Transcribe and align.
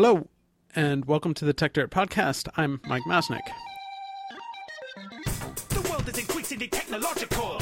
Hello, 0.00 0.28
and 0.76 1.06
welcome 1.06 1.34
to 1.34 1.44
the 1.44 1.52
Techdirt 1.52 1.88
Podcast. 1.88 2.46
I'm 2.56 2.80
Mike 2.86 3.02
Masnick. 3.02 3.42
The 5.70 5.88
world 5.90 6.08
is 6.08 6.16
increasingly 6.16 6.68
technological, 6.68 7.58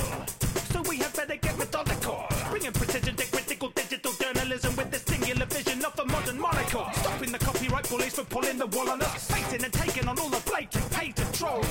so 0.68 0.82
we 0.82 0.98
better 0.98 1.36
get 1.36 1.56
methodical. 1.56 2.26
Bringing 2.50 2.72
precision 2.72 3.16
to 3.16 3.26
critical 3.32 3.70
digital 3.70 4.12
journalism 4.20 4.76
with 4.76 4.90
the 4.90 4.98
singular 4.98 5.46
vision 5.46 5.82
of 5.82 5.98
a 5.98 6.04
modern 6.04 6.38
monocle. 6.38 6.86
Stopping 6.96 7.32
the 7.32 7.38
copyright 7.38 7.84
police 7.84 8.16
from 8.16 8.26
pulling 8.26 8.58
the 8.58 8.66
wool 8.66 8.90
on 8.90 9.00
us. 9.00 9.30
And 9.30 9.72
taking 9.72 10.06
on 10.06 10.18
all 10.18 10.28
the 10.28 10.42
blatant. 10.44 10.84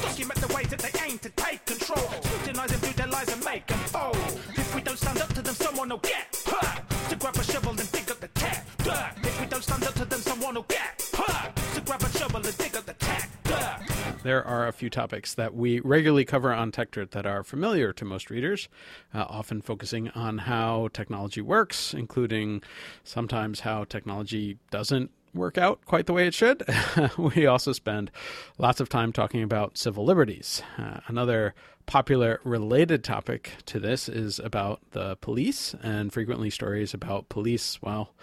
Document 0.01 0.41
the 0.41 0.51
ways 0.55 0.69
that 0.69 0.79
they 0.79 0.89
aim 1.05 1.19
to 1.19 1.29
take 1.29 1.63
control. 1.67 2.09
Scrutinizing 2.23 2.79
through 2.79 2.93
their 2.93 3.07
lies 3.07 3.31
and 3.31 3.45
make 3.45 3.67
them 3.67 3.77
fold. 3.93 4.17
If 4.57 4.73
we 4.73 4.81
don't 4.81 4.97
stand 4.97 5.19
up 5.19 5.31
to 5.35 5.43
them, 5.43 5.53
someone 5.53 5.89
will 5.89 5.99
get 5.99 6.35
hurt. 6.47 6.81
To 7.09 7.15
grab 7.17 7.35
a 7.35 7.43
shovel 7.43 7.69
and 7.69 7.91
stand 9.65 9.83
up 9.83 9.93
to 9.95 10.05
them, 10.05 10.19
someone 10.19 10.55
will 10.55 10.63
get. 10.63 10.99
To 10.99 11.81
grab 11.81 12.01
a 12.01 12.09
shovel 12.17 12.37
and 12.37 12.57
dig 12.57 12.77
up 12.77 12.85
the. 12.85 12.95
There 14.23 14.43
are 14.43 14.67
a 14.67 14.71
few 14.71 14.89
topics 14.89 15.35
that 15.35 15.53
we 15.53 15.79
regularly 15.81 16.25
cover 16.25 16.51
on 16.51 16.71
Techdirt 16.71 17.11
that 17.11 17.27
are 17.27 17.43
familiar 17.43 17.93
to 17.93 18.05
most 18.05 18.31
readers, 18.31 18.67
uh, 19.13 19.25
often 19.29 19.61
focusing 19.61 20.09
on 20.09 20.39
how 20.39 20.89
technology 20.93 21.41
works, 21.41 21.93
including 21.93 22.63
sometimes 23.03 23.59
how 23.59 23.83
technology 23.83 24.57
doesn't 24.71 25.11
work 25.33 25.57
out 25.57 25.85
quite 25.85 26.07
the 26.07 26.13
way 26.13 26.25
it 26.25 26.33
should. 26.33 26.63
we 27.17 27.45
also 27.45 27.71
spend 27.71 28.09
lots 28.57 28.79
of 28.79 28.89
time 28.89 29.13
talking 29.13 29.43
about 29.43 29.77
civil 29.77 30.05
liberties. 30.05 30.63
Uh, 30.77 31.01
another 31.07 31.53
popular 31.85 32.39
related 32.43 33.03
topic 33.03 33.51
to 33.65 33.79
this 33.79 34.09
is 34.09 34.39
about 34.39 34.81
the 34.91 35.17
police, 35.17 35.75
and 35.83 36.11
frequently 36.11 36.49
stories 36.49 36.93
about 36.93 37.29
police, 37.29 37.79
well, 37.81 38.15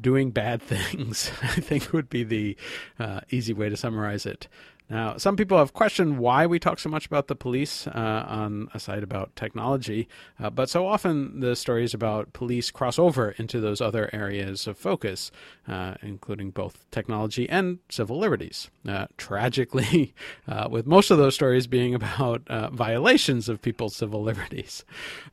doing 0.00 0.30
bad 0.30 0.62
things, 0.62 1.30
I 1.42 1.60
think 1.60 1.92
would 1.92 2.08
be 2.08 2.24
the 2.24 2.56
uh, 2.98 3.20
easy 3.30 3.52
way 3.52 3.68
to 3.68 3.76
summarize 3.76 4.26
it. 4.26 4.48
Now, 4.90 5.16
some 5.16 5.36
people 5.36 5.56
have 5.56 5.72
questioned 5.72 6.18
why 6.18 6.44
we 6.44 6.58
talk 6.58 6.78
so 6.78 6.90
much 6.90 7.06
about 7.06 7.28
the 7.28 7.34
police 7.34 7.86
uh, 7.86 8.26
on 8.28 8.68
a 8.74 8.78
site 8.78 9.02
about 9.02 9.34
technology, 9.34 10.08
uh, 10.38 10.50
but 10.50 10.68
so 10.68 10.86
often 10.86 11.40
the 11.40 11.56
stories 11.56 11.94
about 11.94 12.34
police 12.34 12.70
cross 12.70 12.98
over 12.98 13.30
into 13.38 13.60
those 13.60 13.80
other 13.80 14.10
areas 14.12 14.66
of 14.66 14.76
focus, 14.76 15.30
uh, 15.66 15.94
including 16.02 16.50
both 16.50 16.84
technology 16.90 17.48
and 17.48 17.78
civil 17.88 18.18
liberties. 18.18 18.70
Uh, 18.86 19.06
tragically, 19.16 20.14
uh, 20.48 20.68
with 20.70 20.86
most 20.86 21.10
of 21.10 21.16
those 21.16 21.34
stories 21.34 21.66
being 21.66 21.94
about 21.94 22.42
uh, 22.48 22.68
violations 22.68 23.48
of 23.48 23.62
people's 23.62 23.96
civil 23.96 24.22
liberties. 24.22 24.84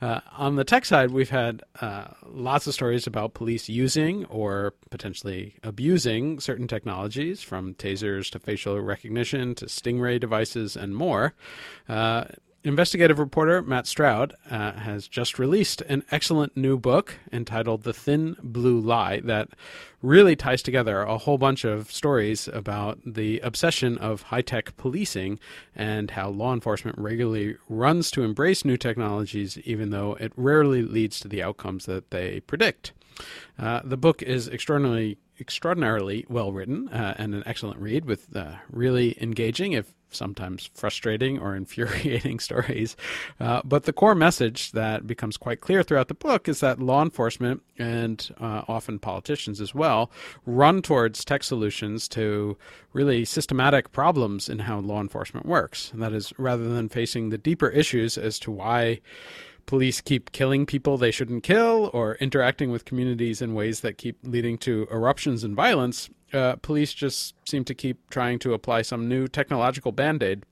on 0.01 0.55
the 0.55 0.63
tech 0.63 0.85
side, 0.85 1.11
we've 1.11 1.29
had 1.29 1.61
lots 2.25 2.67
of 2.67 2.73
stories 2.73 3.05
about 3.05 3.33
police 3.33 3.67
using 3.67 4.23
or 4.25 4.73
potentially 4.89 5.55
abusing 5.61 6.39
certain 6.39 6.67
technologies, 6.67 7.41
from 7.41 7.73
tasers 7.73 8.29
to 8.29 8.39
facial 8.39 8.79
recognition 8.79 9.40
to 9.55 9.65
Stingray 9.65 10.19
devices 10.19 10.75
and 10.75 10.95
more. 10.95 11.33
Uh, 11.89 12.25
investigative 12.63 13.17
reporter 13.17 13.61
Matt 13.61 13.87
Stroud 13.87 14.35
uh, 14.49 14.73
has 14.73 15.07
just 15.07 15.39
released 15.39 15.81
an 15.81 16.03
excellent 16.11 16.55
new 16.55 16.77
book 16.77 17.15
entitled 17.31 17.83
The 17.83 17.93
Thin 17.93 18.35
Blue 18.41 18.79
Lie 18.79 19.21
that 19.21 19.49
really 20.01 20.35
ties 20.35 20.61
together 20.61 21.01
a 21.01 21.17
whole 21.17 21.37
bunch 21.37 21.63
of 21.63 21.91
stories 21.91 22.47
about 22.47 22.99
the 23.05 23.39
obsession 23.39 23.97
of 23.97 24.23
high 24.23 24.41
tech 24.41 24.77
policing 24.77 25.39
and 25.75 26.11
how 26.11 26.29
law 26.29 26.53
enforcement 26.53 26.97
regularly 26.97 27.57
runs 27.67 28.11
to 28.11 28.23
embrace 28.23 28.63
new 28.63 28.77
technologies, 28.77 29.57
even 29.59 29.89
though 29.89 30.15
it 30.15 30.31
rarely 30.35 30.83
leads 30.83 31.19
to 31.19 31.27
the 31.27 31.41
outcomes 31.41 31.85
that 31.85 32.11
they 32.11 32.41
predict. 32.41 32.93
Uh, 33.57 33.81
the 33.83 33.97
book 33.97 34.21
is 34.21 34.47
extraordinarily 34.47 35.17
extraordinarily 35.41 36.25
well 36.29 36.53
written 36.53 36.87
uh, 36.89 37.15
and 37.17 37.33
an 37.35 37.43
excellent 37.45 37.79
read 37.79 38.05
with 38.05 38.33
uh, 38.35 38.53
really 38.69 39.21
engaging, 39.21 39.73
if 39.73 39.93
sometimes 40.11 40.69
frustrating 40.73 41.39
or 41.39 41.55
infuriating 41.61 42.39
stories. 42.39 42.95
Uh, 43.39 43.61
but 43.65 43.83
the 43.83 43.93
core 43.93 44.15
message 44.15 44.71
that 44.71 45.07
becomes 45.07 45.37
quite 45.37 45.61
clear 45.61 45.83
throughout 45.83 46.07
the 46.07 46.13
book 46.13 46.47
is 46.47 46.59
that 46.59 46.79
law 46.79 47.01
enforcement 47.01 47.61
and 47.77 48.33
uh, 48.39 48.61
often 48.67 48.99
politicians 48.99 49.59
as 49.59 49.73
well 49.73 50.11
run 50.45 50.81
towards 50.81 51.25
tech 51.25 51.43
solutions 51.43 52.07
to 52.07 52.57
really 52.93 53.25
systematic 53.25 53.91
problems 53.91 54.47
in 54.47 54.59
how 54.59 54.79
law 54.79 55.01
enforcement 55.01 55.45
works. 55.45 55.91
And 55.91 56.01
that 56.01 56.13
is, 56.13 56.33
rather 56.37 56.69
than 56.69 56.89
facing 56.89 57.29
the 57.29 57.37
deeper 57.37 57.69
issues 57.69 58.17
as 58.17 58.37
to 58.39 58.51
why 58.51 58.99
police 59.71 60.01
keep 60.01 60.33
killing 60.33 60.65
people 60.65 60.97
they 60.97 61.11
shouldn't 61.11 61.43
kill 61.43 61.89
or 61.93 62.15
interacting 62.15 62.71
with 62.71 62.83
communities 62.83 63.41
in 63.41 63.53
ways 63.53 63.79
that 63.79 63.97
keep 63.97 64.17
leading 64.21 64.57
to 64.57 64.85
eruptions 64.91 65.45
and 65.45 65.55
violence, 65.55 66.09
uh, 66.33 66.57
police 66.57 66.91
just 66.91 67.33
seem 67.47 67.63
to 67.63 67.73
keep 67.73 68.09
trying 68.09 68.37
to 68.37 68.53
apply 68.53 68.81
some 68.81 69.07
new 69.07 69.29
technological 69.29 69.93
band 69.93 70.21
aid 70.21 70.43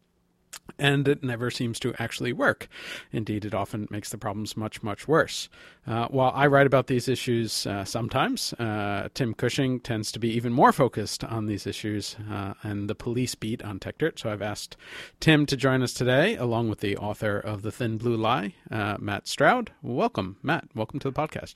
and 0.77 1.07
it 1.07 1.23
never 1.23 1.51
seems 1.51 1.79
to 1.79 1.93
actually 1.99 2.33
work. 2.33 2.67
Indeed, 3.11 3.45
it 3.45 3.53
often 3.53 3.87
makes 3.89 4.09
the 4.09 4.17
problems 4.17 4.55
much, 4.55 4.81
much 4.81 5.07
worse. 5.07 5.49
Uh, 5.85 6.07
while 6.07 6.31
I 6.33 6.47
write 6.47 6.67
about 6.67 6.87
these 6.87 7.07
issues 7.07 7.65
uh, 7.65 7.83
sometimes, 7.83 8.53
uh, 8.53 9.09
Tim 9.13 9.33
Cushing 9.33 9.79
tends 9.79 10.11
to 10.11 10.19
be 10.19 10.29
even 10.29 10.53
more 10.53 10.71
focused 10.71 11.23
on 11.23 11.45
these 11.45 11.67
issues 11.67 12.15
uh, 12.31 12.53
and 12.63 12.89
the 12.89 12.95
police 12.95 13.35
beat 13.35 13.63
on 13.63 13.79
TechDirt. 13.79 14.19
So 14.19 14.31
I've 14.31 14.41
asked 14.41 14.77
Tim 15.19 15.45
to 15.47 15.57
join 15.57 15.81
us 15.81 15.93
today, 15.93 16.35
along 16.35 16.69
with 16.69 16.79
the 16.79 16.97
author 16.97 17.37
of 17.37 17.61
The 17.61 17.71
Thin 17.71 17.97
Blue 17.97 18.15
Lie, 18.15 18.55
uh, 18.71 18.97
Matt 18.99 19.27
Stroud. 19.27 19.71
Welcome, 19.81 20.37
Matt. 20.41 20.69
Welcome 20.75 20.99
to 20.99 21.09
the 21.09 21.19
podcast. 21.19 21.55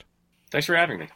Thanks 0.52 0.68
for 0.68 0.76
having 0.76 1.00
me. 1.00 1.08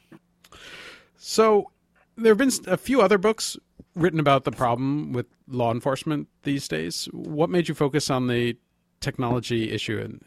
So, 1.18 1.72
there 2.16 2.32
have 2.32 2.38
been 2.38 2.52
a 2.66 2.78
few 2.78 3.02
other 3.02 3.20
books 3.20 3.58
written 3.97 4.19
about 4.19 4.44
the 4.44 4.52
problem 4.52 5.12
with 5.12 5.25
law 5.47 5.72
enforcement 5.72 6.28
these 6.44 6.68
days. 6.68 7.09
What 7.12 7.50
made 7.50 7.68
you 7.68 7.75
focus 7.75 8.09
on 8.09 8.28
the 8.28 8.58
technology 9.02 9.72
issue 9.72 9.97
in, 9.97 10.22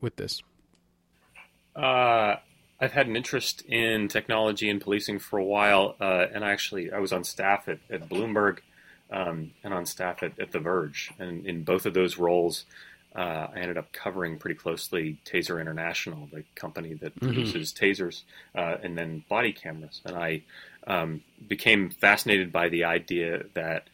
with 0.00 0.16
this? 0.16 0.42
Uh, 1.76 2.36
I've 2.80 2.92
had 2.92 3.06
an 3.06 3.16
interest 3.16 3.62
in 3.62 4.08
technology 4.08 4.68
and 4.68 4.80
policing 4.80 5.20
for 5.20 5.38
a 5.38 5.44
while, 5.44 5.96
uh, 6.00 6.26
and 6.32 6.44
I 6.44 6.50
actually 6.50 6.92
I 6.92 6.98
was 6.98 7.12
on 7.12 7.24
staff 7.24 7.68
at, 7.68 7.78
at 7.90 8.08
Bloomberg 8.08 8.58
um, 9.10 9.52
and 9.62 9.72
on 9.72 9.86
staff 9.86 10.22
at, 10.22 10.38
at, 10.38 10.52
The 10.52 10.58
Verge, 10.58 11.12
and 11.18 11.46
in 11.46 11.62
both 11.62 11.86
of 11.86 11.94
those 11.94 12.18
roles, 12.18 12.64
uh, 13.14 13.48
I 13.54 13.60
ended 13.60 13.78
up 13.78 13.92
covering 13.92 14.38
pretty 14.38 14.56
closely 14.56 15.18
Taser 15.24 15.60
International, 15.60 16.28
the 16.32 16.44
company 16.54 16.94
that 16.94 17.14
mm-hmm. 17.14 17.26
produces 17.26 17.72
tasers 17.72 18.22
uh, 18.54 18.76
and 18.82 18.98
then 18.98 19.24
body 19.28 19.52
cameras, 19.52 20.00
and 20.04 20.16
I 20.16 20.42
um, 20.86 21.22
became 21.46 21.90
fascinated 21.90 22.52
by 22.52 22.68
the 22.68 22.84
idea 22.84 23.44
that 23.54 23.88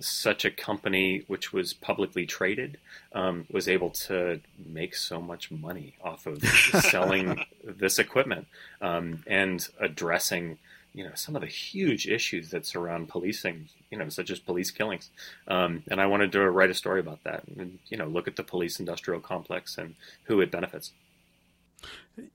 such 0.00 0.44
a 0.44 0.50
company, 0.50 1.24
which 1.26 1.52
was 1.52 1.72
publicly 1.72 2.26
traded, 2.26 2.78
um, 3.12 3.46
was 3.50 3.68
able 3.68 3.90
to 3.90 4.40
make 4.64 4.94
so 4.94 5.20
much 5.20 5.50
money 5.50 5.94
off 6.02 6.26
of 6.26 6.42
selling 6.80 7.44
this 7.62 7.98
equipment 7.98 8.46
um, 8.80 9.22
and 9.26 9.68
addressing, 9.80 10.58
you 10.94 11.04
know, 11.04 11.10
some 11.14 11.34
of 11.36 11.42
the 11.42 11.48
huge 11.48 12.06
issues 12.06 12.50
that 12.50 12.64
surround 12.64 13.08
policing, 13.08 13.68
you 13.90 13.98
know, 13.98 14.08
such 14.08 14.30
as 14.30 14.38
police 14.38 14.70
killings. 14.70 15.10
Um, 15.48 15.82
and 15.90 16.00
I 16.00 16.06
wanted 16.06 16.32
to 16.32 16.50
write 16.50 16.70
a 16.70 16.74
story 16.74 17.00
about 17.00 17.24
that, 17.24 17.44
and 17.56 17.78
you 17.88 17.96
know, 17.96 18.06
look 18.06 18.28
at 18.28 18.36
the 18.36 18.44
police 18.44 18.80
industrial 18.80 19.20
complex 19.20 19.76
and 19.76 19.94
who 20.24 20.40
it 20.40 20.50
benefits. 20.50 20.92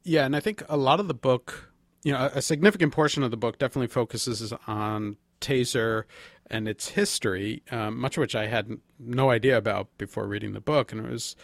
Yeah, 0.04 0.26
and 0.26 0.36
I 0.36 0.40
think 0.40 0.64
a 0.70 0.78
lot 0.78 1.00
of 1.00 1.08
the 1.08 1.14
book 1.14 1.70
you 2.04 2.14
know, 2.14 2.30
a 2.34 2.42
significant 2.42 2.94
portion 2.94 3.24
of 3.24 3.32
the 3.32 3.38
book 3.38 3.58
definitely 3.58 3.88
focuses 3.88 4.54
on 4.68 5.18
Taser 5.42 6.04
and 6.48 6.68
its 6.68 6.90
history, 6.90 7.62
um, 7.72 8.00
much 8.00 8.18
of 8.18 8.22
which 8.22 8.36
I 8.36 8.48
had 8.48 8.78
no 8.98 9.30
idea 9.30 9.58
about 9.58 9.90
before 9.98 10.26
reading 10.26 10.54
the 10.54 10.62
book, 10.62 10.92
and 10.92 11.06
it 11.06 11.12
was 11.12 11.36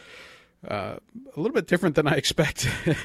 a 0.67 0.99
little 1.35 1.53
bit 1.53 1.67
different 1.67 1.95
than 1.95 2.07
I 2.07 2.15
expected. 2.15 2.97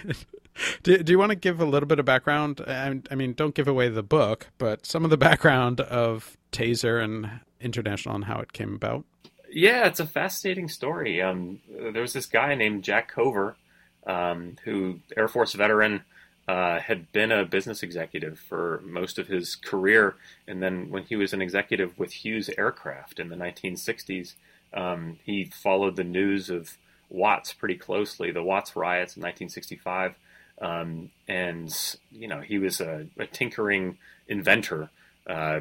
do, 0.82 0.98
do, 0.98 1.12
you 1.12 1.18
want 1.18 1.30
to 1.30 1.36
give 1.36 1.60
a 1.60 1.64
little 1.64 1.86
bit 1.86 1.98
of 1.98 2.04
background? 2.04 2.60
I, 2.66 3.00
I, 3.10 3.14
mean, 3.14 3.34
don't 3.34 3.54
give 3.54 3.68
away 3.68 3.88
the 3.88 4.02
book, 4.02 4.48
but 4.58 4.86
some 4.86 5.04
of 5.04 5.10
the 5.10 5.16
background 5.16 5.80
of 5.80 6.36
Taser 6.52 7.02
and 7.02 7.40
International 7.60 8.14
and 8.14 8.24
how 8.24 8.40
it 8.40 8.52
came 8.52 8.74
about. 8.74 9.04
Yeah, 9.52 9.86
it's 9.86 10.00
a 10.00 10.06
fascinating 10.06 10.68
story. 10.68 11.20
Um, 11.20 11.60
there 11.68 12.02
was 12.02 12.12
this 12.12 12.26
guy 12.26 12.54
named 12.54 12.84
Jack 12.84 13.08
Cover, 13.08 13.56
um, 14.06 14.56
who 14.64 15.00
Air 15.16 15.28
Force 15.28 15.54
veteran 15.54 16.02
uh, 16.46 16.78
had 16.78 17.10
been 17.12 17.32
a 17.32 17.44
business 17.44 17.82
executive 17.82 18.38
for 18.38 18.80
most 18.84 19.18
of 19.18 19.28
his 19.28 19.56
career, 19.56 20.14
and 20.46 20.62
then 20.62 20.90
when 20.90 21.02
he 21.04 21.16
was 21.16 21.32
an 21.32 21.42
executive 21.42 21.98
with 21.98 22.12
Hughes 22.12 22.48
Aircraft 22.56 23.18
in 23.18 23.28
the 23.28 23.36
1960s, 23.36 24.34
um, 24.72 25.18
he 25.24 25.44
followed 25.44 25.96
the 25.96 26.04
news 26.04 26.48
of 26.48 26.76
Watts 27.10 27.52
pretty 27.52 27.76
closely, 27.76 28.30
the 28.30 28.42
Watts 28.42 28.76
riots 28.76 29.16
in 29.16 29.22
1965, 29.22 30.14
um, 30.60 31.10
and 31.28 31.96
you 32.12 32.28
know 32.28 32.40
he 32.40 32.58
was 32.58 32.80
a, 32.80 33.06
a 33.18 33.26
tinkering 33.26 33.98
inventor. 34.28 34.90
Uh, 35.26 35.60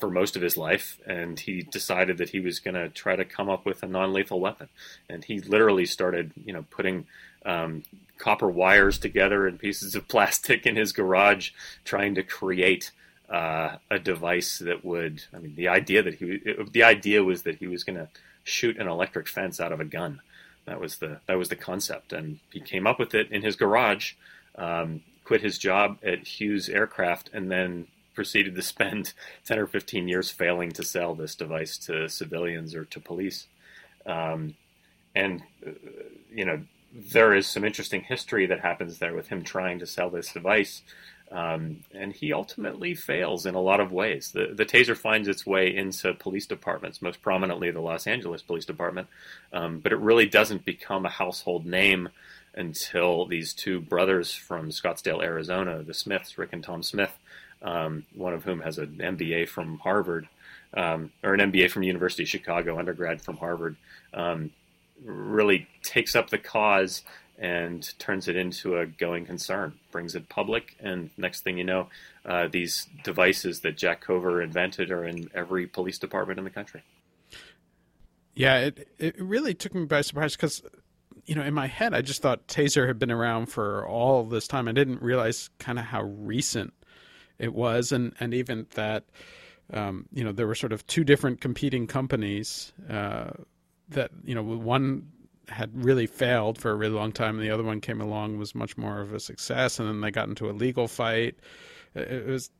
for 0.00 0.10
most 0.10 0.34
of 0.34 0.40
his 0.40 0.56
life, 0.56 0.98
and 1.06 1.38
he 1.38 1.62
decided 1.62 2.16
that 2.18 2.30
he 2.30 2.40
was 2.40 2.58
going 2.58 2.74
to 2.74 2.88
try 2.88 3.14
to 3.14 3.24
come 3.24 3.50
up 3.50 3.66
with 3.66 3.82
a 3.82 3.86
non-lethal 3.86 4.40
weapon. 4.40 4.68
And 5.10 5.22
he 5.22 5.40
literally 5.40 5.84
started, 5.84 6.32
you 6.42 6.54
know, 6.54 6.64
putting 6.70 7.06
um, 7.44 7.82
copper 8.18 8.48
wires 8.48 8.98
together 8.98 9.46
and 9.46 9.58
pieces 9.58 9.94
of 9.94 10.08
plastic 10.08 10.66
in 10.66 10.76
his 10.76 10.92
garage, 10.92 11.50
trying 11.84 12.14
to 12.14 12.22
create 12.22 12.90
uh, 13.28 13.76
a 13.90 13.98
device 13.98 14.58
that 14.58 14.84
would. 14.84 15.24
I 15.34 15.38
mean, 15.38 15.54
the 15.54 15.68
idea 15.68 16.02
that 16.02 16.14
he 16.14 16.40
it, 16.44 16.72
the 16.72 16.82
idea 16.82 17.22
was 17.24 17.42
that 17.42 17.56
he 17.56 17.66
was 17.66 17.84
going 17.84 17.98
to 17.98 18.08
shoot 18.48 18.78
an 18.78 18.88
electric 18.88 19.28
fence 19.28 19.60
out 19.60 19.72
of 19.72 19.80
a 19.80 19.84
gun. 19.84 20.20
That 20.66 20.80
was 20.80 20.96
the 20.96 21.20
that 21.26 21.38
was 21.38 21.48
the 21.48 21.56
concept, 21.56 22.12
and 22.12 22.40
he 22.52 22.60
came 22.60 22.86
up 22.86 22.98
with 22.98 23.14
it 23.14 23.30
in 23.30 23.42
his 23.42 23.56
garage. 23.56 24.12
Um, 24.56 25.02
quit 25.24 25.40
his 25.42 25.58
job 25.58 25.98
at 26.02 26.26
Hughes 26.26 26.68
Aircraft, 26.68 27.30
and 27.32 27.50
then 27.50 27.86
proceeded 28.14 28.56
to 28.56 28.62
spend 28.62 29.12
10 29.44 29.58
or 29.60 29.66
15 29.66 30.08
years 30.08 30.30
failing 30.30 30.72
to 30.72 30.82
sell 30.82 31.14
this 31.14 31.36
device 31.36 31.78
to 31.78 32.08
civilians 32.08 32.74
or 32.74 32.84
to 32.86 32.98
police. 32.98 33.46
Um, 34.06 34.56
and, 35.14 35.42
uh, 35.64 35.70
you 36.32 36.44
know, 36.44 36.62
there 36.92 37.34
is 37.34 37.46
some 37.46 37.64
interesting 37.64 38.00
history 38.00 38.46
that 38.46 38.60
happens 38.60 38.98
there 38.98 39.14
with 39.14 39.28
him 39.28 39.44
trying 39.44 39.78
to 39.78 39.86
sell 39.86 40.10
this 40.10 40.32
device. 40.32 40.82
Um, 41.30 41.84
and 41.92 42.12
he 42.12 42.32
ultimately 42.32 42.94
fails 42.94 43.44
in 43.44 43.54
a 43.54 43.60
lot 43.60 43.80
of 43.80 43.92
ways. 43.92 44.30
The, 44.32 44.54
the 44.54 44.64
taser 44.64 44.96
finds 44.96 45.28
its 45.28 45.44
way 45.44 45.74
into 45.74 46.14
police 46.14 46.46
departments, 46.46 47.02
most 47.02 47.20
prominently 47.20 47.70
the 47.70 47.80
Los 47.80 48.06
Angeles 48.06 48.40
Police 48.40 48.64
Department, 48.64 49.08
um, 49.52 49.80
but 49.80 49.92
it 49.92 49.98
really 49.98 50.26
doesn't 50.26 50.64
become 50.64 51.04
a 51.04 51.10
household 51.10 51.66
name 51.66 52.08
until 52.54 53.26
these 53.26 53.52
two 53.52 53.80
brothers 53.80 54.34
from 54.34 54.70
Scottsdale, 54.70 55.22
Arizona, 55.22 55.82
the 55.82 55.94
Smiths, 55.94 56.38
Rick 56.38 56.52
and 56.52 56.64
Tom 56.64 56.82
Smith, 56.82 57.16
um, 57.62 58.06
one 58.14 58.32
of 58.32 58.44
whom 58.44 58.60
has 58.60 58.78
an 58.78 58.98
MBA 58.98 59.48
from 59.48 59.78
Harvard, 59.78 60.28
um, 60.74 61.12
or 61.22 61.34
an 61.34 61.52
MBA 61.52 61.70
from 61.70 61.82
University 61.82 62.22
of 62.22 62.28
Chicago, 62.28 62.78
undergrad 62.78 63.20
from 63.20 63.36
Harvard, 63.36 63.76
um, 64.14 64.50
really 65.04 65.68
takes 65.82 66.16
up 66.16 66.30
the 66.30 66.38
cause 66.38 67.02
and 67.38 67.96
turns 67.98 68.26
it 68.26 68.36
into 68.36 68.76
a 68.76 68.86
going 68.86 69.24
concern, 69.24 69.74
brings 69.92 70.14
it 70.14 70.28
public, 70.28 70.76
and 70.80 71.10
next 71.16 71.42
thing 71.42 71.56
you 71.56 71.64
know, 71.64 71.88
uh, 72.24 72.48
these 72.48 72.86
devices 73.04 73.60
that 73.60 73.76
Jack 73.76 74.00
Cover 74.00 74.42
invented 74.42 74.90
are 74.90 75.04
in 75.04 75.30
every 75.34 75.66
police 75.66 75.98
department 75.98 76.38
in 76.38 76.44
the 76.44 76.50
country. 76.50 76.82
Yeah, 78.34 78.58
it 78.58 78.88
it 78.98 79.20
really 79.20 79.54
took 79.54 79.74
me 79.74 79.84
by 79.84 80.00
surprise 80.00 80.36
because, 80.36 80.62
you 81.26 81.34
know, 81.34 81.42
in 81.42 81.54
my 81.54 81.66
head, 81.66 81.94
I 81.94 82.02
just 82.02 82.22
thought 82.22 82.46
Taser 82.48 82.86
had 82.86 82.98
been 82.98 83.10
around 83.10 83.46
for 83.46 83.86
all 83.86 84.24
this 84.24 84.48
time. 84.48 84.68
I 84.68 84.72
didn't 84.72 85.02
realize 85.02 85.50
kind 85.58 85.78
of 85.78 85.84
how 85.84 86.02
recent 86.02 86.72
it 87.38 87.54
was, 87.54 87.92
and 87.92 88.14
and 88.20 88.34
even 88.34 88.66
that, 88.74 89.04
um, 89.72 90.06
you 90.12 90.24
know, 90.24 90.32
there 90.32 90.46
were 90.46 90.54
sort 90.54 90.72
of 90.72 90.86
two 90.86 91.04
different 91.04 91.40
competing 91.40 91.86
companies. 91.86 92.72
Uh, 92.88 93.30
that 93.90 94.10
you 94.24 94.34
know, 94.34 94.42
one 94.42 95.08
had 95.48 95.84
really 95.84 96.06
failed 96.06 96.58
for 96.58 96.70
a 96.70 96.74
really 96.74 96.94
long 96.94 97.12
time, 97.12 97.38
and 97.38 97.44
the 97.44 97.50
other 97.50 97.62
one 97.62 97.80
came 97.80 98.00
along 98.00 98.38
was 98.38 98.54
much 98.54 98.76
more 98.76 99.00
of 99.00 99.12
a 99.12 99.20
success, 99.20 99.78
and 99.78 99.88
then 99.88 100.00
they 100.00 100.10
got 100.10 100.28
into 100.28 100.50
a 100.50 100.52
legal 100.52 100.88
fight. 100.88 101.36
It 101.94 102.26
was 102.26 102.50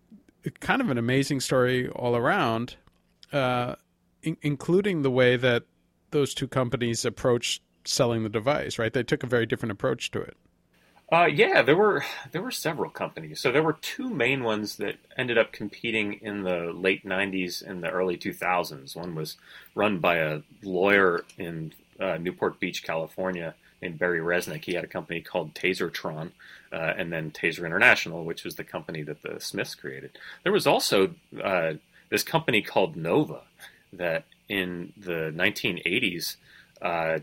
kind 0.61 0.81
of 0.81 0.91
an 0.91 0.99
amazing 0.99 1.41
story 1.41 1.89
all 1.89 2.17
around, 2.17 2.77
uh, 3.33 3.75
in- 4.23 4.39
including 4.43 5.03
the 5.03 5.11
way 5.11 5.37
that 5.37 5.65
those 6.11 6.35
two 6.35 6.49
companies 6.49 7.05
approached 7.05 7.63
selling 7.85 8.23
the 8.23 8.29
device. 8.29 8.79
Right, 8.79 8.93
they 8.93 9.03
took 9.03 9.23
a 9.23 9.27
very 9.27 9.47
different 9.47 9.73
approach 9.73 10.11
to 10.13 10.21
it. 10.21 10.37
Uh, 11.11 11.25
yeah, 11.25 11.63
there 11.63 11.77
were 11.77 12.05
there 12.33 12.43
were 12.43 12.51
several 12.51 12.91
companies. 12.91 13.41
So 13.41 13.51
there 13.51 13.63
were 13.63 13.79
two 13.81 14.11
main 14.11 14.45
ones 14.45 14.77
that 14.77 14.97
ended 15.17 15.39
up 15.39 15.53
competing 15.53 16.15
in 16.15 16.43
the 16.43 16.71
late 16.75 17.05
'90s 17.05 17.63
and 17.67 17.83
the 17.83 17.89
early 17.89 18.19
2000s. 18.19 18.95
One 18.95 19.15
was 19.15 19.39
run 19.75 20.01
by 20.01 20.17
a 20.17 20.43
lawyer 20.63 21.25
in 21.39 21.73
uh, 22.01 22.17
Newport 22.19 22.61
Beach, 22.61 22.83
California, 22.83 23.55
named 23.83 23.99
Barry 23.99 24.21
Resnick. 24.21 24.65
He 24.65 24.75
had 24.75 24.85
a 24.85 24.89
company 24.89 25.21
called 25.21 25.55
Tasertron, 25.55 26.33
uh, 26.73 26.95
and 26.97 27.13
then 27.13 27.31
Taser 27.31 27.65
International, 27.65 28.25
which 28.25 28.45
was 28.45 28.57
the 28.57 28.65
company 28.65 29.03
that 29.03 29.23
the 29.23 29.41
Smiths 29.41 29.75
created. 29.75 30.19
There 30.43 30.53
was 30.53 30.67
also 30.67 31.15
uh, 31.43 31.75
this 32.09 32.23
company 32.23 32.63
called 32.63 32.97
Nova 32.97 33.43
that 33.93 34.25
in 34.49 34.93
the 34.97 35.33
1980s 35.35 36.37
uh, 36.83 37.19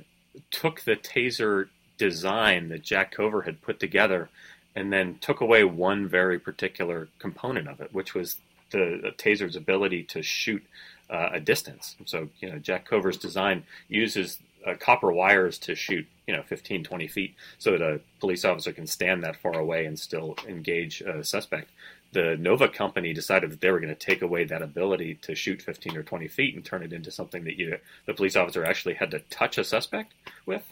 took 0.51 0.81
the 0.81 0.95
Taser 0.95 1.69
design 1.97 2.69
that 2.69 2.83
Jack 2.83 3.11
Cover 3.11 3.43
had 3.43 3.61
put 3.61 3.79
together 3.79 4.29
and 4.75 4.91
then 4.91 5.17
took 5.21 5.39
away 5.39 5.63
one 5.63 6.07
very 6.07 6.37
particular 6.37 7.07
component 7.19 7.67
of 7.67 7.79
it, 7.79 7.93
which 7.93 8.13
was 8.13 8.37
the, 8.71 9.13
taser's 9.17 9.55
ability 9.55 10.03
to 10.03 10.21
shoot 10.21 10.63
uh, 11.09 11.29
a 11.33 11.39
distance. 11.39 11.95
So, 12.05 12.29
you 12.39 12.49
know, 12.49 12.59
Jack 12.59 12.85
Cover's 12.85 13.17
design 13.17 13.63
uses 13.87 14.39
uh, 14.65 14.75
copper 14.75 15.11
wires 15.11 15.57
to 15.59 15.75
shoot, 15.75 16.07
you 16.27 16.35
know, 16.35 16.41
15, 16.43 16.83
20 16.83 17.07
feet 17.07 17.35
so 17.57 17.71
that 17.71 17.81
a 17.81 17.99
police 18.19 18.43
officer 18.43 18.71
can 18.71 18.87
stand 18.87 19.23
that 19.23 19.35
far 19.35 19.57
away 19.57 19.85
and 19.85 19.99
still 19.99 20.35
engage 20.47 21.01
a 21.01 21.23
suspect. 21.23 21.69
The 22.11 22.37
Nova 22.37 22.67
company 22.67 23.13
decided 23.13 23.51
that 23.51 23.61
they 23.61 23.71
were 23.71 23.79
going 23.79 23.93
to 23.93 23.95
take 23.95 24.21
away 24.21 24.45
that 24.45 24.61
ability 24.61 25.15
to 25.23 25.35
shoot 25.35 25.61
15 25.61 25.97
or 25.97 26.03
20 26.03 26.27
feet 26.29 26.55
and 26.55 26.63
turn 26.63 26.81
it 26.81 26.93
into 26.93 27.11
something 27.11 27.43
that 27.43 27.59
you, 27.59 27.77
the 28.05 28.13
police 28.13 28.35
officer 28.35 28.63
actually 28.63 28.95
had 28.95 29.11
to 29.11 29.19
touch 29.19 29.57
a 29.57 29.63
suspect 29.63 30.13
with. 30.45 30.63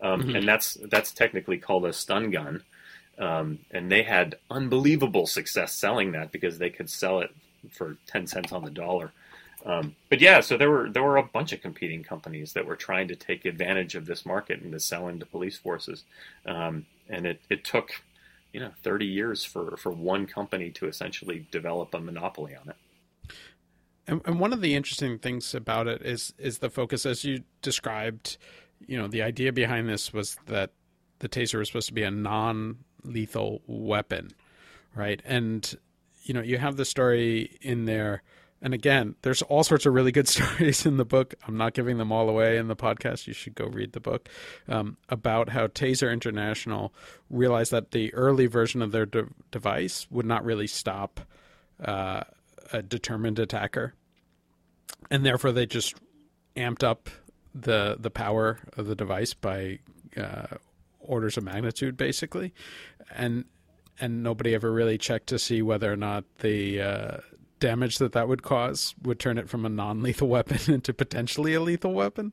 Um, 0.00 0.22
mm-hmm. 0.22 0.36
And 0.36 0.48
that's 0.48 0.76
that's 0.90 1.12
technically 1.12 1.58
called 1.58 1.86
a 1.86 1.92
stun 1.92 2.30
gun. 2.30 2.62
Um, 3.18 3.60
and 3.70 3.90
they 3.90 4.02
had 4.02 4.36
unbelievable 4.50 5.26
success 5.26 5.72
selling 5.72 6.12
that 6.12 6.32
because 6.32 6.58
they 6.58 6.70
could 6.70 6.90
sell 6.90 7.20
it 7.20 7.34
for 7.70 7.96
ten 8.06 8.26
cents 8.26 8.52
on 8.52 8.64
the 8.64 8.70
dollar. 8.70 9.12
Um, 9.64 9.96
but 10.10 10.20
yeah, 10.20 10.40
so 10.40 10.56
there 10.56 10.70
were 10.70 10.90
there 10.90 11.02
were 11.02 11.16
a 11.16 11.22
bunch 11.22 11.52
of 11.52 11.60
competing 11.60 12.04
companies 12.04 12.52
that 12.52 12.66
were 12.66 12.76
trying 12.76 13.08
to 13.08 13.16
take 13.16 13.44
advantage 13.44 13.94
of 13.94 14.06
this 14.06 14.26
market 14.26 14.60
and 14.60 14.72
to 14.72 14.80
sell 14.80 15.08
into 15.08 15.26
police 15.26 15.56
forces, 15.56 16.04
um, 16.44 16.86
and 17.08 17.26
it, 17.26 17.40
it 17.48 17.64
took 17.64 17.90
you 18.52 18.60
know 18.60 18.70
30 18.82 19.06
years 19.06 19.44
for, 19.44 19.76
for 19.76 19.90
one 19.90 20.26
company 20.26 20.70
to 20.70 20.86
essentially 20.86 21.46
develop 21.50 21.94
a 21.94 22.00
monopoly 22.00 22.54
on 22.54 22.68
it. 22.68 22.76
And, 24.06 24.20
and 24.24 24.38
one 24.38 24.52
of 24.52 24.60
the 24.60 24.74
interesting 24.74 25.18
things 25.18 25.54
about 25.54 25.88
it 25.88 26.02
is 26.02 26.32
is 26.38 26.58
the 26.58 26.70
focus, 26.70 27.06
as 27.06 27.24
you 27.24 27.42
described. 27.62 28.36
You 28.86 28.98
know, 28.98 29.08
the 29.08 29.22
idea 29.22 29.52
behind 29.52 29.88
this 29.88 30.12
was 30.12 30.36
that 30.46 30.70
the 31.18 31.28
taser 31.28 31.58
was 31.58 31.68
supposed 31.68 31.88
to 31.88 31.94
be 31.94 32.02
a 32.02 32.10
non-lethal 32.10 33.62
weapon, 33.66 34.30
right? 34.94 35.20
And 35.24 35.74
you 36.24 36.34
know, 36.34 36.42
you 36.42 36.58
have 36.58 36.76
the 36.76 36.84
story 36.84 37.56
in 37.62 37.86
there 37.86 38.22
and 38.62 38.72
again, 38.72 39.14
there's 39.22 39.42
all 39.42 39.64
sorts 39.64 39.86
of 39.86 39.94
really 39.94 40.12
good 40.12 40.28
stories 40.28 40.86
in 40.86 40.96
the 40.96 41.04
book. 41.04 41.34
I'm 41.46 41.56
not 41.56 41.74
giving 41.74 41.98
them 41.98 42.10
all 42.10 42.28
away 42.28 42.56
in 42.56 42.68
the 42.68 42.76
podcast. 42.76 43.26
You 43.26 43.32
should 43.32 43.54
go 43.54 43.66
read 43.66 43.92
the 43.92 44.00
book 44.00 44.28
um, 44.68 44.96
about 45.08 45.50
how 45.50 45.66
Taser 45.66 46.12
International 46.12 46.92
realized 47.30 47.70
that 47.72 47.90
the 47.90 48.12
early 48.14 48.46
version 48.46 48.82
of 48.82 48.92
their 48.92 49.06
de- 49.06 49.28
device 49.50 50.06
would 50.10 50.26
not 50.26 50.44
really 50.44 50.66
stop 50.66 51.20
uh, 51.84 52.22
a 52.72 52.82
determined 52.82 53.38
attacker, 53.38 53.94
and 55.10 55.24
therefore 55.24 55.52
they 55.52 55.66
just 55.66 55.94
amped 56.56 56.82
up 56.82 57.10
the 57.54 57.96
the 57.98 58.10
power 58.10 58.58
of 58.76 58.86
the 58.86 58.94
device 58.94 59.34
by 59.34 59.78
uh, 60.16 60.56
orders 61.00 61.36
of 61.36 61.44
magnitude, 61.44 61.96
basically, 61.96 62.54
and 63.14 63.44
and 64.00 64.22
nobody 64.22 64.54
ever 64.54 64.72
really 64.72 64.98
checked 64.98 65.28
to 65.28 65.38
see 65.38 65.62
whether 65.62 65.92
or 65.92 65.96
not 65.96 66.24
the 66.38 66.80
uh, 66.80 67.16
damage 67.60 67.98
that 67.98 68.12
that 68.12 68.28
would 68.28 68.42
cause 68.42 68.94
would 69.02 69.18
turn 69.18 69.38
it 69.38 69.48
from 69.48 69.64
a 69.64 69.68
non-lethal 69.68 70.28
weapon 70.36 70.58
into 70.72 70.92
potentially 70.92 71.54
a 71.54 71.60
lethal 71.60 71.92
weapon. 71.92 72.32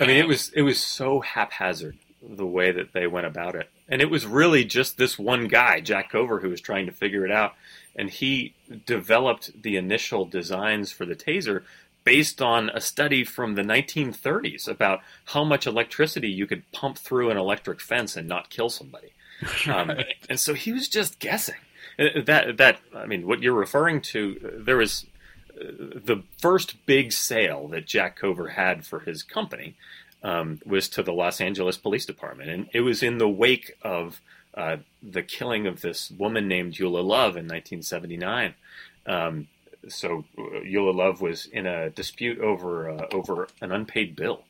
I 0.00 0.06
mean, 0.06 0.16
it 0.16 0.26
was 0.26 0.50
it 0.54 0.62
was 0.62 0.80
so 0.80 1.20
haphazard 1.20 1.98
the 2.22 2.46
way 2.46 2.70
that 2.70 2.92
they 2.92 3.06
went 3.06 3.26
about 3.26 3.54
it, 3.54 3.68
and 3.88 4.00
it 4.00 4.10
was 4.10 4.26
really 4.26 4.64
just 4.64 4.96
this 4.96 5.18
one 5.18 5.48
guy, 5.48 5.80
Jack 5.80 6.10
Cover, 6.10 6.40
who 6.40 6.50
was 6.50 6.60
trying 6.60 6.86
to 6.86 6.92
figure 6.92 7.24
it 7.24 7.32
out, 7.32 7.54
and 7.94 8.08
he 8.08 8.54
developed 8.86 9.62
the 9.62 9.76
initial 9.76 10.24
designs 10.24 10.92
for 10.92 11.04
the 11.04 11.16
taser 11.16 11.62
based 12.04 12.42
on 12.42 12.70
a 12.70 12.80
study 12.80 13.24
from 13.24 13.54
the 13.54 13.62
1930s 13.62 14.66
about 14.66 15.00
how 15.26 15.44
much 15.44 15.66
electricity 15.66 16.28
you 16.28 16.46
could 16.46 16.70
pump 16.72 16.98
through 16.98 17.30
an 17.30 17.36
electric 17.36 17.80
fence 17.80 18.16
and 18.16 18.28
not 18.28 18.50
kill 18.50 18.68
somebody. 18.68 19.12
Um, 19.66 19.90
and 20.30 20.38
so 20.38 20.54
he 20.54 20.72
was 20.72 20.88
just 20.88 21.18
guessing. 21.18 21.56
Uh, 21.98 22.20
that 22.24 22.56
that 22.56 22.80
I 22.94 23.06
mean, 23.06 23.26
what 23.26 23.42
you're 23.42 23.52
referring 23.52 24.00
to, 24.02 24.60
there 24.64 24.76
was 24.76 25.06
uh, 25.50 25.64
the 26.04 26.22
first 26.38 26.84
big 26.86 27.12
sale 27.12 27.68
that 27.68 27.86
Jack 27.86 28.16
Cover 28.16 28.48
had 28.48 28.86
for 28.86 29.00
his 29.00 29.22
company 29.22 29.74
um, 30.22 30.60
was 30.64 30.88
to 30.90 31.02
the 31.02 31.12
Los 31.12 31.40
Angeles 31.40 31.76
Police 31.76 32.06
Department, 32.06 32.50
and 32.50 32.68
it 32.72 32.80
was 32.80 33.02
in 33.02 33.18
the 33.18 33.28
wake 33.28 33.72
of 33.82 34.20
uh, 34.54 34.76
the 35.02 35.22
killing 35.22 35.66
of 35.66 35.80
this 35.80 36.10
woman 36.10 36.48
named 36.48 36.74
Eula 36.74 37.02
Love 37.04 37.36
in 37.36 37.46
1979. 37.48 38.54
Um, 39.06 39.48
so 39.88 40.24
uh, 40.38 40.60
Eula 40.60 40.94
Love 40.94 41.20
was 41.20 41.46
in 41.46 41.66
a 41.66 41.90
dispute 41.90 42.38
over 42.38 42.90
uh, 42.90 43.06
over 43.12 43.48
an 43.60 43.72
unpaid 43.72 44.16
bill. 44.16 44.44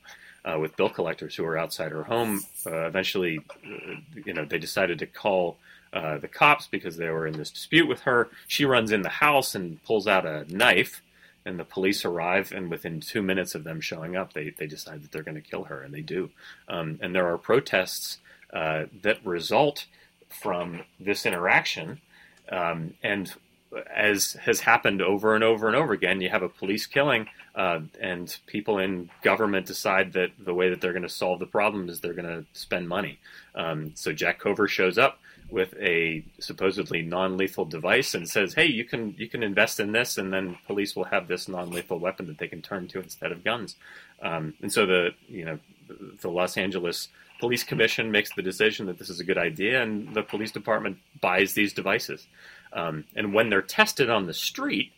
Uh, 0.44 0.58
with 0.58 0.76
bill 0.76 0.90
collectors 0.90 1.36
who 1.36 1.44
were 1.44 1.56
outside 1.56 1.92
her 1.92 2.02
home. 2.02 2.40
Uh, 2.66 2.84
eventually, 2.88 3.38
uh, 3.64 3.94
you 4.26 4.34
know, 4.34 4.44
they 4.44 4.58
decided 4.58 4.98
to 4.98 5.06
call 5.06 5.56
uh, 5.92 6.18
the 6.18 6.28
cops 6.28 6.66
because 6.66 6.96
they 6.96 7.08
were 7.08 7.26
in 7.26 7.36
this 7.36 7.50
dispute 7.50 7.88
with 7.88 8.00
her. 8.02 8.28
She 8.46 8.64
runs 8.64 8.92
in 8.92 9.02
the 9.02 9.08
house 9.08 9.54
and 9.54 9.82
pulls 9.84 10.06
out 10.06 10.26
a 10.26 10.44
knife, 10.48 11.02
and 11.44 11.58
the 11.58 11.64
police 11.64 12.04
arrive. 12.04 12.52
And 12.52 12.70
within 12.70 13.00
two 13.00 13.22
minutes 13.22 13.54
of 13.54 13.64
them 13.64 13.80
showing 13.80 14.16
up, 14.16 14.32
they, 14.32 14.50
they 14.50 14.66
decide 14.66 15.02
that 15.02 15.12
they're 15.12 15.22
going 15.22 15.34
to 15.34 15.40
kill 15.40 15.64
her, 15.64 15.82
and 15.82 15.92
they 15.92 16.00
do. 16.00 16.30
Um, 16.68 16.98
and 17.02 17.14
there 17.14 17.30
are 17.30 17.38
protests 17.38 18.18
uh, 18.52 18.84
that 19.02 19.24
result 19.24 19.86
from 20.28 20.82
this 20.98 21.26
interaction. 21.26 22.00
Um, 22.50 22.94
and 23.02 23.32
as 23.94 24.34
has 24.34 24.60
happened 24.60 25.00
over 25.00 25.34
and 25.34 25.44
over 25.44 25.66
and 25.66 25.76
over 25.76 25.92
again, 25.92 26.20
you 26.20 26.28
have 26.28 26.42
a 26.42 26.48
police 26.48 26.86
killing, 26.86 27.28
uh, 27.54 27.80
and 28.00 28.36
people 28.46 28.78
in 28.78 29.10
government 29.22 29.66
decide 29.66 30.12
that 30.12 30.30
the 30.38 30.54
way 30.54 30.70
that 30.70 30.80
they're 30.80 30.92
going 30.92 31.02
to 31.02 31.08
solve 31.08 31.38
the 31.38 31.46
problem 31.46 31.88
is 31.88 32.00
they're 32.00 32.12
going 32.12 32.26
to 32.28 32.44
spend 32.52 32.88
money. 32.88 33.18
Um, 33.54 33.92
so 33.94 34.12
Jack 34.12 34.38
Cover 34.38 34.68
shows 34.68 34.98
up 34.98 35.18
with 35.50 35.74
a 35.78 36.24
supposedly 36.38 37.02
non-lethal 37.02 37.66
device 37.66 38.14
and 38.14 38.28
says, 38.28 38.54
"Hey, 38.54 38.66
you 38.66 38.84
can 38.84 39.14
you 39.18 39.28
can 39.28 39.42
invest 39.42 39.80
in 39.80 39.92
this, 39.92 40.16
and 40.16 40.32
then 40.32 40.56
police 40.66 40.96
will 40.96 41.04
have 41.04 41.28
this 41.28 41.48
non-lethal 41.48 41.98
weapon 41.98 42.26
that 42.26 42.38
they 42.38 42.48
can 42.48 42.62
turn 42.62 42.88
to 42.88 43.00
instead 43.00 43.32
of 43.32 43.44
guns." 43.44 43.76
Um, 44.22 44.54
and 44.62 44.72
so 44.72 44.86
the 44.86 45.10
you 45.28 45.44
know 45.44 45.58
the 46.20 46.30
Los 46.30 46.56
Angeles 46.56 47.08
Police 47.38 47.64
Commission 47.64 48.10
makes 48.10 48.32
the 48.34 48.42
decision 48.42 48.86
that 48.86 48.98
this 48.98 49.10
is 49.10 49.20
a 49.20 49.24
good 49.24 49.38
idea, 49.38 49.82
and 49.82 50.14
the 50.14 50.22
police 50.22 50.52
department 50.52 50.98
buys 51.20 51.54
these 51.54 51.72
devices. 51.72 52.26
Um, 52.72 53.04
and 53.14 53.34
when 53.34 53.50
they're 53.50 53.62
tested 53.62 54.08
on 54.08 54.26
the 54.26 54.32
street, 54.32 54.92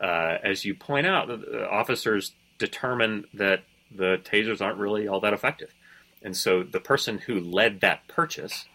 uh, 0.00 0.38
as 0.44 0.64
you 0.64 0.74
point 0.74 1.06
out, 1.06 1.28
the 1.28 1.68
officers 1.68 2.32
determine 2.58 3.24
that 3.34 3.64
the 3.90 4.20
tasers 4.24 4.60
aren't 4.60 4.78
really 4.78 5.08
all 5.08 5.20
that 5.20 5.32
effective. 5.32 5.74
And 6.22 6.36
so 6.36 6.62
the 6.62 6.80
person 6.80 7.18
who 7.18 7.40
led 7.40 7.80
that 7.80 8.08
purchase 8.08 8.66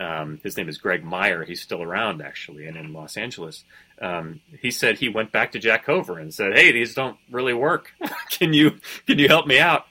um, 0.00 0.40
his 0.42 0.56
name 0.56 0.68
is 0.68 0.78
Greg 0.78 1.04
Meyer. 1.04 1.44
He's 1.44 1.60
still 1.60 1.82
around, 1.82 2.22
actually, 2.22 2.66
and 2.66 2.76
in 2.76 2.92
Los 2.92 3.16
Angeles. 3.16 3.64
Um, 4.00 4.40
he 4.60 4.70
said 4.70 4.98
he 4.98 5.10
went 5.10 5.30
back 5.30 5.52
to 5.52 5.58
Jack 5.58 5.84
Cover 5.84 6.18
and 6.18 6.32
said, 6.32 6.54
"Hey, 6.54 6.72
these 6.72 6.94
don't 6.94 7.18
really 7.30 7.52
work. 7.52 7.92
can 8.30 8.54
you 8.54 8.80
can 9.06 9.18
you 9.18 9.28
help 9.28 9.46
me 9.46 9.58
out?" 9.58 9.86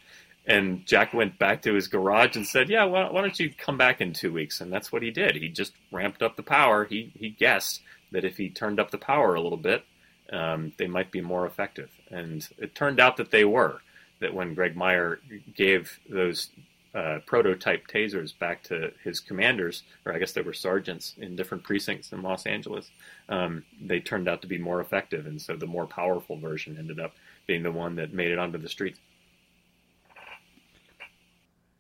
And 0.47 0.83
Jack 0.87 1.13
went 1.13 1.37
back 1.37 1.61
to 1.61 1.75
his 1.75 1.87
garage 1.87 2.35
and 2.35 2.47
said, 2.47 2.69
"Yeah, 2.69 2.85
why, 2.85 3.09
why 3.11 3.21
don't 3.21 3.39
you 3.39 3.53
come 3.55 3.77
back 3.77 4.01
in 4.01 4.13
two 4.13 4.33
weeks?" 4.33 4.61
And 4.61 4.73
that's 4.73 4.91
what 4.91 5.03
he 5.03 5.11
did. 5.11 5.35
He 5.35 5.47
just 5.49 5.73
ramped 5.91 6.23
up 6.23 6.35
the 6.37 6.43
power. 6.43 6.85
He 6.85 7.11
he 7.17 7.29
guessed 7.29 7.81
that 8.11 8.25
if 8.25 8.37
he 8.37 8.49
turned 8.49 8.79
up 8.79 8.89
the 8.89 8.97
power 8.97 9.35
a 9.35 9.41
little 9.41 9.57
bit, 9.57 9.85
um, 10.33 10.73
they 10.77 10.87
might 10.87 11.11
be 11.11 11.21
more 11.21 11.45
effective. 11.45 11.91
And 12.09 12.47
it 12.57 12.73
turned 12.73 12.99
out 12.99 13.17
that 13.17 13.31
they 13.31 13.45
were. 13.45 13.81
That 14.21 14.33
when 14.33 14.53
Greg 14.53 14.75
Meyer 14.75 15.19
gave 15.55 15.99
those 16.09 16.49
uh, 16.95 17.19
prototype 17.25 17.87
tasers 17.87 18.37
back 18.37 18.63
to 18.63 18.91
his 19.03 19.19
commanders, 19.19 19.83
or 20.05 20.13
I 20.13 20.19
guess 20.19 20.31
they 20.31 20.41
were 20.41 20.53
sergeants 20.53 21.13
in 21.17 21.35
different 21.35 21.63
precincts 21.63 22.11
in 22.11 22.21
Los 22.21 22.45
Angeles. 22.45 22.89
Um, 23.27 23.63
they 23.81 23.99
turned 23.99 24.27
out 24.27 24.41
to 24.41 24.47
be 24.47 24.57
more 24.57 24.81
effective, 24.81 25.27
and 25.27 25.41
so 25.41 25.55
the 25.55 25.67
more 25.67 25.85
powerful 25.85 26.37
version 26.37 26.77
ended 26.79 26.99
up 26.99 27.13
being 27.45 27.63
the 27.63 27.71
one 27.71 27.95
that 27.97 28.13
made 28.13 28.31
it 28.31 28.39
onto 28.39 28.57
the 28.57 28.69
streets. 28.69 28.99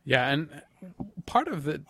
Yeah, 0.05 0.29
and 0.29 0.61
part 1.25 1.47
of 1.47 1.67
it 1.67 1.81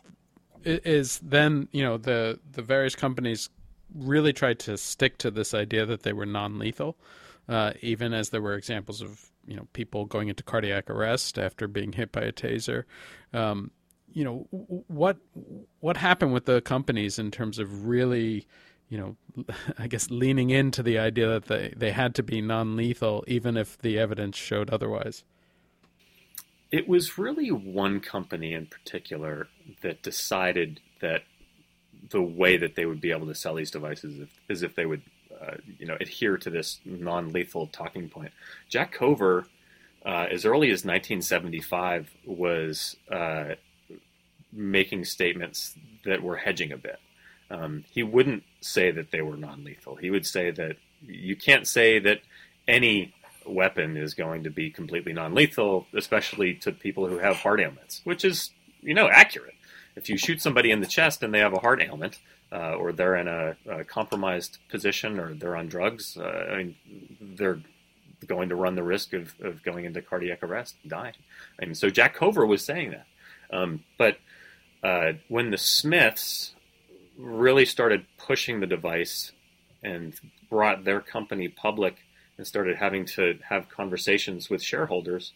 is 0.64 1.20
then 1.20 1.68
you 1.72 1.84
know 1.84 1.98
the 1.98 2.40
the 2.52 2.62
various 2.62 2.96
companies 2.96 3.50
really 3.96 4.34
tried 4.34 4.60
to 4.60 4.78
stick 4.78 5.18
to 5.18 5.32
this 5.32 5.54
idea 5.54 5.86
that 5.86 6.04
they 6.04 6.14
were 6.14 6.26
non-lethal, 6.26 6.96
uh, 7.48 7.74
even 7.82 8.14
as 8.14 8.30
there 8.30 8.42
were 8.42 8.56
examples 8.56 9.02
of 9.02 9.29
you 9.48 9.56
know 9.56 9.68
people 9.74 10.06
going 10.06 10.30
into 10.30 10.44
cardiac 10.44 10.90
arrest 10.90 11.38
after 11.38 11.68
being 11.68 11.94
hit 11.94 12.12
by 12.12 12.22
a 12.22 12.32
taser. 12.32 12.84
Um, 13.34 13.72
you 14.12 14.24
know 14.24 14.48
what 14.88 15.18
what 15.80 15.98
happened 15.98 16.34
with 16.34 16.46
the 16.46 16.62
companies 16.62 17.20
in 17.20 17.32
terms 17.32 17.60
of 17.60 17.86
really 17.86 18.48
you 18.90 18.98
know 18.98 19.16
I 19.78 19.88
guess 19.88 20.10
leaning 20.10 20.50
into 20.50 20.84
the 20.84 20.98
idea 20.98 21.28
that 21.28 21.46
they 21.46 21.74
they 21.76 21.92
had 21.92 22.16
to 22.16 22.24
be 22.24 22.42
non-lethal 22.42 23.24
even 23.28 23.58
if 23.58 23.78
the 23.78 23.98
evidence 24.00 24.38
showed 24.38 24.70
otherwise. 24.70 25.24
It 26.72 26.88
was 26.88 27.18
really 27.18 27.50
one 27.50 28.00
company 28.00 28.54
in 28.54 28.68
particular 28.68 29.48
that 29.82 30.04
decided 30.04 30.82
that 31.02 31.24
the 32.12 32.22
way 32.22 32.58
that 32.58 32.76
they 32.76 32.86
would 32.86 33.02
be 33.02 33.12
able 33.12 33.28
to 33.28 33.36
sell 33.36 33.56
these 33.56 33.72
devices 33.72 34.28
is 34.48 34.62
if 34.62 34.76
they 34.76 34.86
would 34.86 35.02
uh, 35.42 35.56
you 35.78 35.86
know 35.86 35.98
adhere 36.00 36.38
to 36.38 36.50
this 36.50 36.80
non-lethal 36.86 37.68
talking 37.68 38.10
point. 38.10 38.32
Jack 38.68 38.92
Cover, 38.92 39.46
uh, 40.06 40.28
as 40.32 40.46
early 40.46 40.68
as 40.68 40.86
1975, 40.86 42.12
was 42.26 42.96
uh, 43.12 43.56
making 44.52 45.06
statements 45.06 45.76
that 46.06 46.22
were 46.22 46.38
hedging 46.38 46.72
a 46.72 46.78
bit. 46.78 47.00
Um, 47.52 47.84
he 47.92 48.04
wouldn't 48.04 48.44
say 48.62 48.92
that 48.92 49.12
they 49.12 49.22
were 49.22 49.38
non-lethal. 49.38 49.96
He 49.96 50.12
would 50.12 50.26
say 50.26 50.52
that 50.52 50.78
you 51.02 51.36
can't 51.36 51.68
say 51.68 52.00
that 52.00 52.22
any 52.68 53.14
weapon 53.46 53.98
is 53.98 54.14
going 54.14 54.44
to 54.44 54.50
be 54.50 54.70
completely 54.70 55.14
non-lethal, 55.14 55.88
especially 55.94 56.54
to 56.56 56.72
people 56.72 57.08
who 57.08 57.18
have 57.18 57.38
heart 57.38 57.60
ailments, 57.60 58.02
which 58.04 58.24
is 58.24 58.52
you 58.82 58.94
know 58.94 59.10
accurate. 59.10 59.56
If 59.96 60.10
you 60.10 60.18
shoot 60.18 60.42
somebody 60.42 60.72
in 60.72 60.80
the 60.80 60.88
chest 60.88 61.24
and 61.24 61.34
they 61.34 61.40
have 61.40 61.54
a 61.54 61.60
heart 61.60 61.82
ailment, 61.82 62.20
uh, 62.52 62.76
or 62.76 62.92
they're 62.92 63.16
in 63.16 63.28
a, 63.28 63.56
a, 63.70 63.84
compromised 63.84 64.58
position 64.70 65.20
or 65.20 65.34
they're 65.34 65.56
on 65.56 65.68
drugs, 65.68 66.18
uh, 66.18 66.48
I 66.52 66.58
mean, 66.58 66.76
they're 67.22 67.62
going 68.26 68.50
to 68.50 68.56
run 68.56 68.76
the 68.76 68.84
risk 68.84 69.14
of, 69.14 69.34
of 69.42 69.64
going 69.64 69.86
into 69.86 70.02
cardiac 70.02 70.44
arrest 70.44 70.76
dying. 70.88 71.14
I 71.62 71.66
mean, 71.66 71.76
so 71.76 71.90
Jack 71.90 72.16
Cover 72.16 72.46
was 72.46 72.66
saying 72.66 72.92
that. 72.92 73.06
Um, 73.52 73.84
but 73.98 74.18
uh, 74.84 75.14
when 75.28 75.52
the 75.52 75.58
Smiths 75.58 76.54
really 77.18 77.66
started 77.66 78.06
pushing 78.18 78.60
the 78.60 78.68
device 78.68 79.32
and 79.84 80.14
brought 80.50 80.86
their 80.86 81.02
company 81.02 81.48
public 81.48 81.98
and 82.38 82.48
started 82.48 82.78
having 82.78 83.06
to 83.06 83.38
have 83.50 83.70
conversations 83.70 84.50
with 84.50 84.64
shareholders, 84.64 85.34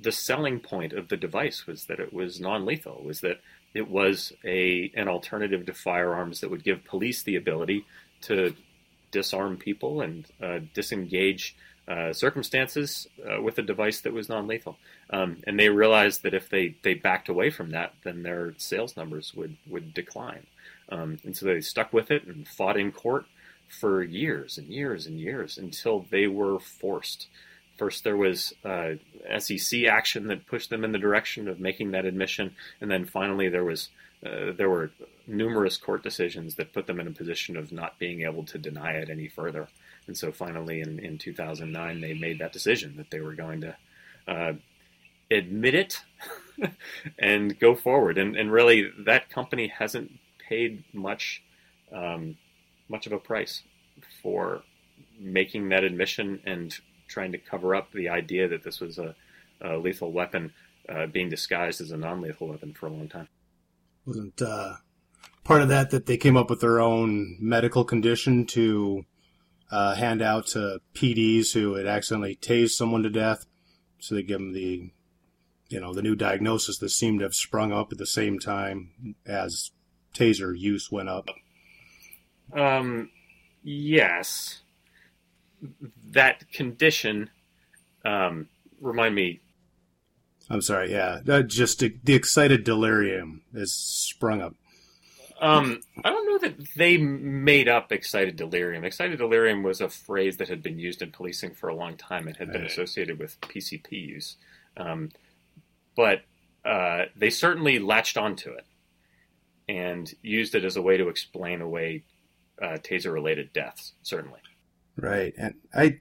the 0.00 0.12
selling 0.12 0.60
point 0.60 0.92
of 0.92 1.08
the 1.08 1.16
device 1.16 1.66
was 1.66 1.86
that 1.86 2.00
it 2.00 2.12
was 2.12 2.40
non-lethal, 2.40 3.02
was 3.04 3.20
that 3.20 3.40
it 3.74 3.88
was 3.88 4.32
a 4.44 4.90
an 4.94 5.08
alternative 5.08 5.66
to 5.66 5.74
firearms 5.74 6.40
that 6.40 6.50
would 6.50 6.64
give 6.64 6.84
police 6.84 7.22
the 7.22 7.36
ability 7.36 7.84
to 8.22 8.54
disarm 9.10 9.56
people 9.56 10.00
and 10.00 10.26
uh, 10.42 10.60
disengage 10.74 11.54
uh, 11.88 12.12
circumstances 12.12 13.08
uh, 13.28 13.42
with 13.42 13.58
a 13.58 13.62
device 13.62 14.00
that 14.00 14.12
was 14.12 14.28
non-lethal. 14.28 14.78
Um, 15.10 15.38
and 15.46 15.58
they 15.58 15.68
realized 15.68 16.22
that 16.22 16.32
if 16.32 16.48
they, 16.48 16.76
they 16.82 16.94
backed 16.94 17.28
away 17.28 17.50
from 17.50 17.72
that, 17.72 17.92
then 18.04 18.22
their 18.22 18.54
sales 18.56 18.96
numbers 18.96 19.34
would 19.34 19.56
would 19.68 19.92
decline. 19.92 20.46
Um, 20.88 21.18
and 21.24 21.36
so 21.36 21.46
they 21.46 21.60
stuck 21.60 21.92
with 21.92 22.10
it 22.10 22.24
and 22.24 22.46
fought 22.46 22.76
in 22.76 22.92
court 22.92 23.26
for 23.68 24.02
years 24.02 24.58
and 24.58 24.68
years 24.68 25.06
and 25.06 25.18
years 25.18 25.58
until 25.58 26.06
they 26.10 26.26
were 26.26 26.58
forced 26.58 27.26
First, 27.82 28.04
there 28.04 28.16
was 28.16 28.54
uh, 28.64 28.92
SEC 29.40 29.86
action 29.86 30.28
that 30.28 30.46
pushed 30.46 30.70
them 30.70 30.84
in 30.84 30.92
the 30.92 31.00
direction 31.00 31.48
of 31.48 31.58
making 31.58 31.90
that 31.90 32.04
admission, 32.04 32.54
and 32.80 32.88
then 32.88 33.06
finally 33.06 33.48
there 33.48 33.64
was 33.64 33.88
uh, 34.24 34.52
there 34.56 34.70
were 34.70 34.92
numerous 35.26 35.78
court 35.78 36.04
decisions 36.04 36.54
that 36.54 36.72
put 36.72 36.86
them 36.86 37.00
in 37.00 37.08
a 37.08 37.10
position 37.10 37.56
of 37.56 37.72
not 37.72 37.98
being 37.98 38.22
able 38.22 38.44
to 38.44 38.56
deny 38.56 38.92
it 38.92 39.10
any 39.10 39.26
further. 39.26 39.66
And 40.06 40.16
so 40.16 40.30
finally, 40.30 40.80
in, 40.80 41.00
in 41.00 41.18
2009, 41.18 42.00
they 42.00 42.14
made 42.14 42.38
that 42.38 42.52
decision 42.52 42.98
that 42.98 43.10
they 43.10 43.18
were 43.18 43.34
going 43.34 43.62
to 43.62 43.76
uh, 44.28 44.52
admit 45.28 45.74
it 45.74 46.02
and 47.18 47.58
go 47.58 47.74
forward. 47.74 48.16
And, 48.16 48.36
and 48.36 48.52
really, 48.52 48.92
that 49.06 49.28
company 49.28 49.66
hasn't 49.76 50.12
paid 50.48 50.84
much 50.92 51.42
um, 51.90 52.36
much 52.88 53.08
of 53.08 53.12
a 53.12 53.18
price 53.18 53.64
for 54.22 54.62
making 55.18 55.70
that 55.70 55.82
admission 55.82 56.40
and 56.44 56.78
trying 57.12 57.32
to 57.32 57.38
cover 57.38 57.74
up 57.74 57.92
the 57.92 58.08
idea 58.08 58.48
that 58.48 58.64
this 58.64 58.80
was 58.80 58.98
a, 58.98 59.14
a 59.60 59.76
lethal 59.76 60.10
weapon 60.10 60.52
uh, 60.88 61.06
being 61.06 61.28
disguised 61.28 61.80
as 61.80 61.90
a 61.90 61.96
non-lethal 61.96 62.48
weapon 62.48 62.72
for 62.72 62.86
a 62.86 62.90
long 62.90 63.08
time. 63.08 63.28
Wasn't 64.04 64.40
uh, 64.42 64.74
part 65.44 65.62
of 65.62 65.68
that 65.68 65.90
that 65.90 66.06
they 66.06 66.16
came 66.16 66.36
up 66.36 66.50
with 66.50 66.60
their 66.60 66.80
own 66.80 67.36
medical 67.40 67.84
condition 67.84 68.46
to 68.46 69.04
uh, 69.70 69.94
hand 69.94 70.22
out 70.22 70.46
to 70.48 70.80
PDs 70.94 71.52
who 71.52 71.74
had 71.74 71.86
accidentally 71.86 72.36
tased 72.36 72.70
someone 72.70 73.02
to 73.02 73.10
death, 73.10 73.46
so 73.98 74.14
they 74.14 74.22
give 74.22 74.38
them 74.38 74.52
the, 74.52 74.90
you 75.68 75.80
know, 75.80 75.94
the 75.94 76.02
new 76.02 76.16
diagnosis 76.16 76.78
that 76.78 76.90
seemed 76.90 77.20
to 77.20 77.24
have 77.24 77.34
sprung 77.34 77.72
up 77.72 77.92
at 77.92 77.98
the 77.98 78.06
same 78.06 78.38
time 78.38 79.14
as 79.24 79.70
taser 80.14 80.58
use 80.58 80.90
went 80.90 81.08
up. 81.08 81.28
Um, 82.52 83.10
yes, 83.62 84.61
that 86.10 86.50
condition 86.52 87.30
um, 88.04 88.48
remind 88.80 89.14
me. 89.14 89.40
I'm 90.50 90.60
sorry. 90.60 90.90
Yeah, 90.92 91.20
uh, 91.28 91.42
just 91.42 91.78
the 91.80 92.14
excited 92.14 92.64
delirium 92.64 93.42
has 93.54 93.72
sprung 93.72 94.42
up. 94.42 94.54
Um, 95.40 95.80
I 96.04 96.10
don't 96.10 96.26
know 96.26 96.48
that 96.48 96.68
they 96.76 96.98
made 96.98 97.68
up 97.68 97.90
excited 97.90 98.36
delirium. 98.36 98.84
Excited 98.84 99.18
delirium 99.18 99.64
was 99.64 99.80
a 99.80 99.88
phrase 99.88 100.36
that 100.36 100.48
had 100.48 100.62
been 100.62 100.78
used 100.78 101.02
in 101.02 101.10
policing 101.10 101.54
for 101.54 101.68
a 101.68 101.74
long 101.74 101.96
time. 101.96 102.28
It 102.28 102.36
had 102.36 102.48
right. 102.48 102.58
been 102.58 102.66
associated 102.66 103.18
with 103.18 103.40
PCP 103.40 103.90
use, 103.90 104.36
um, 104.76 105.10
but 105.96 106.22
uh, 106.64 107.06
they 107.16 107.30
certainly 107.30 107.80
latched 107.80 108.16
onto 108.16 108.50
it 108.50 108.66
and 109.68 110.12
used 110.22 110.54
it 110.54 110.64
as 110.64 110.76
a 110.76 110.82
way 110.82 110.96
to 110.96 111.08
explain 111.08 111.60
away 111.60 112.04
uh, 112.60 112.78
taser-related 112.78 113.52
deaths. 113.52 113.94
Certainly. 114.02 114.40
Right. 114.96 115.32
And 115.38 115.54
I 115.74 116.00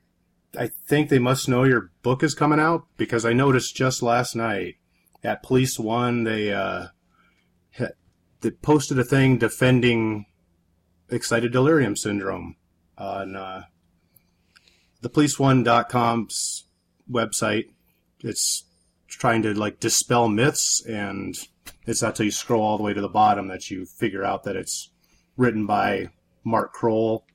I 0.58 0.70
think 0.88 1.10
they 1.10 1.20
must 1.20 1.48
know 1.48 1.64
your 1.64 1.92
book 2.04 2.24
is 2.24 2.36
coming 2.36 2.60
out 2.60 2.86
because 2.98 3.26
I 3.26 3.34
noticed 3.34 3.76
just 3.76 4.02
last 4.04 4.36
night 4.36 4.76
at 5.24 5.44
Police 5.44 5.80
One 5.80 6.24
they 6.24 6.54
uh 6.54 6.88
they 8.42 8.52
posted 8.52 9.00
a 9.00 9.04
thing 9.04 9.38
defending 9.38 10.26
excited 11.10 11.52
delirium 11.52 11.96
syndrome. 11.96 12.56
on 12.98 13.36
uh, 13.36 13.64
the 15.02 15.10
policeone.com's 15.10 16.66
website. 17.10 17.66
It's 18.24 18.66
trying 19.08 19.42
to 19.44 19.54
like 19.54 19.80
dispel 19.80 20.28
myths, 20.28 20.84
and 20.86 21.36
it's 21.86 22.02
not 22.02 22.16
till 22.16 22.26
you 22.26 22.32
scroll 22.32 22.62
all 22.62 22.78
the 22.78 22.84
way 22.84 22.94
to 22.94 23.02
the 23.02 23.10
bottom 23.10 23.48
that 23.48 23.72
you 23.72 23.86
figure 23.86 24.24
out 24.24 24.44
that 24.44 24.56
it's 24.56 24.90
written 25.38 25.66
by 25.66 26.10
Mark 26.44 26.74
Kroll 26.74 27.26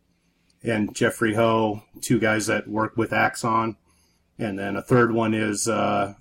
and 0.66 0.94
Jeffrey 0.94 1.34
Ho, 1.34 1.82
two 2.00 2.18
guys 2.18 2.46
that 2.46 2.68
work 2.68 2.96
with 2.96 3.12
Axon, 3.12 3.76
and 4.38 4.58
then 4.58 4.76
a 4.76 4.82
third 4.82 5.12
one 5.12 5.34
is 5.34 5.68
uh, 5.68 6.14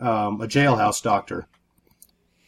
um, 0.00 0.40
a 0.40 0.46
jailhouse 0.46 1.02
doctor, 1.02 1.46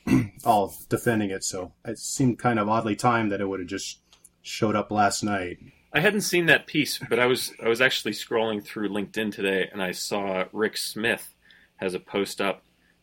all 0.45 0.75
defending 0.89 1.31
it. 1.31 1.45
So 1.45 1.73
it 1.85 1.99
seemed 1.99 2.39
kind 2.39 2.59
of 2.59 2.69
oddly 2.69 2.97
timed 2.97 3.33
that 3.33 3.41
it 3.41 3.49
would 3.49 3.61
have 3.61 3.69
just 3.69 3.99
showed 4.43 4.77
up 4.77 4.91
last 4.91 5.23
night. 5.23 5.59
I 5.93 6.01
hadn't 6.01 6.21
seen 6.21 6.47
that 6.47 6.67
piece, 6.67 6.99
but 7.09 7.19
I 7.19 7.27
was 7.27 7.53
I 7.63 7.69
was 7.69 7.81
actually 7.81 8.13
scrolling 8.13 8.63
through 8.63 8.89
LinkedIn 8.91 9.33
today, 9.33 9.69
and 9.73 9.83
I 9.83 9.91
saw 9.91 10.45
Rick 10.53 10.77
Smith 10.77 11.35
has 11.77 11.95
a 11.95 12.01
post 12.01 12.41
up 12.41 12.63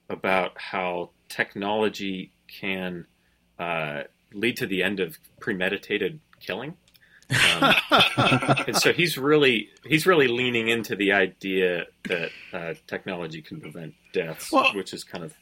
about 0.10 0.52
how 0.56 1.10
technology 1.28 2.32
can 2.48 3.06
uh, 3.60 4.04
lead 4.34 4.56
to 4.58 4.66
the 4.66 4.84
end 4.84 5.02
of 5.02 5.18
premeditated 5.40 6.22
killing. 6.40 6.76
Um, 7.30 7.74
and 8.68 8.76
so 8.78 8.94
he's 8.94 9.18
really 9.18 9.70
he's 9.86 10.06
really 10.06 10.28
leaning 10.28 10.68
into 10.70 10.96
the 10.96 11.12
idea 11.12 11.86
that 12.08 12.30
uh, 12.54 12.74
technology 12.88 13.42
can 13.42 13.60
prevent 13.60 13.94
deaths, 14.14 14.52
Well- 14.52 14.74
which 14.76 14.94
is 14.94 15.04
kind 15.04 15.24
of 15.24 15.34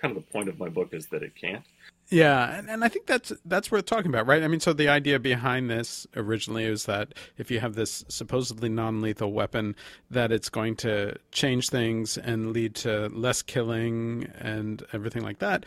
kind 0.00 0.16
of 0.16 0.22
the 0.24 0.30
point 0.32 0.48
of 0.48 0.58
my 0.58 0.68
book 0.68 0.90
is 0.94 1.06
that 1.08 1.22
it 1.22 1.34
can't. 1.34 1.64
Yeah, 2.10 2.56
and, 2.56 2.70
and 2.70 2.84
I 2.84 2.88
think 2.88 3.04
that's 3.06 3.32
that's 3.44 3.70
worth 3.70 3.84
talking 3.84 4.06
about, 4.10 4.26
right? 4.26 4.42
I 4.42 4.48
mean, 4.48 4.60
so 4.60 4.72
the 4.72 4.88
idea 4.88 5.18
behind 5.18 5.68
this 5.68 6.06
originally 6.16 6.64
is 6.64 6.86
that 6.86 7.12
if 7.36 7.50
you 7.50 7.60
have 7.60 7.74
this 7.74 8.02
supposedly 8.08 8.70
non-lethal 8.70 9.30
weapon, 9.30 9.74
that 10.10 10.32
it's 10.32 10.48
going 10.48 10.76
to 10.76 11.16
change 11.32 11.68
things 11.68 12.16
and 12.16 12.52
lead 12.54 12.74
to 12.76 13.08
less 13.08 13.42
killing 13.42 14.30
and 14.38 14.82
everything 14.94 15.22
like 15.22 15.40
that. 15.40 15.66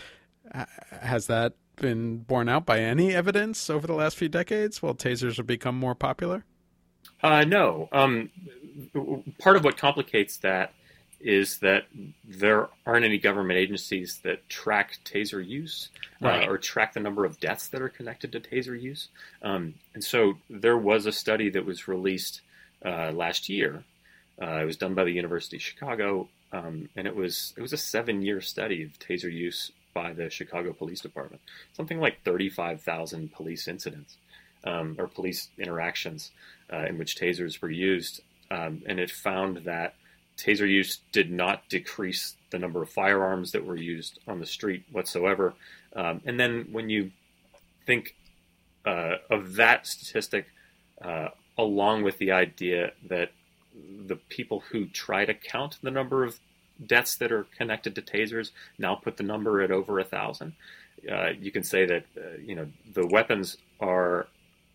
Ha- 0.55 0.65
Has 1.01 1.27
that 1.27 1.53
been 1.81 2.19
borne 2.19 2.47
out 2.47 2.65
by 2.65 2.79
any 2.79 3.13
evidence 3.13 3.69
over 3.69 3.85
the 3.87 3.93
last 3.93 4.15
few 4.15 4.29
decades? 4.29 4.81
While 4.81 4.95
tasers 4.95 5.37
have 5.37 5.47
become 5.47 5.75
more 5.77 5.95
popular. 5.95 6.45
Uh, 7.21 7.43
no. 7.43 7.89
Um, 7.91 8.29
part 9.39 9.57
of 9.57 9.63
what 9.63 9.77
complicates 9.77 10.37
that 10.37 10.73
is 11.19 11.57
that 11.59 11.83
there 12.27 12.67
aren't 12.85 13.05
any 13.05 13.19
government 13.19 13.59
agencies 13.59 14.19
that 14.23 14.47
track 14.49 14.97
taser 15.05 15.45
use 15.45 15.89
Right. 16.19 16.47
uh, 16.47 16.51
or 16.51 16.57
track 16.57 16.93
the 16.93 16.99
number 16.99 17.25
of 17.25 17.39
deaths 17.39 17.67
that 17.69 17.81
are 17.81 17.89
connected 17.89 18.31
to 18.31 18.39
taser 18.39 18.79
use. 18.79 19.07
Um, 19.43 19.75
and 19.93 20.03
so 20.03 20.35
there 20.49 20.77
was 20.77 21.05
a 21.05 21.11
study 21.11 21.49
that 21.51 21.65
was 21.65 21.87
released 21.87 22.41
uh, 22.85 23.11
last 23.11 23.49
year. 23.49 23.83
Uh, 24.41 24.59
it 24.61 24.65
was 24.65 24.77
done 24.77 24.93
by 24.95 25.03
the 25.03 25.11
University 25.11 25.57
of 25.57 25.61
Chicago, 25.61 26.27
um, 26.51 26.89
and 26.95 27.05
it 27.07 27.15
was 27.15 27.53
it 27.57 27.61
was 27.61 27.73
a 27.73 27.77
seven 27.77 28.21
year 28.23 28.41
study 28.41 28.83
of 28.83 28.97
taser 28.99 29.31
use 29.31 29.71
by 29.93 30.13
the 30.13 30.29
Chicago 30.29 30.73
Police 30.73 31.01
Department. 31.01 31.41
Something 31.73 31.99
like 31.99 32.23
thirty 32.23 32.49
five 32.49 32.81
thousand 32.81 33.33
police 33.33 33.67
incidents 33.67 34.17
um, 34.63 34.95
or 34.99 35.07
police 35.07 35.49
interactions 35.57 36.31
uh, 36.71 36.85
in 36.89 36.97
which 36.97 37.15
tasers 37.15 37.61
were 37.61 37.71
used, 37.71 38.21
um, 38.49 38.83
and 38.85 38.99
it 38.99 39.11
found 39.11 39.57
that 39.57 39.95
taser 40.37 40.67
use 40.67 40.99
did 41.11 41.31
not 41.31 41.67
decrease 41.69 42.35
the 42.51 42.59
number 42.59 42.81
of 42.81 42.89
firearms 42.89 43.51
that 43.51 43.65
were 43.65 43.75
used 43.75 44.19
on 44.27 44.39
the 44.39 44.45
street 44.45 44.83
whatsoever. 44.91 45.53
Um, 45.95 46.21
and 46.25 46.39
then 46.39 46.67
when 46.71 46.89
you 46.89 47.11
think 47.85 48.15
uh, 48.85 49.15
of 49.29 49.55
that 49.55 49.85
statistic, 49.87 50.47
uh, 51.01 51.29
along 51.57 52.03
with 52.03 52.17
the 52.17 52.31
idea 52.31 52.91
that 53.07 53.31
the 54.05 54.15
people 54.15 54.61
who 54.71 54.85
try 54.85 55.25
to 55.25 55.33
count 55.33 55.77
the 55.81 55.91
number 55.91 56.23
of 56.23 56.39
deaths 56.85 57.15
that 57.15 57.31
are 57.31 57.45
connected 57.57 57.95
to 57.95 58.01
tasers 58.01 58.51
now 58.77 58.95
put 58.95 59.17
the 59.17 59.23
number 59.23 59.61
at 59.61 59.71
over 59.71 59.99
a 59.99 60.03
thousand. 60.03 60.53
Uh, 61.09 61.29
you 61.29 61.51
can 61.51 61.63
say 61.63 61.85
that 61.85 62.05
uh, 62.17 62.37
you 62.43 62.55
know 62.55 62.67
the 62.93 63.07
weapons 63.07 63.57
are 63.79 64.27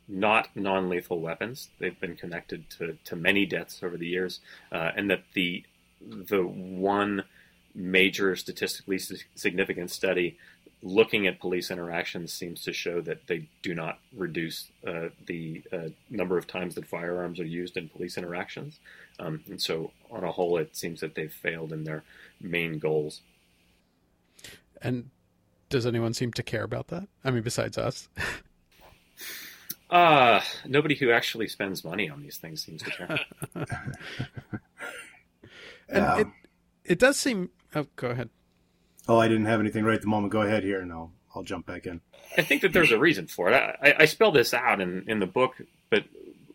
not 0.08 0.48
non-lethal 0.54 1.20
weapons. 1.20 1.68
They've 1.78 1.98
been 1.98 2.16
connected 2.16 2.68
to, 2.78 2.96
to 3.04 3.16
many 3.16 3.44
deaths 3.46 3.80
over 3.82 3.96
the 3.96 4.06
years, 4.06 4.40
uh, 4.72 4.92
and 4.96 5.10
that 5.10 5.22
the 5.34 5.64
the 6.00 6.42
one 6.42 7.24
major 7.74 8.34
statistically 8.36 8.98
significant 9.34 9.90
study 9.90 10.38
looking 10.86 11.26
at 11.26 11.40
police 11.40 11.70
interactions 11.70 12.32
seems 12.32 12.62
to 12.62 12.72
show 12.72 13.00
that 13.00 13.26
they 13.26 13.48
do 13.62 13.74
not 13.74 13.98
reduce 14.14 14.70
uh, 14.86 15.08
the 15.26 15.62
uh, 15.72 15.88
number 16.10 16.38
of 16.38 16.46
times 16.46 16.74
that 16.76 16.86
firearms 16.86 17.40
are 17.40 17.44
used 17.44 17.76
in 17.76 17.88
police 17.88 18.16
interactions. 18.16 18.78
Um, 19.18 19.42
and 19.48 19.60
so, 19.60 19.90
on 20.10 20.22
a 20.24 20.30
whole, 20.30 20.56
it 20.58 20.76
seems 20.76 21.00
that 21.00 21.14
they've 21.14 21.32
failed 21.32 21.72
in 21.72 21.84
their 21.84 22.04
main 22.40 22.78
goals. 22.78 23.20
And 24.80 25.10
does 25.68 25.86
anyone 25.86 26.14
seem 26.14 26.32
to 26.34 26.42
care 26.42 26.62
about 26.62 26.88
that? 26.88 27.08
I 27.24 27.30
mean, 27.30 27.42
besides 27.42 27.76
us. 27.78 28.08
Uh, 29.88 30.40
nobody 30.66 30.96
who 30.96 31.12
actually 31.12 31.46
spends 31.46 31.84
money 31.84 32.10
on 32.10 32.20
these 32.20 32.38
things 32.38 32.60
seems 32.64 32.82
to 32.82 32.90
care. 32.90 33.20
And 35.88 36.04
Yeah. 36.04 36.18
it 36.18 36.26
it 36.84 36.98
does 36.98 37.16
seem. 37.16 37.50
Oh, 37.74 37.86
go 37.96 38.08
ahead. 38.08 38.30
Oh, 39.08 39.18
I 39.18 39.28
didn't 39.28 39.46
have 39.46 39.60
anything 39.60 39.84
right 39.84 39.94
at 39.94 40.02
the 40.02 40.08
moment. 40.08 40.32
Go 40.32 40.42
ahead 40.42 40.64
here, 40.64 40.80
and 40.80 40.92
I'll 40.92 41.12
I'll 41.34 41.42
jump 41.42 41.66
back 41.66 41.86
in. 41.86 42.00
I 42.36 42.42
think 42.42 42.62
that 42.62 42.72
there's 42.72 42.92
a 42.92 42.98
reason 42.98 43.26
for 43.26 43.50
it. 43.50 43.54
I, 43.54 43.76
I, 43.82 43.94
I 44.00 44.04
spell 44.06 44.32
this 44.32 44.52
out 44.54 44.80
in, 44.80 45.04
in 45.06 45.20
the 45.20 45.26
book, 45.26 45.60
but 45.90 46.04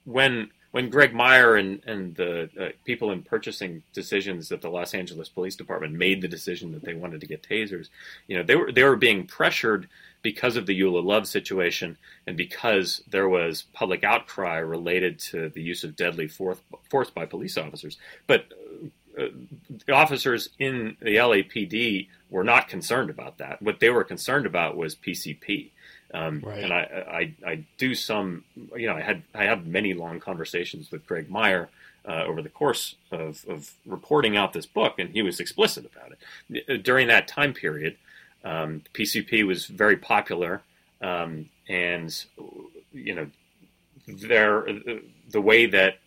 when 0.06 0.50
when 0.72 0.90
Greg 0.90 1.14
Meyer 1.14 1.56
and 1.56 1.82
and 1.86 2.16
the 2.16 2.50
uh, 2.60 2.70
people 2.86 3.12
in 3.12 3.22
purchasing 3.24 3.84
decisions 3.94 4.52
at 4.52 4.62
the 4.62 4.70
Los 4.70 4.94
Angeles 4.94 5.30
Police 5.30 5.56
Department 5.56 5.94
made 5.94 6.22
the 6.22 6.28
decision 6.28 6.72
that 6.72 6.84
they 6.84 6.94
wanted 6.94 7.22
to 7.22 7.28
get 7.28 7.44
tasers, 7.44 7.88
you 8.28 8.38
know, 8.38 8.44
they 8.44 8.56
were 8.56 8.72
they 8.72 8.84
were 8.84 8.96
being 8.96 9.28
pressured 9.28 9.88
because 10.22 10.56
of 10.56 10.66
the 10.66 10.80
Eula 10.80 11.04
Love 11.04 11.28
situation 11.28 11.98
and 12.28 12.38
because 12.38 13.02
there 13.10 13.28
was 13.28 13.64
public 13.74 14.04
outcry 14.04 14.58
related 14.58 15.20
to 15.20 15.50
the 15.50 15.62
use 15.62 15.84
of 15.84 15.96
deadly 15.96 16.28
force, 16.28 16.60
force 16.90 17.10
by 17.10 17.26
police 17.26 17.58
officers. 17.58 17.98
But 18.28 18.46
uh, 19.17 19.26
the 19.86 19.93
officers 19.93 20.50
in 20.60 20.97
the 21.02 21.15
LAPD 21.15 22.08
were 22.30 22.43
not 22.43 22.67
concerned 22.67 23.10
about 23.10 23.38
that. 23.39 23.62
What 23.62 23.80
they 23.80 23.89
were 23.89 24.04
concerned 24.04 24.45
about 24.45 24.78
was 24.78 24.95
PCP. 24.95 25.71
Um, 26.13 26.41
Right. 26.41 26.63
And 26.63 26.74
I, 26.74 27.34
I, 27.45 27.50
I 27.52 27.65
do 27.78 27.95
some, 27.95 28.43
you 28.76 28.88
know, 28.88 28.95
I 28.95 29.02
had 29.02 29.24
I 29.34 29.45
had 29.45 29.65
many 29.65 29.93
long 29.93 30.19
conversations 30.19 30.91
with 30.91 31.06
Greg 31.06 31.30
Meyer 31.30 31.69
uh, 32.08 32.24
over 32.24 32.41
the 32.41 32.50
course 32.50 32.95
of, 33.12 33.45
of 33.47 33.71
reporting 33.86 34.36
out 34.36 34.54
this 34.54 34.65
book, 34.65 35.00
and 35.00 35.10
he 35.12 35.21
was 35.21 35.39
explicit 35.39 35.86
about 35.86 36.12
it. 36.12 36.84
During 36.84 37.08
that 37.08 37.28
time 37.28 37.54
period, 37.54 37.97
um, 38.43 38.84
PCP 38.93 39.45
was 39.45 39.67
very 39.67 39.97
popular, 39.97 40.62
um, 41.02 41.50
and 41.67 42.26
you 42.91 43.15
know, 43.15 43.28
there 44.08 44.65
the 45.30 45.41
way 45.41 45.67
that 45.67 45.97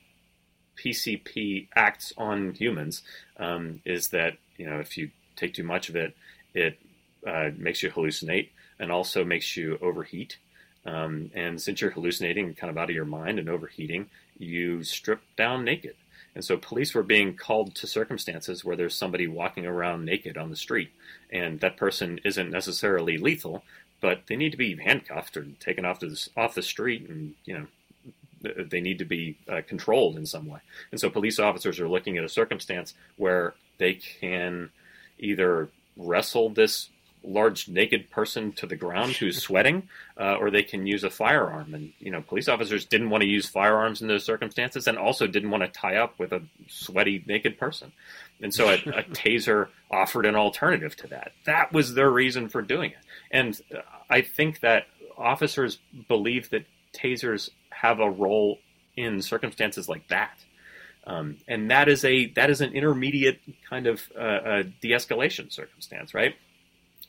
PCP 0.76 1.68
acts 1.74 2.12
on 2.16 2.52
humans 2.54 3.02
um, 3.38 3.80
is 3.84 4.08
that 4.08 4.36
you 4.56 4.66
know 4.66 4.78
if 4.78 4.96
you 4.96 5.10
take 5.36 5.54
too 5.54 5.64
much 5.64 5.88
of 5.88 5.96
it, 5.96 6.16
it 6.54 6.78
uh, 7.26 7.50
makes 7.56 7.82
you 7.82 7.90
hallucinate 7.90 8.48
and 8.78 8.90
also 8.90 9.24
makes 9.24 9.56
you 9.56 9.78
overheat. 9.80 10.36
Um, 10.86 11.30
and 11.34 11.60
since 11.60 11.80
you're 11.80 11.90
hallucinating, 11.90 12.54
kind 12.54 12.70
of 12.70 12.76
out 12.76 12.90
of 12.90 12.94
your 12.94 13.06
mind 13.06 13.38
and 13.38 13.48
overheating, 13.48 14.10
you 14.38 14.84
strip 14.84 15.20
down 15.36 15.64
naked. 15.64 15.96
And 16.34 16.44
so 16.44 16.56
police 16.56 16.94
were 16.94 17.02
being 17.02 17.36
called 17.36 17.74
to 17.76 17.86
circumstances 17.86 18.64
where 18.64 18.76
there's 18.76 18.96
somebody 18.96 19.26
walking 19.26 19.66
around 19.66 20.04
naked 20.04 20.36
on 20.36 20.50
the 20.50 20.56
street, 20.56 20.90
and 21.30 21.60
that 21.60 21.76
person 21.76 22.20
isn't 22.24 22.50
necessarily 22.50 23.18
lethal, 23.18 23.62
but 24.00 24.22
they 24.26 24.36
need 24.36 24.50
to 24.50 24.58
be 24.58 24.76
handcuffed 24.76 25.36
or 25.36 25.46
taken 25.60 25.84
off 25.84 26.00
the 26.00 26.28
off 26.36 26.54
the 26.54 26.62
street, 26.62 27.08
and 27.08 27.34
you 27.44 27.54
know 27.56 27.66
they 28.70 28.80
need 28.80 28.98
to 28.98 29.04
be 29.04 29.36
uh, 29.48 29.60
controlled 29.66 30.16
in 30.16 30.26
some 30.26 30.46
way. 30.46 30.60
And 30.90 31.00
so 31.00 31.10
police 31.10 31.38
officers 31.38 31.80
are 31.80 31.88
looking 31.88 32.16
at 32.18 32.24
a 32.24 32.28
circumstance 32.28 32.94
where 33.16 33.54
they 33.78 33.94
can 33.94 34.70
either 35.18 35.68
wrestle 35.96 36.50
this 36.50 36.88
large 37.26 37.68
naked 37.68 38.10
person 38.10 38.52
to 38.52 38.66
the 38.66 38.76
ground 38.76 39.12
who's 39.12 39.40
sweating, 39.42 39.88
uh, 40.18 40.34
or 40.34 40.50
they 40.50 40.62
can 40.62 40.86
use 40.86 41.04
a 41.04 41.10
firearm. 41.10 41.74
And 41.74 41.92
you 41.98 42.10
know, 42.10 42.20
police 42.20 42.48
officers 42.48 42.84
didn't 42.84 43.10
want 43.10 43.22
to 43.22 43.28
use 43.28 43.48
firearms 43.48 44.02
in 44.02 44.08
those 44.08 44.24
circumstances, 44.24 44.86
and 44.86 44.98
also 44.98 45.26
didn't 45.26 45.50
want 45.50 45.62
to 45.62 45.68
tie 45.68 45.96
up 45.96 46.18
with 46.18 46.32
a 46.32 46.42
sweaty 46.68 47.24
naked 47.26 47.58
person. 47.58 47.92
And 48.40 48.52
so 48.52 48.68
a, 48.68 48.74
a 48.74 49.02
taser 49.12 49.68
offered 49.90 50.26
an 50.26 50.36
alternative 50.36 50.96
to 50.96 51.06
that. 51.08 51.32
That 51.46 51.72
was 51.72 51.94
their 51.94 52.10
reason 52.10 52.48
for 52.48 52.62
doing 52.62 52.90
it. 52.90 52.98
And 53.30 53.58
uh, 53.74 53.80
I 54.10 54.20
think 54.20 54.60
that 54.60 54.86
officers 55.16 55.78
believe 56.08 56.50
that 56.50 56.66
tasers 56.92 57.50
have 57.84 58.00
a 58.00 58.10
role 58.10 58.58
in 58.96 59.20
circumstances 59.20 59.88
like 59.88 60.08
that. 60.08 60.38
Um, 61.06 61.36
and 61.46 61.70
that 61.70 61.88
is 61.88 62.04
a 62.04 62.26
that 62.32 62.48
is 62.48 62.60
an 62.62 62.72
intermediate 62.72 63.40
kind 63.68 63.86
of 63.86 64.00
uh, 64.16 64.20
uh, 64.20 64.62
de-escalation 64.80 65.52
circumstance, 65.52 66.14
right? 66.14 66.34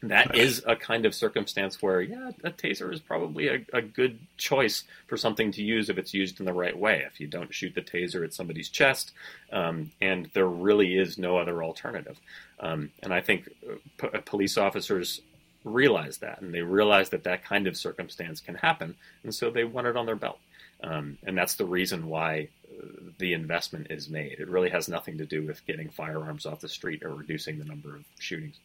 that 0.09 0.35
is 0.35 0.63
a 0.67 0.75
kind 0.75 1.05
of 1.05 1.15
circumstance 1.15 1.81
where, 1.81 2.01
yeah, 2.01 2.31
a 2.43 2.51
taser 2.51 2.93
is 2.93 2.99
probably 2.99 3.47
a, 3.47 3.65
a, 3.73 3.81
good 3.81 4.19
choice 4.37 4.83
for 5.07 5.17
something 5.17 5.51
to 5.53 5.63
use 5.63 5.89
if 5.89 5.97
it's 5.97 6.13
used 6.13 6.39
in 6.39 6.45
the 6.45 6.53
right 6.53 6.77
way. 6.77 7.03
If 7.07 7.19
you 7.19 7.27
don't 7.27 7.53
shoot 7.53 7.73
the 7.75 7.81
taser 7.81 8.23
at 8.23 8.33
somebody's 8.33 8.69
chest, 8.69 9.13
um, 9.51 9.91
and 10.01 10.29
there 10.33 10.47
really 10.47 10.97
is 10.97 11.17
no 11.17 11.37
other 11.37 11.63
alternative. 11.63 12.19
Um, 12.59 12.91
and 13.01 13.13
I 13.13 13.21
think 13.21 13.49
uh, 13.67 13.75
p- 13.97 14.17
uh, 14.17 14.21
police 14.25 14.57
officers 14.57 15.21
realize 15.63 16.17
that, 16.19 16.41
and 16.41 16.53
they 16.53 16.61
realize 16.61 17.09
that 17.09 17.23
that 17.23 17.43
kind 17.43 17.67
of 17.67 17.77
circumstance 17.77 18.39
can 18.39 18.55
happen, 18.55 18.95
and 19.23 19.33
so 19.33 19.49
they 19.49 19.63
want 19.63 19.87
it 19.87 19.97
on 19.97 20.05
their 20.05 20.15
belt. 20.15 20.39
Um, 20.85 21.17
and 21.23 21.37
that's 21.37 21.55
the 21.55 21.65
reason 21.65 22.07
why 22.07 22.49
uh, 22.69 22.85
the 23.17 23.33
investment 23.33 23.87
is 23.89 24.09
made. 24.09 24.39
It 24.39 24.49
really 24.49 24.69
has 24.69 24.87
nothing 24.87 25.17
to 25.17 25.25
do 25.25 25.45
with 25.45 25.65
getting 25.65 25.89
firearms 25.89 26.45
off 26.45 26.59
the 26.59 26.69
street 26.69 27.03
or 27.03 27.15
reducing 27.15 27.57
the 27.57 27.65
number 27.65 27.95
of 27.95 28.03
shootings. 28.19 28.59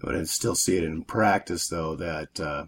But 0.00 0.16
I 0.16 0.22
still 0.24 0.54
see 0.54 0.76
it 0.76 0.84
in 0.84 1.04
practice, 1.04 1.68
though, 1.68 1.94
that, 1.96 2.40
uh, 2.40 2.66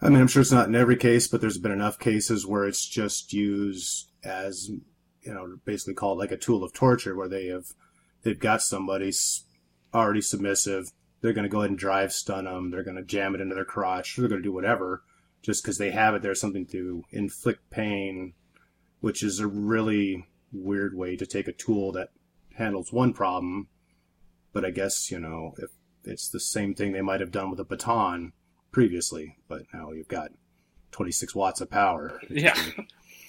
I 0.00 0.08
mean, 0.08 0.20
I'm 0.20 0.28
sure 0.28 0.42
it's 0.42 0.50
not 0.50 0.68
in 0.68 0.74
every 0.74 0.96
case, 0.96 1.28
but 1.28 1.40
there's 1.40 1.58
been 1.58 1.72
enough 1.72 1.98
cases 1.98 2.46
where 2.46 2.64
it's 2.64 2.88
just 2.88 3.32
used 3.32 4.08
as, 4.24 4.68
you 4.68 5.34
know, 5.34 5.58
basically 5.64 5.94
called 5.94 6.18
like 6.18 6.32
a 6.32 6.36
tool 6.36 6.64
of 6.64 6.72
torture 6.72 7.14
where 7.14 7.28
they 7.28 7.46
have, 7.46 7.66
they've 8.22 8.38
got 8.38 8.62
somebody 8.62 9.12
already 9.94 10.20
submissive. 10.20 10.90
They're 11.20 11.32
going 11.32 11.44
to 11.44 11.50
go 11.50 11.58
ahead 11.58 11.70
and 11.70 11.78
drive 11.78 12.12
stun 12.12 12.46
them. 12.46 12.70
They're 12.70 12.82
going 12.82 12.96
to 12.96 13.04
jam 13.04 13.34
it 13.34 13.40
into 13.40 13.54
their 13.54 13.64
crotch. 13.64 14.16
They're 14.16 14.28
going 14.28 14.42
to 14.42 14.48
do 14.48 14.52
whatever 14.52 15.02
just 15.42 15.62
because 15.62 15.78
they 15.78 15.90
have 15.90 16.14
it 16.14 16.22
there's 16.22 16.40
something 16.40 16.66
to 16.66 17.04
inflict 17.10 17.68
pain, 17.70 18.34
which 19.00 19.22
is 19.22 19.40
a 19.40 19.46
really 19.46 20.26
weird 20.52 20.96
way 20.96 21.16
to 21.16 21.26
take 21.26 21.48
a 21.48 21.52
tool 21.52 21.92
that 21.92 22.10
handles 22.54 22.92
one 22.92 23.12
problem. 23.12 23.68
But 24.52 24.64
I 24.64 24.70
guess, 24.70 25.10
you 25.10 25.18
know, 25.18 25.54
if 25.58 25.70
it's 26.04 26.28
the 26.28 26.40
same 26.40 26.74
thing 26.74 26.92
they 26.92 27.00
might 27.00 27.20
have 27.20 27.30
done 27.30 27.50
with 27.50 27.60
a 27.60 27.64
baton 27.64 28.32
previously, 28.70 29.36
but 29.48 29.62
now 29.72 29.92
you've 29.92 30.08
got 30.08 30.30
26 30.92 31.34
watts 31.34 31.60
of 31.60 31.70
power. 31.70 32.20
Yeah. 32.28 32.56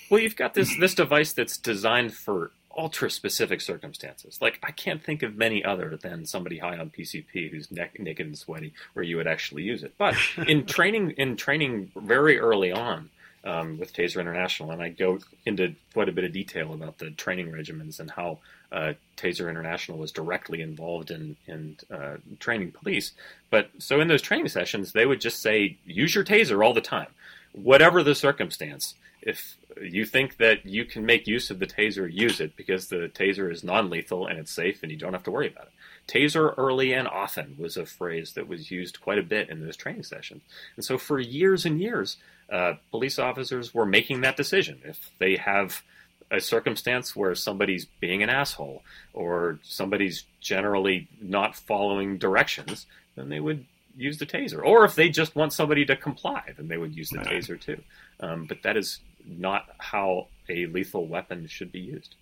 Well, 0.10 0.22
you've 0.22 0.36
got 0.36 0.54
this 0.54 0.78
this 0.78 0.94
device 0.94 1.34
that's 1.34 1.58
designed 1.58 2.14
for 2.14 2.52
ultra 2.78 3.10
specific 3.10 3.62
circumstances. 3.62 4.40
Like 4.42 4.60
I 4.64 4.72
can't 4.72 5.04
think 5.04 5.24
of 5.24 5.36
many 5.36 5.64
other 5.64 5.98
than 5.98 6.26
somebody 6.26 6.58
high 6.60 6.78
on 6.78 6.90
PCP 6.90 7.52
who's 7.52 7.72
neck, 7.72 8.00
naked 8.00 8.26
and 8.26 8.38
sweaty 8.38 8.74
where 8.94 9.04
you 9.04 9.18
would 9.18 9.28
actually 9.28 9.64
use 9.64 9.84
it. 9.84 9.94
But 9.98 10.16
in 10.48 10.66
training, 10.66 11.12
in 11.12 11.36
training 11.36 11.92
very 11.96 12.40
early 12.40 12.72
on, 12.72 13.10
um, 13.46 13.78
with 13.78 13.94
Taser 13.94 14.22
International, 14.22 14.72
and 14.72 14.82
I 14.82 14.90
go 14.90 15.20
into 15.46 15.76
quite 15.94 16.10
a 16.10 16.14
bit 16.14 16.24
of 16.24 16.32
detail 16.32 16.74
about 16.74 17.00
the 17.00 17.12
training 17.12 17.52
regimens 17.52 18.00
and 18.00 18.10
how 18.12 18.40
uh, 18.72 18.94
Taser 19.18 19.50
International 19.50 19.98
was 19.98 20.12
directly 20.12 20.62
involved 20.62 21.12
in 21.12 21.36
in 21.46 21.78
uh, 21.92 22.18
training 22.40 22.72
police. 22.72 23.12
But 23.50 23.70
so 23.80 24.00
in 24.00 24.08
those 24.08 24.22
training 24.22 24.48
sessions, 24.48 24.94
they 24.94 25.06
would 25.06 25.22
just 25.22 25.42
say, 25.42 25.78
"Use 25.86 26.16
your 26.16 26.24
Taser 26.24 26.66
all 26.66 26.74
the 26.74 26.82
time, 26.82 27.10
whatever 27.52 28.02
the 28.02 28.16
circumstance." 28.16 28.96
If 29.26 29.56
you 29.82 30.06
think 30.06 30.38
that 30.38 30.66
you 30.66 30.84
can 30.86 31.06
make 31.06 31.28
use 31.28 31.50
of 31.50 31.60
the 31.60 31.66
Taser, 31.66 32.12
use 32.12 32.42
it 32.42 32.58
because 32.58 32.88
the 32.88 33.10
Taser 33.14 33.52
is 33.52 33.64
non-lethal 33.64 34.28
and 34.28 34.38
it's 34.38 34.52
safe, 34.52 34.84
and 34.84 34.92
you 34.92 34.98
don't 34.98 35.14
have 35.14 35.24
to 35.24 35.32
worry 35.32 35.48
about 35.48 35.68
it. 35.68 35.72
Taser 36.08 36.54
early 36.58 36.94
and 36.94 37.08
often 37.08 37.56
was 37.58 37.78
a 37.78 37.86
phrase 37.86 38.34
that 38.34 38.48
was 38.48 38.70
used 38.70 39.00
quite 39.00 39.18
a 39.18 39.24
bit 39.24 39.50
in 39.50 39.66
those 39.66 39.78
training 39.78 40.04
sessions. 40.04 40.42
And 40.76 40.84
so 40.84 40.98
for 40.98 41.20
years 41.20 41.66
and 41.66 41.80
years, 41.80 42.18
uh, 42.52 42.74
police 42.92 43.18
officers 43.18 43.74
were 43.74 43.86
making 43.86 44.22
that 44.22 44.36
decision. 44.36 44.82
If 44.84 45.12
they 45.20 45.38
have 45.38 45.82
a 46.30 46.42
circumstance 46.42 47.16
where 47.16 47.36
somebody's 47.36 47.86
being 47.86 48.24
an 48.24 48.30
asshole 48.30 48.84
or 49.14 49.60
somebody's 49.64 50.26
generally 50.42 51.08
not 51.22 51.56
following 51.56 52.18
directions, 52.18 52.86
then 53.16 53.30
they 53.30 53.40
would 53.40 53.66
use 53.96 54.18
the 54.18 54.26
taser. 54.26 54.64
Or 54.64 54.84
if 54.84 54.96
they 54.96 55.10
just 55.10 55.36
want 55.36 55.54
somebody 55.54 55.86
to 55.86 55.96
comply, 55.96 56.42
then 56.58 56.68
they 56.68 56.78
would 56.78 56.96
use 56.96 57.10
the 57.10 57.20
taser 57.20 57.60
too. 57.60 57.82
Um, 58.20 58.46
but 58.46 58.64
that 58.64 58.76
is 58.76 59.00
not 59.26 59.66
how 59.78 60.28
a 60.50 60.66
lethal 60.68 61.08
weapon 61.08 61.48
should 61.48 61.72
be 61.72 61.80
used. 61.80 62.16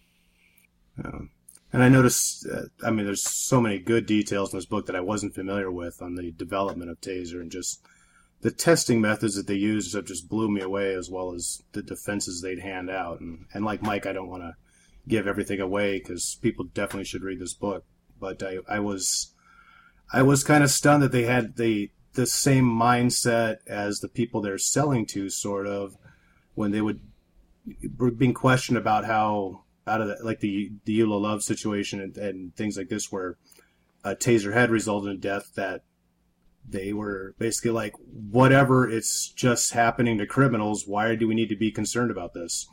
And 1.74 1.82
I 1.82 1.90
noticed, 1.90 2.46
uh, 2.48 2.64
I 2.86 2.92
mean, 2.92 3.06
there's 3.06 3.24
so 3.24 3.62
many 3.62 3.80
good 3.80 4.06
details 4.06 4.52
in 4.52 4.58
this 4.58 4.66
book 4.66 4.88
that 4.88 4.96
I 4.96 5.02
wasn't 5.02 5.36
familiar 5.36 5.72
with 5.72 6.02
on 6.02 6.16
the 6.16 6.32
development 6.32 6.92
of 6.92 7.00
Taser 7.00 7.40
and 7.40 7.50
just 7.50 7.82
the 8.42 8.52
testing 8.52 9.00
methods 9.00 9.36
that 9.36 9.48
they 9.48 9.56
used 9.56 9.94
have 9.94 10.06
just 10.06 10.28
blew 10.28 10.50
me 10.50 10.62
away, 10.62 10.94
as 10.94 11.10
well 11.10 11.34
as 11.34 11.64
the 11.72 11.82
defenses 11.82 12.42
they'd 12.42 12.60
hand 12.60 12.90
out. 12.90 13.22
And, 13.22 13.46
and 13.54 13.64
like 13.64 13.82
Mike, 13.82 14.06
I 14.06 14.14
don't 14.14 14.30
want 14.30 14.44
to 14.44 14.56
give 15.08 15.28
everything 15.28 15.62
away 15.62 16.00
because 16.00 16.38
people 16.42 16.66
definitely 16.66 17.06
should 17.06 17.24
read 17.24 17.40
this 17.40 17.54
book. 17.54 17.86
But 18.20 18.44
I, 18.44 18.58
I 18.68 18.80
was, 18.80 19.34
I 20.12 20.24
was 20.24 20.44
kind 20.44 20.64
of 20.64 20.72
stunned 20.72 21.04
that 21.04 21.12
they 21.12 21.24
had 21.24 21.56
the 21.56 21.92
the 22.14 22.26
same 22.26 22.66
mindset 22.66 23.58
as 23.68 24.00
the 24.00 24.10
people 24.10 24.42
they're 24.42 24.58
selling 24.58 25.06
to, 25.06 25.30
sort 25.30 25.66
of, 25.66 25.96
when 26.56 26.72
they 26.72 26.82
would 26.82 27.00
being 28.18 28.34
questioned 28.34 28.78
about 28.78 29.06
how 29.06 29.64
out 29.88 30.02
of 30.02 30.08
the, 30.08 30.18
like 30.24 30.40
the 30.40 30.72
the 30.86 31.00
Eula 31.00 31.20
Love 31.20 31.44
situation 31.44 32.02
and, 32.02 32.18
and 32.18 32.56
things 32.56 32.78
like 32.78 32.90
this, 32.90 33.12
where 33.12 33.38
a 34.04 34.16
taser 34.16 34.54
had 34.54 34.72
resulted 34.72 35.12
in 35.12 35.20
death, 35.20 35.54
that 35.56 35.84
they 36.68 36.94
were 36.94 37.36
basically 37.40 37.72
like, 37.72 37.94
whatever, 37.98 38.90
it's 38.90 39.30
just 39.30 39.74
happening 39.74 40.18
to 40.18 40.26
criminals. 40.26 40.88
Why 40.88 41.16
do 41.16 41.28
we 41.28 41.36
need 41.36 41.50
to 41.50 41.56
be 41.56 41.72
concerned 41.72 42.12
about 42.12 42.34
this? 42.34 42.68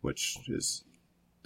Which 0.00 0.38
is 0.48 0.84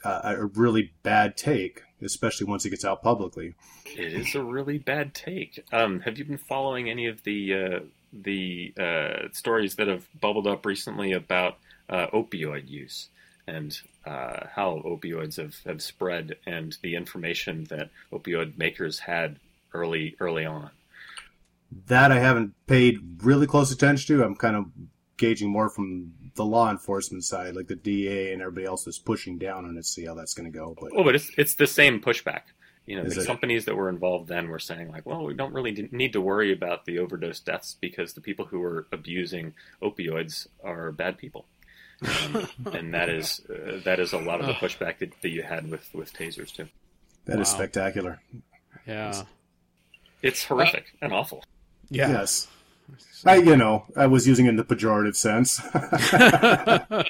uh, 0.04 0.20
a 0.24 0.46
really 0.46 0.92
bad 1.02 1.36
take, 1.36 1.82
especially 2.02 2.46
once 2.46 2.64
it 2.64 2.70
gets 2.70 2.84
out 2.84 3.02
publicly. 3.02 3.54
It 3.86 4.12
is 4.12 4.34
a 4.34 4.42
really 4.42 4.78
bad 4.78 5.14
take. 5.14 5.64
Um, 5.72 6.00
have 6.00 6.18
you 6.18 6.24
been 6.24 6.38
following 6.38 6.88
any 6.88 7.06
of 7.06 7.24
the 7.24 7.54
uh, 7.54 7.78
the 8.12 8.72
uh, 8.78 9.28
stories 9.32 9.76
that 9.76 9.88
have 9.88 10.06
bubbled 10.20 10.46
up 10.46 10.66
recently 10.66 11.12
about 11.12 11.58
uh, 11.88 12.06
opioid 12.08 12.68
use? 12.68 13.08
and 13.46 13.80
uh, 14.06 14.46
how 14.54 14.82
opioids 14.84 15.36
have, 15.36 15.56
have 15.66 15.82
spread 15.82 16.36
and 16.46 16.76
the 16.82 16.94
information 16.94 17.64
that 17.64 17.90
opioid 18.12 18.56
makers 18.56 19.00
had 19.00 19.36
early 19.74 20.16
early 20.20 20.44
on. 20.44 20.70
That 21.86 22.10
I 22.10 22.18
haven't 22.18 22.54
paid 22.66 22.98
really 23.22 23.46
close 23.46 23.70
attention 23.70 24.16
to. 24.16 24.24
I'm 24.24 24.36
kind 24.36 24.56
of 24.56 24.66
gauging 25.16 25.50
more 25.50 25.68
from 25.68 26.12
the 26.34 26.44
law 26.44 26.70
enforcement 26.70 27.24
side, 27.24 27.54
like 27.54 27.68
the 27.68 27.76
DA 27.76 28.32
and 28.32 28.40
everybody 28.40 28.66
else 28.66 28.86
is 28.86 28.98
pushing 28.98 29.38
down 29.38 29.64
on 29.64 29.76
it, 29.76 29.84
see 29.84 30.06
how 30.06 30.14
that's 30.14 30.34
going 30.34 30.50
to 30.50 30.56
go. 30.56 30.74
But, 30.80 30.90
oh, 30.96 31.04
but 31.04 31.14
it's 31.14 31.30
it's 31.36 31.54
the 31.54 31.66
same 31.66 32.00
pushback. 32.00 32.42
You 32.86 32.96
know, 32.96 33.04
the 33.04 33.20
it? 33.20 33.26
companies 33.26 33.66
that 33.66 33.76
were 33.76 33.88
involved 33.88 34.28
then 34.28 34.48
were 34.48 34.58
saying 34.58 34.90
like, 34.90 35.06
well, 35.06 35.24
we 35.24 35.34
don't 35.34 35.52
really 35.52 35.88
need 35.92 36.12
to 36.14 36.20
worry 36.20 36.52
about 36.52 36.86
the 36.86 36.98
overdose 36.98 37.38
deaths 37.40 37.76
because 37.80 38.14
the 38.14 38.20
people 38.20 38.46
who 38.46 38.62
are 38.62 38.86
abusing 38.90 39.54
opioids 39.82 40.48
are 40.64 40.90
bad 40.90 41.18
people. 41.18 41.46
Um, 42.02 42.48
and 42.72 42.94
that 42.94 43.08
is 43.08 43.42
uh, 43.50 43.80
that 43.84 44.00
is 44.00 44.12
a 44.12 44.18
lot 44.18 44.40
of 44.40 44.46
the 44.46 44.54
pushback 44.54 44.98
that, 44.98 45.12
that 45.22 45.28
you 45.28 45.42
had 45.42 45.70
with 45.70 45.88
with 45.94 46.12
tasers 46.12 46.52
too. 46.52 46.68
That 47.26 47.36
wow. 47.36 47.42
is 47.42 47.48
spectacular. 47.48 48.20
Yeah, 48.86 49.10
it's, 49.10 49.24
it's 50.22 50.44
horrific 50.44 50.86
uh, 50.94 51.04
and 51.04 51.12
awful. 51.12 51.44
Yeah. 51.90 52.10
Yes. 52.10 52.48
I, 53.24 53.36
you 53.36 53.56
know, 53.56 53.84
I 53.96 54.06
was 54.06 54.26
using 54.26 54.46
it 54.46 54.50
in 54.50 54.56
the 54.56 54.64
pejorative 54.64 55.16
sense. 55.16 55.60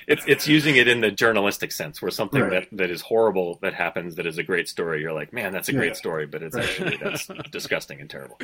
it's 0.06 0.24
it's 0.26 0.48
using 0.48 0.76
it 0.76 0.88
in 0.88 1.00
the 1.00 1.10
journalistic 1.10 1.72
sense, 1.72 2.02
where 2.02 2.10
something 2.10 2.42
right. 2.42 2.68
that, 2.70 2.76
that 2.76 2.90
is 2.90 3.02
horrible 3.02 3.58
that 3.62 3.74
happens 3.74 4.16
that 4.16 4.26
is 4.26 4.38
a 4.38 4.42
great 4.42 4.68
story. 4.68 5.00
You're 5.00 5.12
like, 5.12 5.32
man, 5.32 5.52
that's 5.52 5.68
a 5.68 5.72
great 5.72 5.96
story, 5.96 6.26
but 6.26 6.42
it's 6.42 6.56
right. 6.56 6.64
actually 6.64 6.96
that's 6.96 7.26
disgusting 7.50 8.00
and 8.00 8.10
terrible. 8.10 8.38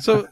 So 0.00 0.28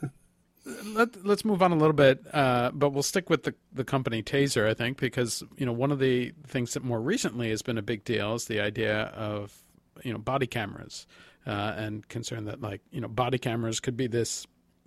let, 0.85 1.24
let's 1.24 1.44
move 1.44 1.62
on 1.62 1.72
a 1.72 1.76
little 1.76 1.92
bit, 1.92 2.24
uh, 2.33 2.70
but 2.72 2.90
we'll 2.90 3.02
stick 3.02 3.31
with 3.31 3.44
the, 3.44 3.55
the 3.72 3.85
company 3.85 4.22
Taser, 4.22 4.68
I 4.68 4.74
think, 4.74 4.98
because 4.98 5.42
you 5.57 5.66
know 5.66 5.72
one 5.72 5.92
of 5.92 5.98
the 5.98 6.33
things 6.46 6.74
that 6.74 6.83
more 6.83 7.00
recently 7.00 7.50
has 7.50 7.62
been 7.62 7.79
a 7.79 7.83
big 7.83 8.05
deal 8.05 8.35
is 8.35 8.46
the 8.46 8.61
idea 8.61 9.05
of 9.14 9.57
you 10.02 10.12
know 10.12 10.18
body 10.18 10.46
cameras 10.46 11.07
uh, 11.46 11.74
and 11.76 12.07
concern 12.09 12.46
that 12.46 12.61
like 12.61 12.81
you 12.90 13.00
know 13.00 13.09
body 13.09 13.38
cameras 13.38 13.81
could 13.81 13.96
be 13.96 14.07
this 14.07 14.46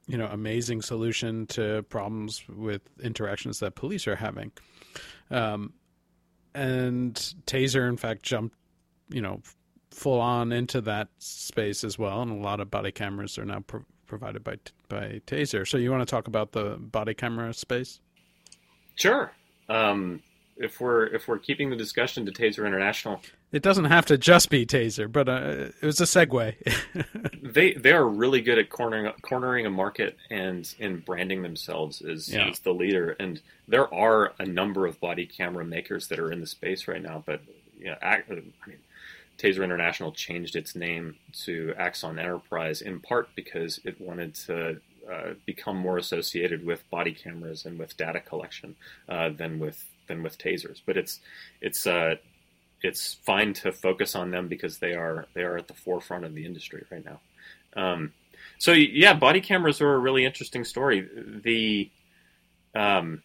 you 0.09 0.17
know 0.17 0.25
amazing 0.25 0.81
solution 0.81 1.47
to 1.47 1.83
problems 1.83 2.43
with 2.49 2.81
interactions 3.01 3.59
that 3.59 3.75
police 3.75 4.07
are 4.07 4.15
having, 4.15 4.51
um, 5.31 5.71
and 6.53 7.15
Taser 7.45 7.87
in 7.87 7.95
fact 7.95 8.23
jumped 8.23 8.57
you 9.09 9.21
know 9.21 9.41
full 9.91 10.19
on 10.19 10.51
into 10.51 10.81
that 10.81 11.07
space 11.19 11.83
as 11.83 11.97
well, 11.97 12.21
and 12.21 12.31
a 12.31 12.43
lot 12.43 12.59
of 12.59 12.69
body 12.69 12.91
cameras 12.91 13.37
are 13.37 13.45
now. 13.45 13.61
Pro- 13.61 13.85
provided 14.09 14.43
by 14.43 14.57
by 14.89 15.21
Taser. 15.27 15.65
So 15.65 15.77
you 15.77 15.91
want 15.91 16.01
to 16.01 16.11
talk 16.11 16.27
about 16.27 16.51
the 16.51 16.77
body 16.79 17.13
camera 17.13 17.53
space? 17.53 18.01
Sure. 18.95 19.31
Um, 19.69 20.21
if 20.59 20.81
we're 20.81 21.07
if 21.07 21.27
we're 21.27 21.39
keeping 21.39 21.69
the 21.69 21.75
discussion 21.75 22.25
to 22.25 22.31
Taser 22.31 22.67
International, 22.67 23.21
it 23.51 23.63
doesn't 23.63 23.85
have 23.85 24.05
to 24.07 24.17
just 24.17 24.49
be 24.49 24.65
Taser, 24.65 25.11
but 25.11 25.27
uh, 25.27 25.69
it 25.81 25.85
was 25.85 25.99
a 26.01 26.03
segue. 26.03 26.53
they 27.41 27.73
they 27.73 27.93
are 27.93 28.07
really 28.07 28.41
good 28.41 28.59
at 28.59 28.69
cornering 28.69 29.11
cornering 29.21 29.65
a 29.65 29.69
market 29.69 30.17
and 30.29 30.73
in 30.77 30.99
branding 30.99 31.41
themselves 31.41 32.01
as, 32.01 32.31
yeah. 32.31 32.49
as 32.49 32.59
the 32.59 32.73
leader. 32.73 33.15
And 33.19 33.41
there 33.67 33.91
are 33.93 34.33
a 34.37 34.45
number 34.45 34.85
of 34.85 34.99
body 34.99 35.25
camera 35.25 35.65
makers 35.65 36.07
that 36.09 36.19
are 36.19 36.31
in 36.31 36.41
the 36.41 36.47
space 36.47 36.87
right 36.87 37.01
now. 37.01 37.23
But 37.25 37.41
yeah, 37.79 37.95
I, 38.01 38.17
I 38.29 38.33
mean, 38.67 38.79
Taser 39.37 39.63
International 39.63 40.11
changed 40.11 40.55
its 40.55 40.75
name 40.75 41.15
to 41.45 41.73
Axon 41.77 42.19
Enterprise 42.19 42.81
in 42.81 42.99
part 42.99 43.29
because 43.35 43.79
it 43.85 43.99
wanted 43.99 44.35
to 44.35 44.81
uh, 45.09 45.33
become 45.45 45.77
more 45.77 45.97
associated 45.97 46.63
with 46.65 46.87
body 46.91 47.13
cameras 47.13 47.65
and 47.65 47.79
with 47.79 47.97
data 47.97 48.19
collection 48.19 48.75
uh, 49.07 49.29
than 49.29 49.57
with 49.57 49.85
than 50.09 50.21
with 50.21 50.37
tasers. 50.37 50.81
But 50.85 50.97
it's 50.97 51.21
it's 51.61 51.87
uh, 51.87 52.15
it's 52.81 53.13
fine 53.25 53.53
to 53.53 53.71
focus 53.71 54.15
on 54.15 54.31
them 54.31 54.49
because 54.49 54.79
they 54.79 54.93
are 54.93 55.27
they 55.33 55.43
are 55.43 55.55
at 55.55 55.69
the 55.69 55.73
forefront 55.73 56.25
of 56.25 56.35
the 56.35 56.45
industry 56.45 56.83
right 56.91 57.05
now. 57.05 57.21
Um, 57.81 58.11
so 58.57 58.73
yeah, 58.73 59.13
body 59.13 59.39
cameras 59.39 59.79
are 59.79 59.93
a 59.93 59.99
really 59.99 60.25
interesting 60.25 60.65
story. 60.65 61.07
The 61.43 61.89
um, 62.75 63.23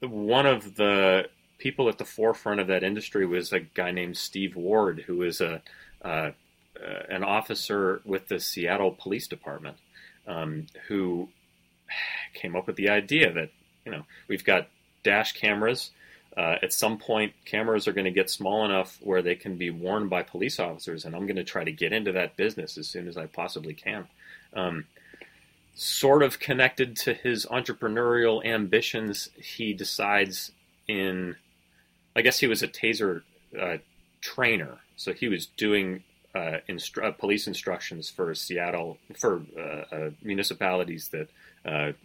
one 0.00 0.46
of 0.46 0.76
the 0.76 1.28
people 1.58 1.90
at 1.90 1.98
the 1.98 2.04
forefront 2.06 2.60
of 2.60 2.68
that 2.68 2.82
industry 2.82 3.26
was 3.26 3.52
a 3.52 3.60
guy 3.60 3.90
named 3.90 4.16
Steve 4.16 4.56
Ward, 4.56 5.04
who 5.06 5.22
is 5.22 5.42
a 5.42 5.60
uh, 6.02 6.30
an 7.08 7.22
officer 7.24 8.00
with 8.04 8.28
the 8.28 8.40
Seattle 8.40 8.92
Police 8.92 9.28
Department, 9.28 9.76
um, 10.26 10.66
who 10.88 11.28
came 12.34 12.56
up 12.56 12.66
with 12.66 12.76
the 12.76 12.88
idea 12.88 13.32
that 13.32 13.50
you 13.84 13.92
know 13.92 14.04
we've 14.28 14.44
got 14.44 14.68
dash 15.02 15.32
cameras. 15.32 15.90
Uh, 16.36 16.56
at 16.62 16.72
some 16.72 16.96
point, 16.96 17.32
cameras 17.44 17.88
are 17.88 17.92
going 17.92 18.04
to 18.04 18.10
get 18.10 18.30
small 18.30 18.64
enough 18.64 18.98
where 19.00 19.20
they 19.20 19.34
can 19.34 19.56
be 19.56 19.70
worn 19.70 20.08
by 20.08 20.22
police 20.22 20.60
officers, 20.60 21.04
and 21.04 21.14
I'm 21.14 21.26
going 21.26 21.36
to 21.36 21.44
try 21.44 21.64
to 21.64 21.72
get 21.72 21.92
into 21.92 22.12
that 22.12 22.36
business 22.36 22.78
as 22.78 22.86
soon 22.86 23.08
as 23.08 23.16
I 23.16 23.26
possibly 23.26 23.74
can. 23.74 24.06
Um, 24.54 24.86
sort 25.74 26.22
of 26.22 26.38
connected 26.38 26.96
to 26.96 27.14
his 27.14 27.46
entrepreneurial 27.46 28.44
ambitions, 28.44 29.30
he 29.36 29.72
decides 29.72 30.52
in, 30.86 31.36
I 32.14 32.22
guess 32.22 32.38
he 32.38 32.46
was 32.46 32.62
a 32.62 32.68
taser 32.68 33.22
uh, 33.60 33.78
trainer, 34.20 34.78
so 34.96 35.12
he 35.12 35.28
was 35.28 35.46
doing 35.46 36.04
uh, 36.34 36.58
instru- 36.68 37.04
uh, 37.04 37.10
police 37.10 37.48
instructions 37.48 38.08
for 38.08 38.32
Seattle 38.36 38.98
for 39.16 39.42
uh, 39.58 39.94
uh, 39.94 40.10
municipalities 40.22 41.08
that 41.08 41.28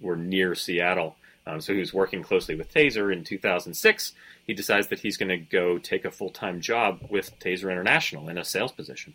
were 0.02 0.16
near 0.16 0.56
Seattle. 0.56 1.16
Um, 1.48 1.62
so 1.62 1.74
he 1.74 1.80
was 1.80 1.94
working 1.94 2.24
closely 2.24 2.56
with 2.56 2.74
Taser. 2.74 3.14
In 3.14 3.24
2006, 3.24 4.14
he 4.46 4.54
decides 4.54 4.88
that 4.88 5.00
he's 5.00 5.18
going 5.18 5.30
to 5.30 5.38
go 5.38 5.78
take 5.78 6.06
a 6.06 6.12
full 6.12 6.32
time 6.32 6.60
job 6.60 7.06
with 7.10 7.38
Taser 7.40 7.72
International 7.72 8.30
in 8.30 8.38
a 8.38 8.46
sales 8.46 8.72
position. 8.72 9.14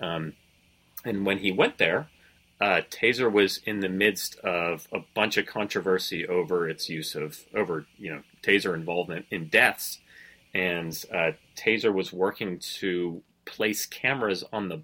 Um, 0.00 0.34
and 1.04 1.26
when 1.26 1.38
he 1.38 1.52
went 1.52 1.78
there, 1.78 2.08
uh, 2.60 2.80
Taser 2.90 3.30
was 3.30 3.58
in 3.66 3.80
the 3.80 3.88
midst 3.88 4.36
of 4.40 4.88
a 4.92 5.00
bunch 5.14 5.36
of 5.36 5.46
controversy 5.46 6.26
over 6.26 6.68
its 6.68 6.88
use 6.88 7.14
of 7.14 7.44
over 7.54 7.86
you 7.98 8.14
know 8.14 8.22
Taser 8.42 8.74
involvement 8.74 9.26
in 9.30 9.48
deaths, 9.48 9.98
and 10.54 11.04
uh, 11.12 11.32
Taser 11.54 11.92
was 11.92 12.12
working 12.12 12.58
to 12.78 13.22
place 13.44 13.84
cameras 13.84 14.42
on 14.52 14.68
the 14.68 14.82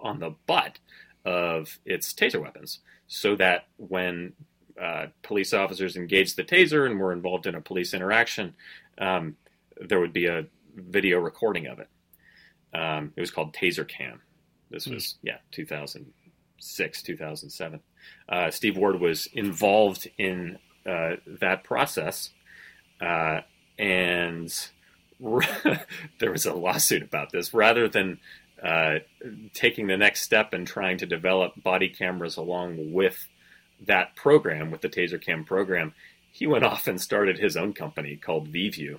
on 0.00 0.20
the 0.20 0.34
butt 0.46 0.78
of 1.24 1.80
its 1.84 2.12
Taser 2.12 2.40
weapons, 2.40 2.78
so 3.08 3.34
that 3.34 3.66
when 3.78 4.34
uh, 4.80 5.06
police 5.22 5.52
officers 5.52 5.96
engaged 5.96 6.36
the 6.36 6.44
Taser 6.44 6.86
and 6.86 6.98
were 6.98 7.12
involved 7.12 7.46
in 7.46 7.54
a 7.54 7.60
police 7.60 7.94
interaction, 7.94 8.54
um, 8.98 9.36
there 9.80 10.00
would 10.00 10.12
be 10.12 10.26
a 10.26 10.46
video 10.74 11.18
recording 11.18 11.66
of 11.66 11.78
it. 11.78 11.88
Um, 12.74 13.12
it 13.16 13.20
was 13.20 13.30
called 13.30 13.54
Taser 13.54 13.86
Cam. 13.86 14.20
This 14.70 14.84
hmm. 14.84 14.94
was 14.94 15.04
mm. 15.04 15.16
yeah 15.22 15.38
2006, 15.52 17.02
2007. 17.02 17.80
Uh, 18.28 18.50
Steve 18.50 18.76
Ward 18.76 19.00
was 19.00 19.26
involved 19.32 20.08
in 20.18 20.58
uh, 20.86 21.16
that 21.40 21.64
process, 21.64 22.30
uh, 23.00 23.40
and 23.78 24.52
there 26.20 26.32
was 26.32 26.46
a 26.46 26.54
lawsuit 26.54 27.02
about 27.02 27.32
this. 27.32 27.54
Rather 27.54 27.88
than 27.88 28.20
uh, 28.62 28.98
taking 29.54 29.86
the 29.86 29.96
next 29.96 30.22
step 30.22 30.52
and 30.52 30.66
trying 30.66 30.98
to 30.98 31.06
develop 31.06 31.62
body 31.62 31.88
cameras 31.88 32.36
along 32.36 32.92
with 32.92 33.28
that 33.86 34.16
program, 34.16 34.70
with 34.70 34.80
the 34.80 34.88
Taser 34.88 35.20
Cam 35.20 35.44
program, 35.44 35.94
he 36.30 36.46
went 36.46 36.64
off 36.70 36.86
and 36.86 37.00
started 37.00 37.38
his 37.38 37.56
own 37.56 37.72
company 37.72 38.16
called 38.16 38.52
Vievu. 38.52 38.98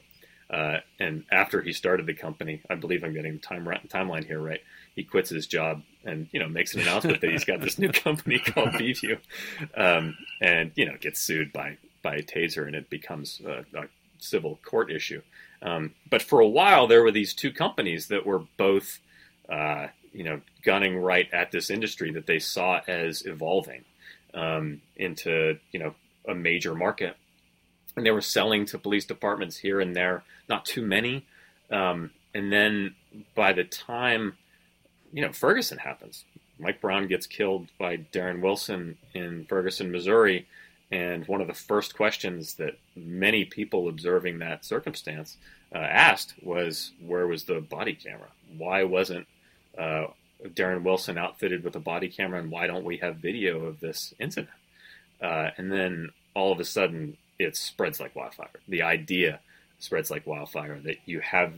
Uh, 0.50 0.80
and 1.00 1.26
after 1.32 1.62
he 1.62 1.72
started 1.72 2.08
the 2.08 2.14
company, 2.14 2.62
I 2.70 2.76
believe 2.76 3.04
I'm 3.04 3.14
getting 3.14 3.34
the 3.34 3.40
time 3.40 3.66
timeline 3.88 4.26
here 4.26 4.40
right 4.40 4.62
he 5.00 5.06
quits 5.06 5.30
his 5.30 5.48
job 5.48 5.82
and 6.04 6.28
you 6.32 6.40
know 6.40 6.50
makes 6.50 6.76
an 6.76 6.82
announcement 6.82 7.22
that 7.22 7.32
he's 7.32 7.46
got 7.46 7.62
this 7.62 7.80
new 7.80 7.90
company 7.94 8.38
called 8.38 8.70
Vievu, 8.70 9.18
um, 9.76 10.18
and 10.42 10.72
you 10.76 10.86
know 10.86 10.98
gets 11.00 11.22
sued 11.22 11.54
by 11.54 11.78
by 12.02 12.18
Taser, 12.18 12.68
and 12.68 12.76
it 12.76 12.90
becomes 12.90 13.42
a, 13.46 13.66
a 13.78 13.88
civil 14.18 14.60
court 14.64 14.92
issue. 14.92 15.22
Um, 15.62 15.96
but 16.10 16.22
for 16.22 16.40
a 16.40 16.48
while, 16.48 16.88
there 16.88 17.02
were 17.02 17.12
these 17.12 17.34
two 17.34 17.52
companies 17.52 18.08
that 18.08 18.26
were 18.26 18.44
both, 18.58 19.00
uh, 19.50 19.88
you 20.14 20.24
know, 20.24 20.42
gunning 20.64 20.98
right 20.98 21.28
at 21.34 21.52
this 21.52 21.70
industry 21.70 22.12
that 22.12 22.26
they 22.26 22.40
saw 22.40 22.82
as 22.88 23.26
evolving 23.26 23.84
um, 24.34 24.82
into, 24.96 25.58
you 25.72 25.80
know, 25.80 25.96
a 26.28 26.36
major 26.36 26.76
market, 26.76 27.16
and 27.96 28.06
they 28.06 28.12
were 28.12 28.22
selling 28.22 28.66
to 28.66 28.78
police 28.78 29.06
departments 29.06 29.58
here 29.58 29.80
and 29.80 29.96
there, 29.96 30.24
not 30.48 30.66
too 30.66 30.82
many. 30.82 31.26
Um, 31.72 32.12
and 32.34 32.52
then 32.52 32.96
by 33.36 33.54
the 33.54 33.64
time 33.64 34.38
you 35.12 35.22
know, 35.22 35.32
Ferguson 35.32 35.78
happens. 35.80 36.26
Mike 36.60 36.82
Brown 36.82 37.08
gets 37.08 37.26
killed 37.26 37.70
by 37.78 37.98
Darren 37.98 38.42
Wilson 38.42 38.98
in 39.14 39.46
Ferguson, 39.46 39.92
Missouri. 39.92 40.48
And 40.92 41.28
one 41.28 41.42
of 41.42 41.48
the 41.48 41.54
first 41.54 41.96
questions 41.96 42.56
that 42.56 42.78
many 42.96 43.46
people 43.46 43.88
observing 43.88 44.40
that 44.40 44.66
circumstance 44.66 45.38
uh, 45.74 45.78
asked 45.78 46.34
was, 46.42 46.92
Where 47.00 47.28
was 47.28 47.44
the 47.44 47.62
body 47.62 47.94
camera? 47.94 48.30
Why 48.58 48.84
wasn't 48.84 49.28
uh, 49.78 50.08
Darren 50.46 50.84
Wilson 50.84 51.18
outfitted 51.18 51.64
with 51.64 51.76
a 51.76 51.80
body 51.80 52.08
camera? 52.08 52.40
And 52.40 52.52
why 52.52 52.68
don't 52.68 52.86
we 52.86 52.98
have 52.98 53.18
video 53.18 53.66
of 53.66 53.80
this 53.80 54.14
incident? 54.20 54.50
Uh, 55.22 55.50
and 55.58 55.72
then 55.72 56.10
all 56.34 56.52
of 56.52 56.60
a 56.60 56.66
sudden, 56.66 57.18
it 57.38 57.56
spreads 57.56 58.00
like 58.00 58.16
wildfire. 58.16 58.50
The 58.68 58.84
idea 58.84 59.40
spreads 59.80 60.12
like 60.12 60.28
wildfire 60.28 60.80
that 60.84 60.98
you 61.06 61.22
have 61.22 61.54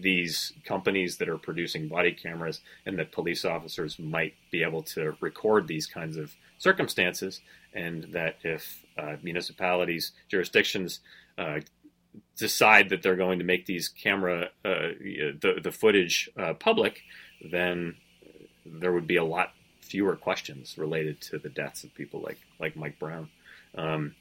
these 0.00 0.52
companies 0.64 1.16
that 1.16 1.28
are 1.28 1.38
producing 1.38 1.88
body 1.88 2.12
cameras 2.12 2.60
and 2.86 2.98
that 2.98 3.12
police 3.12 3.44
officers 3.44 3.98
might 3.98 4.34
be 4.50 4.62
able 4.62 4.82
to 4.82 5.16
record 5.20 5.66
these 5.66 5.86
kinds 5.86 6.16
of 6.16 6.34
circumstances 6.58 7.40
and 7.74 8.04
that 8.12 8.36
if 8.44 8.84
uh, 8.96 9.16
municipalities 9.22 10.12
jurisdictions 10.28 11.00
uh, 11.38 11.58
decide 12.36 12.88
that 12.88 13.02
they're 13.02 13.16
going 13.16 13.38
to 13.38 13.44
make 13.44 13.66
these 13.66 13.88
camera 13.88 14.48
uh, 14.64 14.88
the, 15.00 15.60
the 15.62 15.72
footage 15.72 16.30
uh, 16.38 16.54
public 16.54 17.02
then 17.44 17.96
there 18.64 18.92
would 18.92 19.06
be 19.06 19.16
a 19.16 19.24
lot 19.24 19.52
fewer 19.80 20.16
questions 20.16 20.76
related 20.76 21.20
to 21.20 21.38
the 21.38 21.48
deaths 21.48 21.84
of 21.84 21.94
people 21.94 22.20
like 22.20 22.38
like 22.58 22.76
Mike 22.76 22.98
Brown 22.98 23.28
um, 23.76 24.14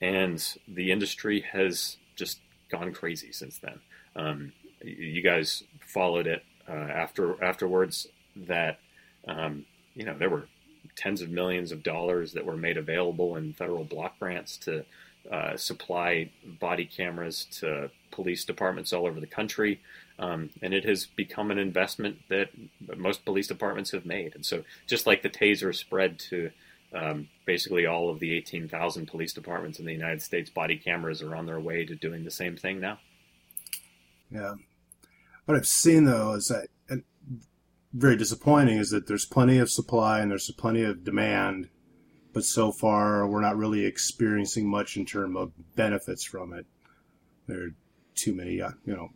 and 0.00 0.42
the 0.68 0.92
industry 0.92 1.40
has 1.52 1.96
just 2.16 2.40
gone 2.70 2.92
crazy 2.92 3.32
since 3.32 3.58
then. 3.58 3.80
Um, 4.14 4.52
you 4.82 5.22
guys 5.22 5.62
followed 5.80 6.26
it 6.26 6.44
uh, 6.68 6.72
after 6.72 7.42
afterwards. 7.42 8.06
That 8.36 8.78
um, 9.26 9.64
you 9.94 10.04
know 10.04 10.16
there 10.16 10.28
were 10.28 10.48
tens 10.94 11.22
of 11.22 11.30
millions 11.30 11.72
of 11.72 11.82
dollars 11.82 12.32
that 12.32 12.44
were 12.44 12.56
made 12.56 12.76
available 12.76 13.36
in 13.36 13.52
federal 13.52 13.84
block 13.84 14.18
grants 14.18 14.56
to 14.58 14.84
uh, 15.30 15.56
supply 15.56 16.30
body 16.60 16.84
cameras 16.84 17.46
to 17.50 17.90
police 18.10 18.44
departments 18.44 18.92
all 18.92 19.06
over 19.06 19.20
the 19.20 19.26
country. 19.26 19.80
Um, 20.18 20.50
and 20.62 20.72
it 20.72 20.84
has 20.84 21.06
become 21.06 21.50
an 21.50 21.58
investment 21.58 22.18
that 22.30 22.48
most 22.96 23.24
police 23.24 23.46
departments 23.46 23.92
have 23.92 24.06
made. 24.06 24.34
And 24.34 24.46
so, 24.46 24.64
just 24.86 25.06
like 25.06 25.22
the 25.22 25.28
taser 25.28 25.74
spread 25.74 26.18
to 26.30 26.50
um, 26.94 27.28
basically 27.44 27.84
all 27.84 28.08
of 28.08 28.18
the 28.18 28.34
18,000 28.34 29.06
police 29.06 29.34
departments 29.34 29.78
in 29.78 29.84
the 29.84 29.92
United 29.92 30.22
States, 30.22 30.48
body 30.48 30.76
cameras 30.76 31.20
are 31.20 31.36
on 31.36 31.44
their 31.44 31.60
way 31.60 31.84
to 31.84 31.94
doing 31.94 32.24
the 32.24 32.30
same 32.30 32.56
thing 32.56 32.80
now. 32.80 32.98
Yeah. 34.30 34.54
What 35.44 35.56
I've 35.56 35.66
seen 35.66 36.04
though 36.04 36.32
is 36.32 36.48
that 36.48 36.68
very 37.96 38.16
disappointing 38.16 38.76
is 38.76 38.90
that 38.90 39.06
there's 39.06 39.24
plenty 39.24 39.58
of 39.58 39.70
supply 39.70 40.20
and 40.20 40.30
there's 40.30 40.50
plenty 40.52 40.82
of 40.82 41.02
demand, 41.02 41.68
but 42.32 42.44
so 42.44 42.70
far 42.70 43.26
we're 43.26 43.40
not 43.40 43.56
really 43.56 43.86
experiencing 43.86 44.68
much 44.68 44.96
in 44.96 45.06
terms 45.06 45.36
of 45.36 45.52
benefits 45.74 46.24
from 46.24 46.52
it. 46.52 46.66
There 47.46 47.62
are 47.64 47.74
too 48.14 48.34
many, 48.34 48.60
uh, 48.60 48.72
you 48.84 48.94
know, 48.94 49.10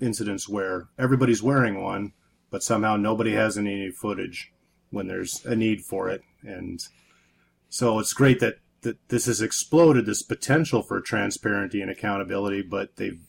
incidents 0.00 0.48
where 0.48 0.88
everybody's 0.98 1.42
wearing 1.42 1.82
one, 1.82 2.12
but 2.50 2.62
somehow 2.62 2.96
nobody 2.96 3.32
has 3.32 3.56
any 3.56 3.90
footage 3.90 4.52
when 4.90 5.08
there's 5.08 5.44
a 5.44 5.56
need 5.56 5.82
for 5.82 6.08
it. 6.08 6.22
And 6.42 6.80
so 7.68 7.98
it's 7.98 8.12
great 8.12 8.40
that, 8.40 8.58
that 8.82 8.96
this 9.08 9.26
has 9.26 9.40
exploded, 9.40 10.06
this 10.06 10.22
potential 10.22 10.82
for 10.82 11.00
transparency 11.00 11.80
and 11.80 11.90
accountability, 11.90 12.62
but 12.62 12.96
they've 12.96 13.20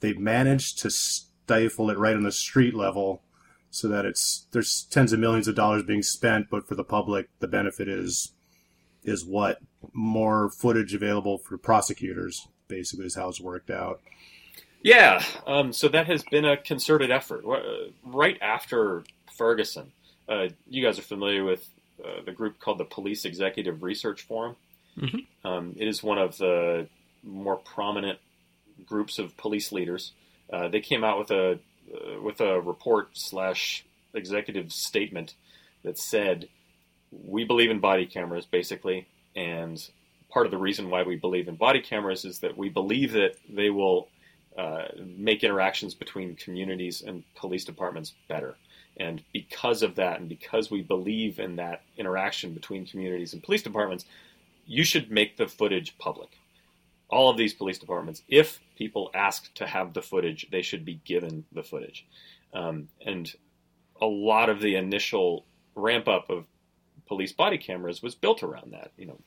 they've 0.00 0.18
managed 0.18 0.78
to 0.80 0.90
stifle 0.90 1.90
it 1.90 1.98
right 1.98 2.16
on 2.16 2.24
the 2.24 2.32
street 2.32 2.74
level 2.74 3.22
so 3.70 3.88
that 3.88 4.04
it's 4.04 4.46
there's 4.52 4.84
tens 4.90 5.12
of 5.12 5.18
millions 5.18 5.48
of 5.48 5.54
dollars 5.54 5.82
being 5.82 6.02
spent, 6.02 6.46
but 6.50 6.66
for 6.68 6.74
the 6.74 6.84
public, 6.84 7.28
the 7.40 7.48
benefit 7.48 7.88
is 7.88 8.32
is 9.02 9.24
what 9.24 9.58
more 9.92 10.50
footage 10.50 10.94
available 10.94 11.38
for 11.38 11.58
prosecutors. 11.58 12.48
Basically, 12.68 13.06
is 13.06 13.16
how 13.16 13.28
it's 13.28 13.40
worked 13.40 13.70
out. 13.70 14.00
Yeah, 14.84 15.24
um, 15.46 15.72
so 15.72 15.88
that 15.88 16.06
has 16.08 16.22
been 16.24 16.44
a 16.44 16.58
concerted 16.58 17.10
effort. 17.10 17.42
Uh, 17.46 17.90
right 18.04 18.36
after 18.42 19.02
Ferguson, 19.34 19.90
uh, 20.28 20.48
you 20.68 20.84
guys 20.84 20.98
are 20.98 21.02
familiar 21.02 21.42
with 21.42 21.66
uh, 22.04 22.20
the 22.24 22.32
group 22.32 22.60
called 22.60 22.76
the 22.76 22.84
Police 22.84 23.24
Executive 23.24 23.82
Research 23.82 24.22
Forum. 24.22 24.56
Mhm. 24.98 25.26
Um, 25.42 25.74
it 25.78 25.88
is 25.88 26.02
one 26.02 26.18
of 26.18 26.36
the 26.36 26.86
more 27.22 27.56
prominent 27.56 28.18
groups 28.84 29.18
of 29.18 29.34
police 29.38 29.72
leaders. 29.72 30.12
Uh, 30.52 30.68
they 30.68 30.80
came 30.80 31.02
out 31.02 31.18
with 31.18 31.30
a 31.30 31.58
uh, 31.92 32.20
with 32.20 32.42
a 32.42 32.60
report 32.60 33.08
slash 33.14 33.86
executive 34.12 34.70
statement 34.70 35.34
that 35.82 35.98
said 35.98 36.48
we 37.10 37.44
believe 37.44 37.70
in 37.70 37.80
body 37.80 38.04
cameras 38.04 38.44
basically, 38.44 39.06
and 39.34 39.88
part 40.30 40.44
of 40.44 40.52
the 40.52 40.58
reason 40.58 40.90
why 40.90 41.02
we 41.04 41.16
believe 41.16 41.48
in 41.48 41.56
body 41.56 41.80
cameras 41.80 42.26
is 42.26 42.40
that 42.40 42.58
we 42.58 42.68
believe 42.68 43.12
that 43.12 43.36
they 43.48 43.70
will 43.70 44.08
uh, 44.56 44.84
make 44.98 45.42
interactions 45.42 45.94
between 45.94 46.36
communities 46.36 47.02
and 47.02 47.24
police 47.34 47.64
departments 47.64 48.14
better. 48.28 48.56
And 48.96 49.22
because 49.32 49.82
of 49.82 49.96
that, 49.96 50.20
and 50.20 50.28
because 50.28 50.70
we 50.70 50.82
believe 50.82 51.40
in 51.40 51.56
that 51.56 51.82
interaction 51.96 52.54
between 52.54 52.86
communities 52.86 53.32
and 53.32 53.42
police 53.42 53.62
departments, 53.62 54.04
you 54.66 54.84
should 54.84 55.10
make 55.10 55.36
the 55.36 55.48
footage 55.48 55.98
public. 55.98 56.38
All 57.08 57.28
of 57.28 57.36
these 57.36 57.52
police 57.52 57.78
departments, 57.78 58.22
if 58.28 58.60
people 58.76 59.10
ask 59.14 59.52
to 59.54 59.66
have 59.66 59.92
the 59.92 60.02
footage, 60.02 60.48
they 60.50 60.62
should 60.62 60.84
be 60.84 61.00
given 61.04 61.44
the 61.52 61.62
footage. 61.62 62.06
Um, 62.52 62.88
and 63.04 63.32
a 64.00 64.06
lot 64.06 64.48
of 64.48 64.60
the 64.60 64.76
initial 64.76 65.44
ramp 65.74 66.08
up 66.08 66.30
of 66.30 66.46
police 67.06 67.32
body 67.32 67.58
cameras 67.58 68.02
was 68.02 68.14
built 68.14 68.42
around 68.42 68.72
that. 68.72 68.92
You 68.96 69.06
know, 69.06 69.18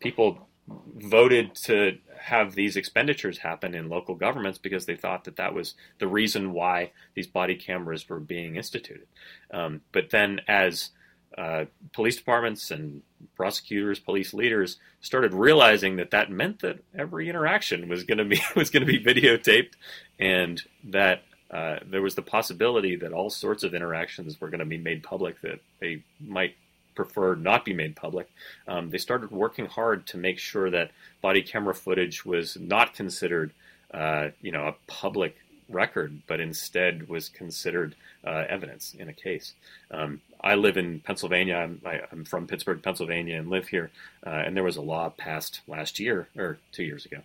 people 0.00 0.48
voted 0.66 1.54
to 1.54 1.98
have 2.18 2.54
these 2.54 2.76
expenditures 2.76 3.38
happen 3.38 3.74
in 3.74 3.88
local 3.88 4.14
governments 4.14 4.58
because 4.58 4.86
they 4.86 4.96
thought 4.96 5.24
that 5.24 5.36
that 5.36 5.54
was 5.54 5.74
the 5.98 6.08
reason 6.08 6.52
why 6.52 6.90
these 7.14 7.26
body 7.26 7.54
cameras 7.54 8.08
were 8.08 8.20
being 8.20 8.56
instituted. 8.56 9.06
Um, 9.52 9.82
but 9.92 10.10
then, 10.10 10.40
as 10.48 10.90
uh, 11.36 11.66
police 11.92 12.16
departments 12.16 12.70
and 12.70 13.02
prosecutors, 13.36 13.98
police 13.98 14.32
leaders 14.32 14.78
started 15.00 15.34
realizing 15.34 15.96
that 15.96 16.12
that 16.12 16.30
meant 16.30 16.60
that 16.60 16.78
every 16.96 17.28
interaction 17.28 17.88
was 17.88 18.04
going 18.04 18.18
to 18.18 18.24
be 18.24 18.40
was 18.56 18.70
going 18.70 18.86
to 18.86 18.90
be 18.90 19.02
videotaped, 19.02 19.72
and 20.18 20.62
that 20.84 21.22
uh, 21.50 21.76
there 21.86 22.02
was 22.02 22.14
the 22.14 22.22
possibility 22.22 22.96
that 22.96 23.12
all 23.12 23.30
sorts 23.30 23.64
of 23.64 23.74
interactions 23.74 24.40
were 24.40 24.48
going 24.48 24.60
to 24.60 24.64
be 24.64 24.78
made 24.78 25.02
public 25.02 25.40
that 25.42 25.60
they 25.80 26.02
might 26.20 26.54
prefer 26.94 27.34
not 27.34 27.64
be 27.64 27.72
made 27.72 27.96
public. 27.96 28.28
Um, 28.68 28.90
they 28.90 28.98
started 28.98 29.30
working 29.30 29.66
hard 29.66 30.06
to 30.08 30.16
make 30.16 30.38
sure 30.38 30.70
that 30.70 30.90
body 31.20 31.42
camera 31.42 31.74
footage 31.74 32.24
was 32.24 32.56
not 32.56 32.94
considered, 32.94 33.52
uh, 33.92 34.28
you 34.40 34.52
know, 34.52 34.66
a 34.66 34.74
public 34.86 35.36
record, 35.68 36.20
but 36.26 36.40
instead 36.40 37.08
was 37.08 37.28
considered 37.28 37.94
uh, 38.24 38.44
evidence 38.48 38.94
in 38.98 39.08
a 39.08 39.12
case. 39.12 39.54
Um, 39.90 40.20
I 40.40 40.54
live 40.56 40.76
in 40.76 41.00
Pennsylvania. 41.00 41.56
I'm, 41.56 41.80
I, 41.84 42.00
I'm 42.12 42.24
from 42.24 42.46
Pittsburgh, 42.46 42.82
Pennsylvania, 42.82 43.38
and 43.38 43.48
live 43.48 43.68
here. 43.68 43.90
Uh, 44.26 44.30
and 44.30 44.56
there 44.56 44.64
was 44.64 44.76
a 44.76 44.82
law 44.82 45.08
passed 45.08 45.60
last 45.66 45.98
year 45.98 46.28
or 46.36 46.58
two 46.72 46.84
years 46.84 47.06
ago 47.06 47.18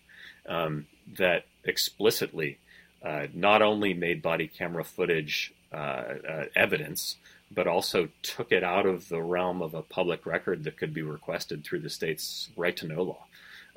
um, 0.47 0.87
that 1.17 1.45
explicitly 1.63 2.57
uh, 3.03 3.27
not 3.33 3.61
only 3.61 3.93
made 3.93 4.21
body 4.21 4.47
camera 4.47 4.83
footage 4.83 5.53
uh, 5.71 5.75
uh, 5.75 6.45
evidence, 6.55 7.17
but 7.51 7.67
also 7.67 8.09
took 8.21 8.51
it 8.51 8.63
out 8.63 8.85
of 8.85 9.09
the 9.09 9.21
realm 9.21 9.61
of 9.61 9.73
a 9.73 9.81
public 9.81 10.25
record 10.25 10.63
that 10.63 10.77
could 10.77 10.93
be 10.93 11.01
requested 11.01 11.63
through 11.63 11.79
the 11.79 11.89
state's 11.89 12.49
right 12.55 12.77
to 12.77 12.87
know 12.87 13.03
law. 13.03 13.25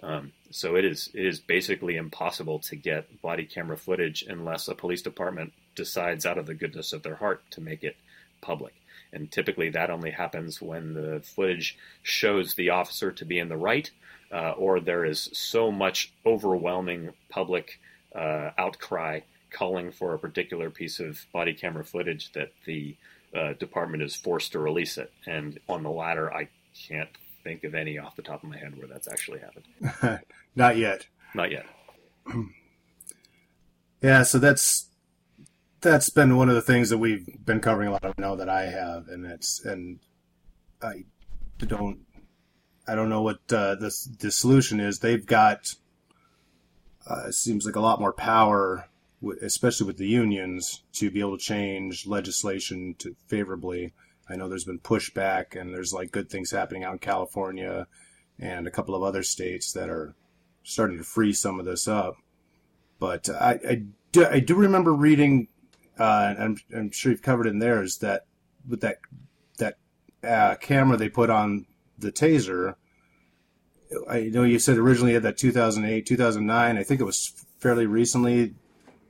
Um, 0.03 0.33
so 0.51 0.75
it 0.75 0.85
is 0.85 1.11
it 1.15 1.25
is 1.25 1.39
basically 1.39 1.97
impossible 1.97 2.59
to 2.61 2.77
get 2.77 3.23
body 3.23 3.45
camera 3.45 3.77
footage 3.77 4.25
unless 4.29 4.67
a 4.69 4.75
police 4.75 5.03
department 5.03 5.53
decides 5.75 6.27
out 6.27 6.39
of 6.39 6.47
the 6.47 6.55
goodness 6.55 6.93
of 6.93 7.03
their 7.03 7.15
heart 7.17 7.43
to 7.53 7.61
make 7.61 7.85
it 7.85 7.97
public. 8.41 8.75
And 9.13 9.31
typically 9.31 9.71
that 9.71 9.91
only 9.91 10.11
happens 10.11 10.61
when 10.61 10.95
the 10.95 11.21
footage 11.23 11.79
shows 12.03 12.55
the 12.55 12.71
officer 12.71 13.13
to 13.13 13.25
be 13.25 13.39
in 13.39 13.49
the 13.49 13.57
right, 13.57 13.91
uh, 14.33 14.53
or 14.53 14.81
there 14.81 15.05
is 15.05 15.31
so 15.33 15.71
much 15.71 16.13
overwhelming 16.27 17.11
public 17.29 17.79
uh, 18.15 18.51
outcry 18.59 19.21
calling 19.51 19.93
for 19.93 20.15
a 20.15 20.19
particular 20.19 20.71
piece 20.71 20.99
of 20.99 21.27
body 21.33 21.53
camera 21.53 21.85
footage 21.85 22.33
that 22.33 22.53
the 22.65 22.97
uh, 23.35 23.55
department 23.55 24.03
is 24.03 24.15
forced 24.15 24.53
to 24.53 24.59
release 24.59 24.99
it. 24.99 25.13
And 25.27 25.59
on 25.69 25.83
the 25.83 25.91
latter, 25.91 26.33
I 26.33 26.49
can't 26.89 27.11
think 27.45 27.65
of 27.65 27.75
any 27.75 27.99
off 27.99 28.17
the 28.17 28.23
top 28.23 28.43
of 28.43 28.49
my 28.49 28.59
head 28.59 28.77
where 28.77 28.87
that's 28.87 29.09
actually 29.09 29.41
happened. 29.41 30.21
Not 30.57 30.77
yet. 30.77 31.07
Not 31.35 31.51
yet. 31.51 31.67
Yeah, 34.03 34.25
so 34.25 34.41
that's 34.41 34.89
that's 35.81 36.11
been 36.11 36.37
one 36.37 36.49
of 36.49 36.57
the 36.57 36.61
things 36.61 36.91
that 36.91 36.99
we've 36.99 37.25
been 37.45 37.61
covering 37.61 37.87
a 37.87 37.93
lot 37.93 38.05
of 38.05 38.19
now 38.19 38.35
that 38.35 38.49
I 38.49 38.63
have, 38.63 39.07
and 39.07 39.25
it's 39.25 39.65
and 39.65 40.01
I 40.83 41.05
don't 41.59 42.01
I 42.89 42.97
don't 42.97 43.09
know 43.09 43.23
what 43.23 43.39
uh, 43.53 43.77
the 43.77 43.95
the 44.19 44.33
solution 44.33 44.81
is. 44.81 44.99
They've 44.99 45.25
got 45.25 45.73
uh, 47.09 47.29
it 47.29 47.35
seems 47.35 47.65
like 47.65 47.77
a 47.77 47.81
lot 47.81 48.01
more 48.01 48.13
power, 48.13 48.89
especially 49.43 49.87
with 49.87 49.99
the 49.99 50.07
unions, 50.07 50.83
to 50.95 51.11
be 51.11 51.21
able 51.21 51.39
to 51.39 51.45
change 51.45 52.07
legislation 52.07 52.95
to 52.99 53.17
favorably. 53.27 53.93
I 54.29 54.37
know 54.37 54.49
there's 54.49 54.65
been 54.65 54.79
pushback, 54.79 55.61
and 55.61 55.75
there's 55.75 55.93
like 55.93 56.11
good 56.11 56.31
things 56.31 56.51
happening 56.51 56.85
out 56.85 56.93
in 56.93 56.99
California 56.99 57.87
and 58.39 58.67
a 58.67 58.71
couple 58.71 58.95
of 58.95 59.03
other 59.03 59.23
states 59.23 59.73
that 59.73 59.89
are 59.89 60.15
starting 60.63 60.99
to 60.99 61.05
free 61.05 61.33
some 61.33 61.59
of 61.59 61.67
this 61.67 61.87
up. 61.87 62.17
But 62.99 63.29
I, 63.29 63.59
I, 63.69 63.83
do, 64.13 64.27
I 64.27 64.41
do 64.41 64.55
remember 64.55 64.93
reading, 64.93 65.49
uh, 65.99 66.35
and 66.37 66.43
I'm, 66.43 66.57
I'm 66.75 66.91
sure 66.91 67.13
you've 67.13 67.23
covered 67.23 67.47
in 67.47 67.59
there, 67.59 67.83
is 67.83 67.99
that 67.99 68.27
with 68.69 68.81
that 68.83 68.99
that 69.59 69.77
uh, 70.23 70.55
camera 70.57 70.97
they 70.97 71.09
put 71.09 71.31
on 71.31 71.67
the 71.99 72.13
taser. 72.13 72.77
I 74.09 74.23
know 74.23 74.45
you 74.45 74.59
said 74.59 74.79
originally 74.79 75.15
had 75.15 75.25
that 75.25 75.37
2008, 75.37 76.07
2009. 76.07 76.79
I 76.79 76.83
think 76.83 77.01
it 77.01 77.05
was 77.05 77.45
fairly 77.59 77.87
recently 77.87 78.55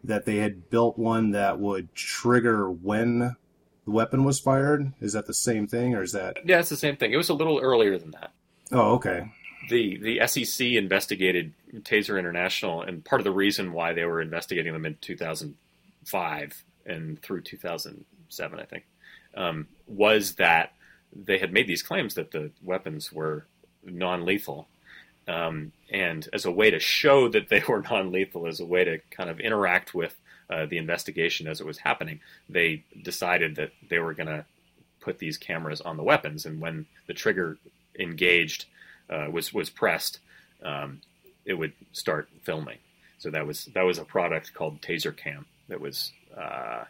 that 0.05 0.25
they 0.25 0.37
had 0.37 0.71
built 0.71 0.99
one 0.99 1.31
that 1.31 1.59
would 1.59 1.95
trigger 1.95 2.71
when 2.71 3.37
the 3.85 3.91
weapon 3.91 4.25
was 4.25 4.41
fired. 4.41 4.93
Is 5.01 5.13
that 5.13 5.27
the 5.27 5.35
same 5.35 5.67
thing, 5.67 5.95
or 5.95 6.03
is 6.03 6.13
that? 6.13 6.39
Yeah, 6.45 6.59
it's 6.59 6.69
the 6.69 6.77
same 6.77 6.97
thing. 6.97 7.13
It 7.13 7.17
was 7.17 7.29
a 7.29 7.35
little 7.35 7.61
earlier 7.61 7.99
than 7.99 8.13
that. 8.13 8.33
Oh, 8.71 8.95
okay. 8.95 9.31
The 9.69 9.99
the 9.99 10.27
SEC 10.27 10.67
investigated 10.69 11.53
Taser 11.81 12.19
International, 12.19 12.83
and 12.83 13.05
part 13.05 13.21
of 13.21 13.25
the 13.25 13.33
reason 13.33 13.73
why 13.73 13.93
they 13.93 14.05
were 14.05 14.21
investigating 14.21 14.73
them 14.73 14.87
in 14.87 14.97
2005 15.01 16.65
and 16.85 17.23
through 17.23 17.43
2007, 17.43 18.59
I 18.59 18.65
think, 18.65 18.85
um, 19.37 19.69
was 19.87 20.35
that 20.35 20.73
they 21.15 21.39
had 21.39 21.53
made 21.53 21.67
these 21.69 21.83
claims 21.83 22.15
that 22.15 22.33
the 22.33 22.51
weapons 22.63 23.13
were 23.13 23.47
non-lethal, 23.85 24.69
um, 25.29 25.73
and 25.91 26.29
as 26.33 26.45
a 26.45 26.51
way 26.51 26.71
to 26.71 26.81
show 26.81 27.29
that 27.29 27.49
they 27.49 27.63
were 27.69 27.83
non-lethal, 27.83 28.47
as 28.47 28.61
a 28.61 28.67
way 28.67 28.85
to 28.85 28.99
kind 29.11 29.31
of 29.31 29.41
interact 29.41 29.95
with 29.95 30.17
uh, 30.51 30.67
the 30.67 30.79
investigation 30.79 31.47
as 31.47 31.61
it 31.61 31.67
was 31.67 31.79
happening, 31.79 32.21
they 32.49 32.85
decided 33.03 33.57
that 33.57 33.71
they 33.89 33.99
were 33.99 34.15
going 34.15 34.29
to 34.29 34.45
put 35.01 35.19
these 35.19 35.37
cameras 35.37 35.81
on 35.81 35.97
the 35.97 36.03
weapons, 36.03 36.47
and 36.47 36.61
when 36.61 36.87
the 37.07 37.15
trigger 37.15 37.59
engaged 37.99 38.67
uh, 39.11 39.29
was 39.31 39.53
was 39.53 39.71
pressed, 39.71 40.21
um, 40.65 41.01
it 41.45 41.55
would 41.55 41.73
start 41.93 42.29
filming. 42.43 42.79
So 43.19 43.31
that 43.31 43.47
was 43.47 43.67
that 43.75 43.83
was 43.83 43.99
a 43.99 44.05
product 44.05 44.55
called 44.55 44.81
Taser 44.81 45.17
Cam 45.17 45.47
that 45.69 45.81
was 45.81 46.13
uh, 46.37 46.85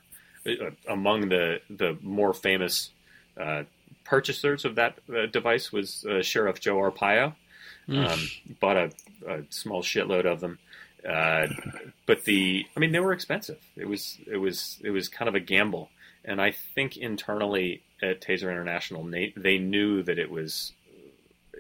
among 0.88 1.28
the 1.28 1.60
the 1.70 1.98
more 2.02 2.32
famous 2.32 2.90
uh, 3.38 3.64
purchasers 4.04 4.64
of 4.64 4.74
that 4.76 4.98
uh, 5.14 5.26
device 5.26 5.72
was 5.72 6.04
uh, 6.04 6.22
Sheriff 6.22 6.60
Joe 6.60 6.76
Arpaio. 6.76 7.34
Um, 7.88 8.28
bought 8.60 8.76
a, 8.76 8.90
a 9.26 9.42
small 9.50 9.82
shitload 9.82 10.24
of 10.24 10.40
them. 10.40 10.58
Uh, 11.08 11.48
but 12.06 12.24
the, 12.24 12.64
I 12.76 12.80
mean, 12.80 12.92
they 12.92 13.00
were 13.00 13.12
expensive. 13.12 13.58
It 13.76 13.88
was, 13.88 14.18
it 14.26 14.36
was, 14.36 14.78
it 14.84 14.90
was 14.90 15.08
kind 15.08 15.28
of 15.28 15.34
a 15.34 15.40
gamble. 15.40 15.90
And 16.24 16.40
I 16.40 16.52
think 16.52 16.96
internally 16.96 17.82
at 18.00 18.20
Taser 18.20 18.50
International, 18.50 19.04
they, 19.04 19.58
knew 19.58 20.02
that 20.04 20.18
it 20.18 20.30
was, 20.30 20.72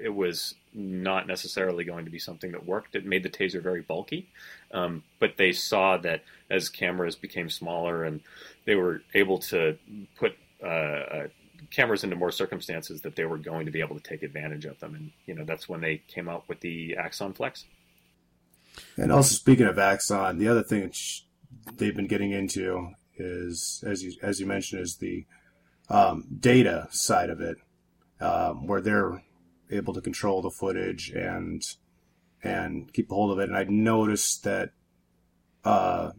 it 0.00 0.14
was 0.14 0.54
not 0.72 1.26
necessarily 1.26 1.84
going 1.84 2.04
to 2.04 2.10
be 2.10 2.18
something 2.18 2.52
that 2.52 2.64
worked. 2.64 2.94
It 2.94 3.04
made 3.04 3.24
the 3.24 3.28
taser 3.28 3.62
very 3.62 3.82
bulky, 3.82 4.28
um, 4.72 5.02
but 5.18 5.36
they 5.36 5.52
saw 5.52 5.96
that 5.98 6.22
as 6.48 6.68
cameras 6.68 7.16
became 7.16 7.50
smaller 7.50 8.04
and 8.04 8.20
they 8.64 8.74
were 8.74 9.02
able 9.14 9.38
to 9.38 9.76
put 10.16 10.36
uh, 10.62 10.66
uh, 10.66 11.26
cameras 11.70 12.04
into 12.04 12.16
more 12.16 12.30
circumstances, 12.30 13.02
that 13.02 13.16
they 13.16 13.24
were 13.24 13.38
going 13.38 13.66
to 13.66 13.72
be 13.72 13.80
able 13.80 13.96
to 13.96 14.02
take 14.02 14.22
advantage 14.22 14.64
of 14.64 14.78
them. 14.80 14.94
And 14.94 15.12
you 15.26 15.34
know 15.34 15.44
that's 15.44 15.68
when 15.68 15.80
they 15.80 16.02
came 16.08 16.28
out 16.28 16.48
with 16.48 16.60
the 16.60 16.96
Axon 16.96 17.32
Flex. 17.32 17.64
And 18.96 19.12
also 19.12 19.34
speaking 19.34 19.66
of 19.66 19.78
Axon, 19.78 20.38
the 20.38 20.48
other 20.48 20.62
thing 20.62 20.92
they've 21.76 21.94
been 21.94 22.06
getting 22.06 22.32
into 22.32 22.90
is, 23.16 23.84
as 23.86 24.02
you 24.02 24.14
as 24.22 24.40
you 24.40 24.46
mentioned, 24.46 24.82
is 24.82 24.96
the 24.96 25.26
um, 25.88 26.24
data 26.40 26.88
side 26.90 27.30
of 27.30 27.40
it, 27.40 27.58
um, 28.20 28.66
where 28.66 28.80
they're 28.80 29.22
able 29.70 29.94
to 29.94 30.00
control 30.00 30.42
the 30.42 30.50
footage 30.50 31.10
and 31.10 31.64
and 32.42 32.92
keep 32.92 33.08
hold 33.10 33.30
of 33.30 33.38
it. 33.38 33.48
And 33.48 33.56
I 33.56 33.64
noticed 33.64 34.44
that 34.44 34.70
uh, 35.64 36.12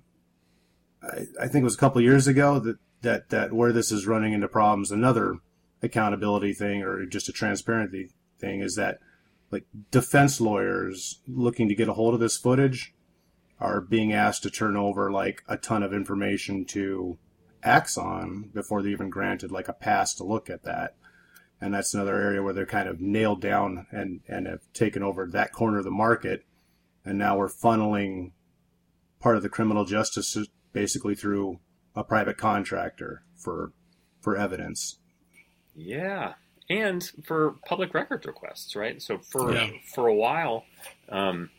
I, 1.02 1.26
I 1.42 1.48
think 1.48 1.62
it 1.62 1.64
was 1.64 1.76
a 1.76 1.80
couple 1.80 2.02
years 2.02 2.28
ago 2.28 2.60
that, 2.60 2.78
that, 3.04 3.30
that 3.30 3.54
where 3.54 3.72
this 3.72 3.92
is 3.92 4.08
running 4.08 4.34
into 4.34 4.48
problems, 4.48 4.92
another 4.92 5.38
accountability 5.82 6.54
thing 6.54 6.82
or 6.82 7.06
just 7.06 7.30
a 7.30 7.34
transparency 7.34 8.10
thing 8.40 8.62
is 8.62 8.76
that 8.76 9.00
like 9.52 9.66
defense 9.92 10.42
lawyers 10.42 11.22
looking 11.28 11.70
to 11.70 11.76
get 11.76 11.88
a 11.88 11.94
hold 11.94 12.14
of 12.14 12.20
this 12.20 12.38
footage 12.38 12.94
are 13.60 13.80
being 13.80 14.12
asked 14.12 14.44
to 14.44 14.50
turn 14.50 14.76
over 14.76 15.12
like 15.12 15.44
a 15.48 15.58
ton 15.58 15.84
of 15.84 15.94
information 15.94 16.66
to 16.66 17.18
Axon 17.62 18.50
before 18.54 18.82
they're 18.82 18.92
even 18.92 19.10
granted 19.10 19.52
like 19.52 19.68
a 19.68 19.74
pass 19.74 20.14
to 20.16 20.24
look 20.24 20.50
at 20.50 20.64
that. 20.64 20.96
And 21.62 21.74
that's 21.74 21.94
another 21.94 22.20
area 22.20 22.44
where 22.44 22.54
they're 22.54 22.66
kind 22.66 22.90
of 22.90 23.00
nailed 23.00 23.42
down 23.42 23.88
and, 23.92 24.22
and 24.28 24.48
have 24.48 24.62
taken 24.74 25.02
over 25.02 25.26
that 25.28 25.54
corner 25.54 25.78
of 25.78 25.86
the 25.86 25.92
market. 25.92 26.46
And 27.06 27.18
now 27.18 27.38
we're 27.38 27.48
funneling 27.48 28.32
part 29.22 29.38
of 29.38 29.44
the 29.44 29.50
criminal 29.50 29.86
justice 29.86 30.36
basically 30.74 31.16
through 31.16 31.60
a 31.96 32.04
private 32.04 32.38
contractor 32.38 33.24
for 33.38 33.72
for 34.22 34.38
evidence. 34.38 34.98
Yeah, 35.76 36.34
and 36.70 37.04
for 37.26 37.56
public 37.66 37.94
records 37.94 38.26
requests, 38.26 38.76
right? 38.76 39.02
So 39.02 39.18
for 39.20 39.54
Yeah. 39.54 39.70
for 39.94 40.08
a 40.08 40.16
while, 40.16 40.66
um, 41.10 41.50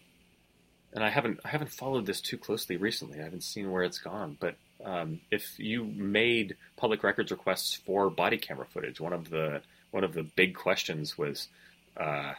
and 0.93 1.05
I 1.05 1.11
haven't 1.11 1.41
I 1.45 1.49
haven't 1.49 1.73
followed 1.73 2.07
this 2.07 2.21
too 2.21 2.39
closely 2.39 2.77
recently. 2.77 3.21
I 3.21 3.25
haven't 3.25 3.43
seen 3.45 3.71
where 3.71 3.83
it's 3.83 3.99
gone, 3.99 4.37
but 4.41 4.57
um, 4.85 5.21
if 5.31 5.59
you 5.59 5.85
made 5.85 6.57
public 6.77 7.03
records 7.03 7.31
requests 7.31 7.75
for 7.75 8.11
body 8.11 8.39
camera 8.39 8.67
footage, 8.67 9.01
one 9.01 9.13
of 9.13 9.31
the 9.31 9.63
one 9.91 10.05
of 10.05 10.15
the 10.15 10.23
big 10.23 10.55
questions 10.55 11.17
was 11.17 11.49
uh, 11.97 12.33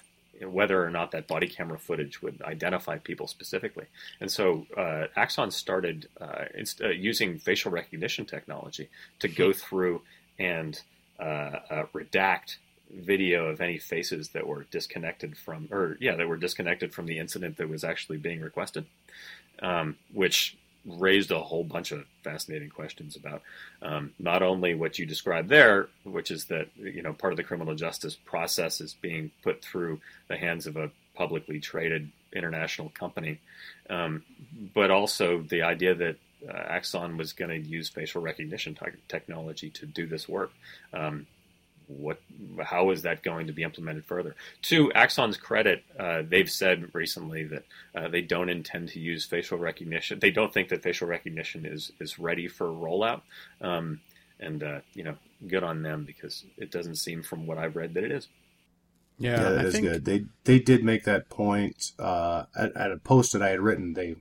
whether 0.43 0.83
or 0.83 0.89
not 0.89 1.11
that 1.11 1.27
body 1.27 1.47
camera 1.47 1.77
footage 1.77 2.21
would 2.21 2.41
identify 2.41 2.97
people 2.97 3.27
specifically. 3.27 3.85
And 4.19 4.31
so 4.31 4.65
uh, 4.75 5.05
Axon 5.15 5.51
started 5.51 6.07
uh, 6.19 6.45
inst- 6.53 6.81
uh, 6.81 6.89
using 6.89 7.39
facial 7.39 7.71
recognition 7.71 8.25
technology 8.25 8.89
to 9.19 9.27
go 9.27 9.53
through 9.53 10.01
and 10.37 10.81
uh, 11.19 11.23
uh, 11.23 11.83
redact 11.93 12.57
video 12.93 13.47
of 13.47 13.61
any 13.61 13.77
faces 13.77 14.29
that 14.29 14.45
were 14.45 14.65
disconnected 14.71 15.37
from, 15.37 15.67
or 15.71 15.97
yeah, 15.99 16.15
that 16.15 16.27
were 16.27 16.37
disconnected 16.37 16.93
from 16.93 17.05
the 17.05 17.17
incident 17.17 17.57
that 17.57 17.69
was 17.69 17.83
actually 17.83 18.17
being 18.17 18.41
requested, 18.41 18.85
um, 19.61 19.95
which 20.13 20.57
raised 20.85 21.31
a 21.31 21.39
whole 21.39 21.63
bunch 21.63 21.91
of 21.91 22.05
fascinating 22.23 22.69
questions 22.69 23.15
about 23.15 23.41
um, 23.81 24.11
not 24.19 24.43
only 24.43 24.75
what 24.75 24.99
you 24.99 25.05
described 25.05 25.49
there, 25.49 25.87
which 26.03 26.31
is 26.31 26.45
that 26.45 26.67
you 26.77 27.01
know 27.01 27.13
part 27.13 27.33
of 27.33 27.37
the 27.37 27.43
criminal 27.43 27.75
justice 27.75 28.15
process 28.15 28.81
is 28.81 28.93
being 28.93 29.31
put 29.43 29.63
through 29.63 29.99
the 30.27 30.37
hands 30.37 30.67
of 30.67 30.77
a 30.77 30.91
publicly 31.15 31.59
traded 31.59 32.11
international 32.33 32.89
company, 32.89 33.39
um, 33.89 34.23
but 34.73 34.91
also 34.91 35.41
the 35.41 35.61
idea 35.61 35.95
that 35.95 36.15
uh, 36.47 36.51
Axon 36.51 37.17
was 37.17 37.33
going 37.33 37.49
to 37.49 37.67
use 37.67 37.89
facial 37.89 38.21
recognition 38.21 38.75
te- 38.75 38.99
technology 39.07 39.69
to 39.71 39.85
do 39.85 40.05
this 40.05 40.27
work. 40.29 40.51
Um, 40.93 41.25
what? 41.87 42.19
How 42.63 42.91
is 42.91 43.03
that 43.03 43.23
going 43.23 43.47
to 43.47 43.53
be 43.53 43.63
implemented 43.63 44.05
further? 44.05 44.35
To 44.63 44.89
Axon's 44.89 45.37
credit, 45.37 45.83
uh, 45.99 46.23
they've 46.27 46.49
said 46.49 46.89
recently 46.93 47.43
that 47.45 47.63
uh, 47.95 48.07
they 48.07 48.21
don't 48.21 48.49
intend 48.49 48.89
to 48.89 48.99
use 48.99 49.25
facial 49.25 49.57
recognition. 49.57 50.19
They 50.19 50.31
don't 50.31 50.53
think 50.53 50.69
that 50.69 50.83
facial 50.83 51.07
recognition 51.07 51.65
is 51.65 51.91
is 51.99 52.19
ready 52.19 52.47
for 52.47 52.67
rollout. 52.67 53.21
Um, 53.61 54.01
and 54.39 54.63
uh, 54.63 54.79
you 54.93 55.03
know, 55.03 55.15
good 55.47 55.63
on 55.63 55.83
them 55.83 56.03
because 56.05 56.43
it 56.57 56.71
doesn't 56.71 56.95
seem 56.95 57.23
from 57.23 57.47
what 57.47 57.57
I've 57.57 57.75
read 57.75 57.93
that 57.93 58.03
it 58.03 58.11
is. 58.11 58.27
Yeah, 59.17 59.31
Yeah, 59.31 59.49
that 59.49 59.59
I 59.59 59.63
is 59.65 59.73
think 59.73 59.85
good. 59.85 60.05
They 60.05 60.25
they 60.43 60.59
did 60.59 60.83
make 60.83 61.03
that 61.05 61.29
point 61.29 61.91
uh, 61.99 62.45
at, 62.55 62.75
at 62.75 62.91
a 62.91 62.97
post 62.97 63.33
that 63.33 63.41
I 63.41 63.49
had 63.49 63.61
written. 63.61 63.93
They 63.93 64.15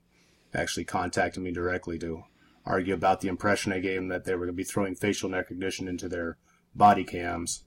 actually 0.54 0.84
contacted 0.84 1.42
me 1.42 1.50
directly 1.50 1.98
to 1.98 2.24
argue 2.64 2.94
about 2.94 3.20
the 3.20 3.28
impression 3.28 3.72
I 3.72 3.80
gave 3.80 3.96
them 3.96 4.08
that 4.08 4.24
they 4.24 4.34
were 4.34 4.46
going 4.46 4.54
to 4.54 4.56
be 4.56 4.64
throwing 4.64 4.94
facial 4.94 5.30
recognition 5.30 5.88
into 5.88 6.08
their 6.08 6.36
body 6.74 7.04
cams. 7.04 7.64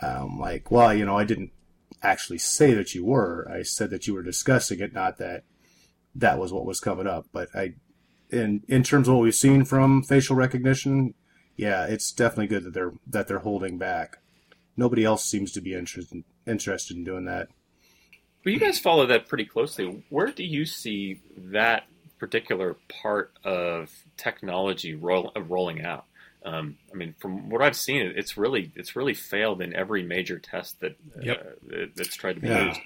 Um, 0.00 0.38
like, 0.38 0.70
well, 0.70 0.92
you 0.92 1.04
know, 1.04 1.16
I 1.16 1.24
didn't 1.24 1.52
actually 2.02 2.38
say 2.38 2.74
that 2.74 2.94
you 2.94 3.04
were. 3.04 3.48
I 3.50 3.62
said 3.62 3.90
that 3.90 4.06
you 4.06 4.14
were 4.14 4.22
discussing 4.22 4.80
it, 4.80 4.92
not 4.92 5.18
that 5.18 5.44
that 6.14 6.38
was 6.38 6.52
what 6.52 6.66
was 6.66 6.80
coming 6.80 7.06
up. 7.06 7.26
But 7.32 7.48
I, 7.54 7.74
in 8.30 8.62
in 8.68 8.82
terms 8.82 9.08
of 9.08 9.14
what 9.14 9.22
we've 9.22 9.34
seen 9.34 9.64
from 9.64 10.02
facial 10.02 10.36
recognition, 10.36 11.14
yeah, 11.56 11.86
it's 11.86 12.12
definitely 12.12 12.48
good 12.48 12.64
that 12.64 12.74
they're 12.74 12.92
that 13.06 13.28
they're 13.28 13.40
holding 13.40 13.78
back. 13.78 14.18
Nobody 14.76 15.04
else 15.04 15.24
seems 15.24 15.52
to 15.52 15.60
be 15.60 15.74
interested 15.74 16.24
interested 16.46 16.96
in 16.96 17.04
doing 17.04 17.24
that. 17.26 17.48
But 18.42 18.52
you 18.52 18.58
guys 18.58 18.78
follow 18.78 19.06
that 19.06 19.28
pretty 19.28 19.44
closely. 19.44 20.04
Where 20.08 20.32
do 20.32 20.42
you 20.42 20.66
see 20.66 21.20
that 21.36 21.84
particular 22.18 22.76
part 22.88 23.32
of 23.44 23.90
technology 24.16 24.94
roll, 24.94 25.32
rolling 25.36 25.82
out? 25.82 26.06
Um, 26.44 26.76
I 26.92 26.96
mean, 26.96 27.14
from 27.20 27.48
what 27.50 27.62
I've 27.62 27.76
seen, 27.76 28.12
it's 28.16 28.36
really 28.36 28.72
it's 28.74 28.96
really 28.96 29.14
failed 29.14 29.62
in 29.62 29.74
every 29.74 30.02
major 30.02 30.38
test 30.38 30.80
that 30.80 30.92
uh, 31.16 31.20
Yep. 31.22 31.58
that- 31.68 31.96
that's 31.96 32.16
tried 32.16 32.34
to 32.34 32.40
be 32.40 32.48
Yeah. 32.48 32.68
used. 32.68 32.80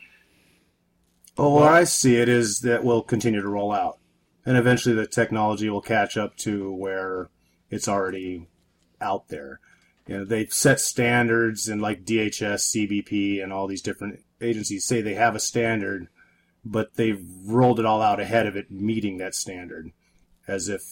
Well, 1.38 1.52
where 1.54 1.68
I 1.68 1.84
see 1.84 2.16
it 2.16 2.28
is 2.28 2.61
that 2.61 2.84
will 2.84 3.02
continue 3.02 3.40
to 3.42 3.48
roll 3.48 3.72
out, 3.72 3.98
and 4.46 4.57
eventually 4.57 4.94
the 4.94 5.07
technology 5.07 5.68
will 5.68 5.82
catch 5.82 6.16
up 6.16 6.36
to 6.38 6.72
where 6.72 7.28
it's 7.70 7.88
already 7.88 8.46
out 9.00 9.28
there. 9.28 9.61
You 10.07 10.18
know, 10.18 10.24
they've 10.24 10.52
set 10.52 10.80
standards, 10.80 11.68
and 11.68 11.82
like 11.82 12.04
DHS, 12.04 12.70
CBP, 12.70 13.40
and 13.42 13.52
all 13.52 13.66
these 13.66 13.82
different 13.82 14.20
agencies 14.40 14.84
say 14.86 15.00
they 15.00 15.14
have 15.14 15.34
a 15.34 15.40
standard, 15.40 16.09
but 16.64 16.94
they've 16.94 17.22
rolled 17.44 17.80
it 17.80 17.86
all 17.86 18.00
out 18.00 18.20
ahead 18.20 18.46
of 18.46 18.57
it 18.57 18.70
meeting 18.70 19.18
that 19.18 19.34
standard, 19.34 19.92
as 20.46 20.68
if 20.68 20.82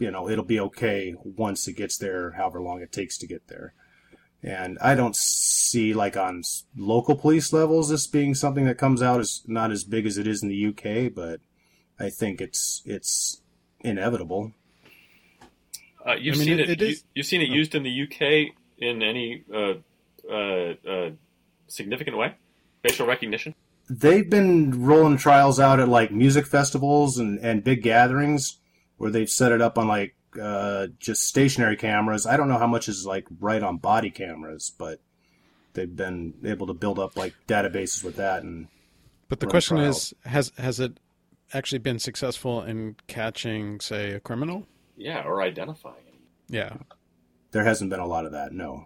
you 0.00 0.10
know 0.10 0.28
it'll 0.28 0.44
be 0.44 0.58
okay 0.58 1.14
once 1.22 1.68
it 1.68 1.74
gets 1.74 1.98
there, 1.98 2.32
however 2.32 2.60
long 2.60 2.80
it 2.82 2.90
takes 2.90 3.16
to 3.18 3.26
get 3.28 3.46
there. 3.46 3.74
And 4.42 4.78
I 4.80 4.94
don't 4.94 5.14
see 5.14 5.92
like 5.92 6.16
on 6.16 6.42
local 6.76 7.14
police 7.14 7.52
levels 7.52 7.90
this 7.90 8.06
being 8.06 8.34
something 8.34 8.64
that 8.64 8.78
comes 8.78 9.02
out 9.02 9.20
as 9.20 9.42
not 9.46 9.70
as 9.70 9.84
big 9.84 10.06
as 10.06 10.16
it 10.16 10.26
is 10.26 10.42
in 10.42 10.48
the 10.48 10.66
UK, 10.66 11.14
but 11.14 11.40
I 11.98 12.08
think 12.08 12.40
it's 12.40 12.82
it's 12.86 13.42
inevitable. 13.80 14.52
Uh, 16.06 16.14
you've 16.14 16.36
I 16.36 16.38
mean, 16.38 16.46
seen 16.46 16.58
it- 16.60 16.70
it. 16.70 16.82
it 16.82 16.82
is- 16.82 17.04
you, 17.14 17.20
have 17.20 17.26
seen 17.26 17.42
it 17.42 17.50
used 17.50 17.74
in 17.74 17.82
the 17.82 18.02
UK 18.02 18.54
in 18.78 19.02
any 19.02 19.44
uh, 19.52 19.74
uh, 20.30 20.74
uh, 20.88 21.10
significant 21.68 22.16
way? 22.16 22.34
Facial 22.82 23.06
recognition. 23.06 23.54
They've 23.90 24.28
been 24.28 24.82
rolling 24.82 25.18
trials 25.18 25.60
out 25.60 25.78
at 25.80 25.88
like 25.88 26.10
music 26.10 26.46
festivals 26.46 27.18
and, 27.18 27.38
and 27.40 27.62
big 27.62 27.82
gatherings 27.82 28.59
where 29.00 29.10
they've 29.10 29.30
set 29.30 29.50
it 29.50 29.62
up 29.62 29.78
on 29.78 29.88
like 29.88 30.14
uh, 30.38 30.88
just 30.98 31.22
stationary 31.22 31.74
cameras. 31.74 32.26
I 32.26 32.36
don't 32.36 32.48
know 32.48 32.58
how 32.58 32.66
much 32.66 32.86
is 32.86 33.06
like 33.06 33.26
right 33.40 33.62
on 33.62 33.78
body 33.78 34.10
cameras, 34.10 34.70
but 34.76 35.00
they've 35.72 35.96
been 35.96 36.34
able 36.44 36.66
to 36.66 36.74
build 36.74 36.98
up 36.98 37.16
like 37.16 37.32
databases 37.48 38.04
with 38.04 38.16
that 38.16 38.42
and 38.42 38.68
But 39.30 39.40
the 39.40 39.46
question 39.46 39.78
trials. 39.78 40.12
is, 40.12 40.14
has 40.26 40.52
has 40.58 40.80
it 40.80 41.00
actually 41.54 41.78
been 41.78 41.98
successful 41.98 42.62
in 42.62 42.96
catching, 43.06 43.80
say, 43.80 44.10
a 44.10 44.20
criminal? 44.20 44.66
Yeah, 44.98 45.22
or 45.24 45.40
identifying. 45.40 45.96
Yeah. 46.50 46.74
There 47.52 47.64
hasn't 47.64 47.90
been 47.90 48.00
a 48.00 48.06
lot 48.06 48.26
of 48.26 48.32
that. 48.32 48.52
No. 48.52 48.84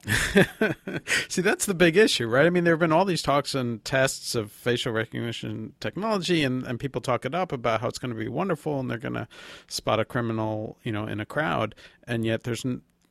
See, 1.28 1.42
that's 1.42 1.66
the 1.66 1.74
big 1.74 1.96
issue, 1.96 2.26
right? 2.26 2.46
I 2.46 2.50
mean, 2.50 2.64
there 2.64 2.72
have 2.72 2.80
been 2.80 2.92
all 2.92 3.04
these 3.04 3.22
talks 3.22 3.54
and 3.54 3.84
tests 3.84 4.34
of 4.34 4.50
facial 4.50 4.92
recognition 4.92 5.74
technology, 5.80 6.42
and, 6.42 6.64
and 6.66 6.80
people 6.80 7.00
talk 7.00 7.24
it 7.24 7.34
up 7.34 7.52
about 7.52 7.80
how 7.80 7.88
it's 7.88 7.98
going 7.98 8.14
to 8.14 8.18
be 8.18 8.28
wonderful 8.28 8.80
and 8.80 8.90
they're 8.90 8.98
going 8.98 9.14
to 9.14 9.28
spot 9.66 10.00
a 10.00 10.04
criminal, 10.04 10.78
you 10.82 10.92
know, 10.92 11.06
in 11.06 11.20
a 11.20 11.26
crowd. 11.26 11.74
And 12.06 12.24
yet, 12.24 12.44
there's, 12.44 12.64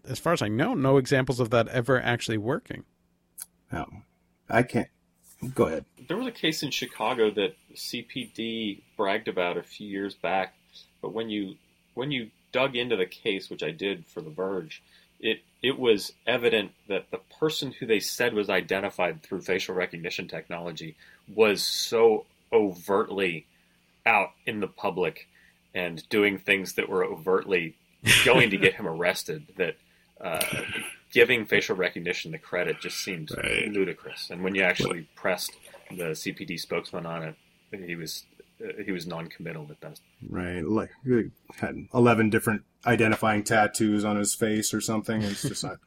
as 0.08 0.20
far 0.20 0.34
as 0.34 0.41
I 0.41 0.47
know, 0.47 0.74
no 0.74 0.97
examples 0.97 1.39
of 1.39 1.51
that 1.51 1.68
ever 1.68 2.01
actually 2.01 2.38
working. 2.38 2.84
No. 3.72 3.88
I 4.49 4.64
can't. 4.64 4.89
Go 5.54 5.66
ahead. 5.66 5.86
There 6.08 6.18
was 6.18 6.28
a 6.28 6.32
case 6.32 6.64
in 6.64 6.72
Chicago 6.72 7.30
that 7.32 7.56
CPD 7.76 8.82
bragged 8.95 9.28
about 9.28 9.58
a 9.58 9.64
few 9.64 9.88
years 9.88 10.16
back, 10.16 10.56
but 11.01 11.14
when 11.14 11.30
you 11.30 11.56
when 11.95 12.12
you 12.12 12.32
dug 12.51 12.76
into 12.76 12.95
the 12.95 13.06
case, 13.06 13.49
which 13.49 13.64
I 13.64 13.72
did 13.72 14.06
for 14.06 14.22
The 14.22 14.30
Verge, 14.30 14.82
it 15.24 15.41
it 15.63 15.80
was 15.80 16.11
evident 16.28 16.71
that 16.89 17.09
the 17.09 17.19
person 17.39 17.71
who 17.71 17.86
they 17.88 17.99
said 17.99 18.34
was 18.34 18.49
identified 18.49 19.24
through 19.24 19.41
facial 19.41 19.74
recognition 19.74 20.28
technology 20.28 20.95
was 21.34 21.63
so 21.63 22.26
overtly 22.51 23.47
out 24.05 24.32
in 24.45 24.59
the 24.59 24.67
public 24.67 25.28
and 25.74 26.07
doing 26.09 26.38
things 26.38 26.74
that 26.74 26.89
were 26.89 27.05
overtly 27.05 27.76
going 28.26 28.49
to 28.49 28.57
get 28.57 28.76
him 28.76 28.86
arrested 28.95 29.47
that 29.55 29.78
uh, 30.19 30.45
giving 31.13 31.45
facial 31.45 31.76
recognition 31.76 32.32
the 32.32 32.38
credit 32.38 32.80
just 32.82 32.97
seemed 32.97 33.32
Right. 33.32 33.71
ludicrous. 33.71 34.30
And 34.30 34.43
when 34.43 34.55
you 34.55 34.63
actually 34.63 35.07
pressed 35.15 35.53
the 35.89 36.11
CPD 36.11 36.59
spokesman 36.59 37.05
on 37.05 37.24
it, 37.24 37.36
he 37.86 37.95
was 37.95 38.26
he 38.86 38.91
was 38.91 39.07
non-committal 39.07 39.68
at 39.70 39.80
best. 39.80 40.01
Right. 40.28 40.64
Like 40.64 40.91
he 41.03 41.32
had 41.57 41.88
eleven 41.93 42.30
different 42.30 42.64
identifying 42.86 43.43
tattoos 43.43 44.05
on 44.05 44.18
his 44.18 44.34
face 44.34 44.74
or 44.74 44.82
something. 44.82 45.22
It's 45.22 45.41
just 45.41 45.64
not 45.64 45.78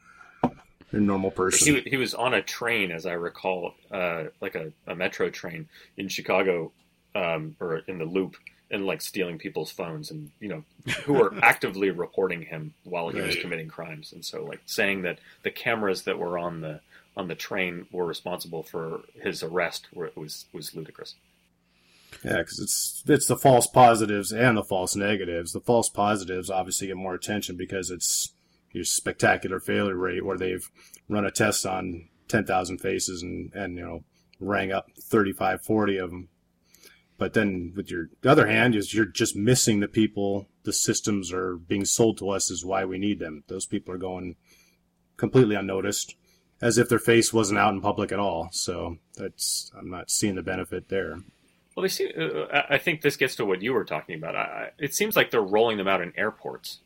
a 0.91 0.97
normal 0.97 1.31
person. 1.31 1.75
He, 1.75 1.89
he 1.89 1.97
was 1.97 2.13
on 2.13 2.33
a 2.33 2.41
train, 2.41 2.91
as 2.91 3.05
I 3.05 3.13
recall, 3.13 3.73
uh, 3.91 4.25
like 4.41 4.55
a, 4.55 4.71
a 4.85 4.95
metro 4.95 5.29
train 5.29 5.67
in 5.97 6.07
Chicago, 6.07 6.71
um, 7.15 7.55
or 7.59 7.77
in 7.87 7.97
the 7.97 8.05
loop, 8.05 8.35
and 8.69 8.85
like 8.85 9.01
stealing 9.01 9.37
people's 9.37 9.71
phones 9.71 10.11
and 10.11 10.31
you 10.39 10.49
know 10.49 10.63
who 11.03 11.13
were 11.13 11.33
actively 11.41 11.89
reporting 11.89 12.41
him 12.41 12.73
while 12.83 13.09
he 13.09 13.21
was 13.21 13.35
committing 13.37 13.67
crimes 13.67 14.11
and 14.11 14.23
so 14.25 14.43
like 14.43 14.61
saying 14.65 15.03
that 15.03 15.19
the 15.43 15.51
cameras 15.51 16.03
that 16.03 16.19
were 16.19 16.37
on 16.37 16.61
the 16.61 16.79
on 17.15 17.27
the 17.27 17.35
train 17.35 17.85
were 17.91 18.05
responsible 18.05 18.63
for 18.63 19.01
his 19.21 19.41
arrest 19.41 19.87
were, 19.93 20.11
was 20.15 20.45
was 20.51 20.75
ludicrous 20.75 21.15
Yeah, 22.23 22.37
because 22.37 22.59
it's 22.59 23.03
it's 23.07 23.27
the 23.27 23.37
false 23.37 23.67
positives 23.67 24.31
and 24.31 24.57
the 24.57 24.63
false 24.63 24.95
negatives. 24.95 25.51
The 25.51 25.61
false 25.61 25.89
positives 25.89 26.49
obviously 26.49 26.87
get 26.87 26.97
more 26.97 27.13
attention 27.13 27.57
because 27.57 27.91
it's 27.91 28.33
your 28.71 28.83
spectacular 28.83 29.59
failure 29.59 29.95
rate 29.95 30.25
where 30.25 30.37
they've 30.37 30.69
run 31.07 31.25
a 31.25 31.31
test 31.31 31.65
on 31.65 32.09
ten 32.27 32.45
thousand 32.45 32.79
faces 32.79 33.21
and 33.21 33.53
and 33.53 33.77
you 33.77 33.83
know 33.83 34.03
rang 34.39 34.71
up 34.71 34.91
35, 34.99 35.63
40 35.63 35.97
of 35.97 36.11
them. 36.11 36.29
But 37.17 37.33
then 37.33 37.73
with 37.75 37.89
your 37.89 38.09
the 38.21 38.29
other 38.29 38.47
hand 38.47 38.75
is 38.75 38.93
you're 38.93 39.05
just 39.05 39.35
missing 39.35 39.79
the 39.79 39.87
people. 39.87 40.47
The 40.63 40.73
systems 40.73 41.33
are 41.33 41.57
being 41.57 41.85
sold 41.85 42.17
to 42.19 42.29
us 42.29 42.51
is 42.51 42.65
why 42.65 42.85
we 42.85 42.97
need 42.97 43.19
them. 43.19 43.43
Those 43.47 43.65
people 43.65 43.93
are 43.93 43.99
going 43.99 44.35
completely 45.15 45.55
unnoticed, 45.55 46.15
as 46.61 46.77
if 46.77 46.89
their 46.89 46.99
face 46.99 47.33
wasn't 47.33 47.59
out 47.59 47.73
in 47.73 47.81
public 47.81 48.11
at 48.11 48.19
all. 48.19 48.49
So 48.51 48.97
that's 49.15 49.71
I'm 49.77 49.89
not 49.89 50.11
seeing 50.11 50.35
the 50.35 50.43
benefit 50.43 50.89
there. 50.89 51.21
Well 51.77 51.83
they 51.83 51.87
see 51.89 52.11
uh, 52.11 52.63
I- 52.71 52.77
think 52.79 53.01
this 53.01 53.15
gets 53.15 53.35
to 53.35 53.45
what 53.45 53.61
you 53.61 53.71
were 53.73 53.85
talking 53.85 54.15
about 54.15 54.35
I, 54.35 54.39
I, 54.41 54.69
it 54.79 54.93
seems 54.95 55.15
like 55.15 55.31
they're 55.31 55.41
rolling 55.41 55.77
them 55.77 55.87
out 55.87 56.01
in 56.01 56.11
airports 56.17 56.79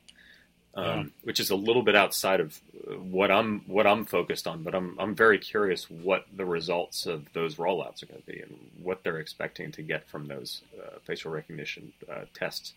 um, 0.76 0.86
Yeah. 0.86 1.04
which 1.24 1.40
is 1.40 1.50
a 1.50 1.56
little 1.56 1.82
bit 1.82 1.96
outside 1.96 2.40
of 2.40 2.60
uh, 2.90 2.94
what 2.94 3.30
I'm 3.32 3.62
what 3.68 3.86
I'm 3.86 4.06
focused 4.06 4.48
on. 4.48 4.64
But 4.64 4.74
I'm 4.74 4.96
I'm 5.00 5.14
very 5.16 5.38
curious 5.38 5.90
what 5.90 6.26
the 6.34 6.46
results 6.46 7.06
of 7.06 7.26
those 7.34 7.56
rollouts 7.56 8.02
are 8.04 8.06
going 8.06 8.22
to 8.22 8.26
be 8.32 8.40
and 8.40 8.58
what 8.82 9.04
they're 9.04 9.20
expecting 9.20 9.74
to 9.74 9.82
get 9.82 10.08
from 10.08 10.28
those 10.28 10.62
uh, 10.82 11.00
facial 11.04 11.30
recognition 11.30 11.92
uh, 12.10 12.22
tests. 12.34 12.74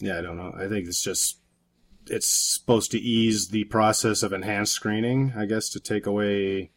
Yeah, 0.00 0.18
I 0.18 0.20
don't 0.20 0.36
know. 0.36 0.52
I 0.54 0.68
think 0.68 0.86
it's 0.86 1.02
just 1.02 1.38
it's 2.08 2.28
supposed 2.28 2.90
to 2.90 2.98
ease 2.98 3.48
the 3.48 3.64
process 3.64 4.22
of 4.22 4.34
enhanced 4.34 4.74
screening, 4.74 5.32
I 5.34 5.46
guess, 5.46 5.70
to 5.70 5.80
take 5.80 6.04
away 6.04 6.72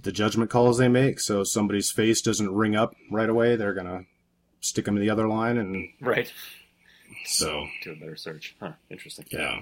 the 0.00 0.12
judgment 0.12 0.50
calls 0.50 0.78
they 0.78 0.88
make. 0.88 1.20
So 1.20 1.42
if 1.42 1.48
somebody's 1.48 1.90
face 1.90 2.22
doesn't 2.22 2.54
ring 2.54 2.74
up 2.74 2.94
right 3.10 3.28
away, 3.28 3.56
they're 3.56 3.74
gonna 3.74 4.06
stick 4.60 4.84
them 4.86 4.96
in 4.96 5.02
the 5.02 5.10
other 5.10 5.28
line, 5.28 5.58
and 5.58 5.88
Right. 6.00 6.32
so 7.26 7.66
Do 7.82 7.92
a 7.92 7.96
better 7.96 8.16
search. 8.16 8.56
Huh. 8.60 8.72
Interesting. 8.90 9.26
yeah, 9.30 9.60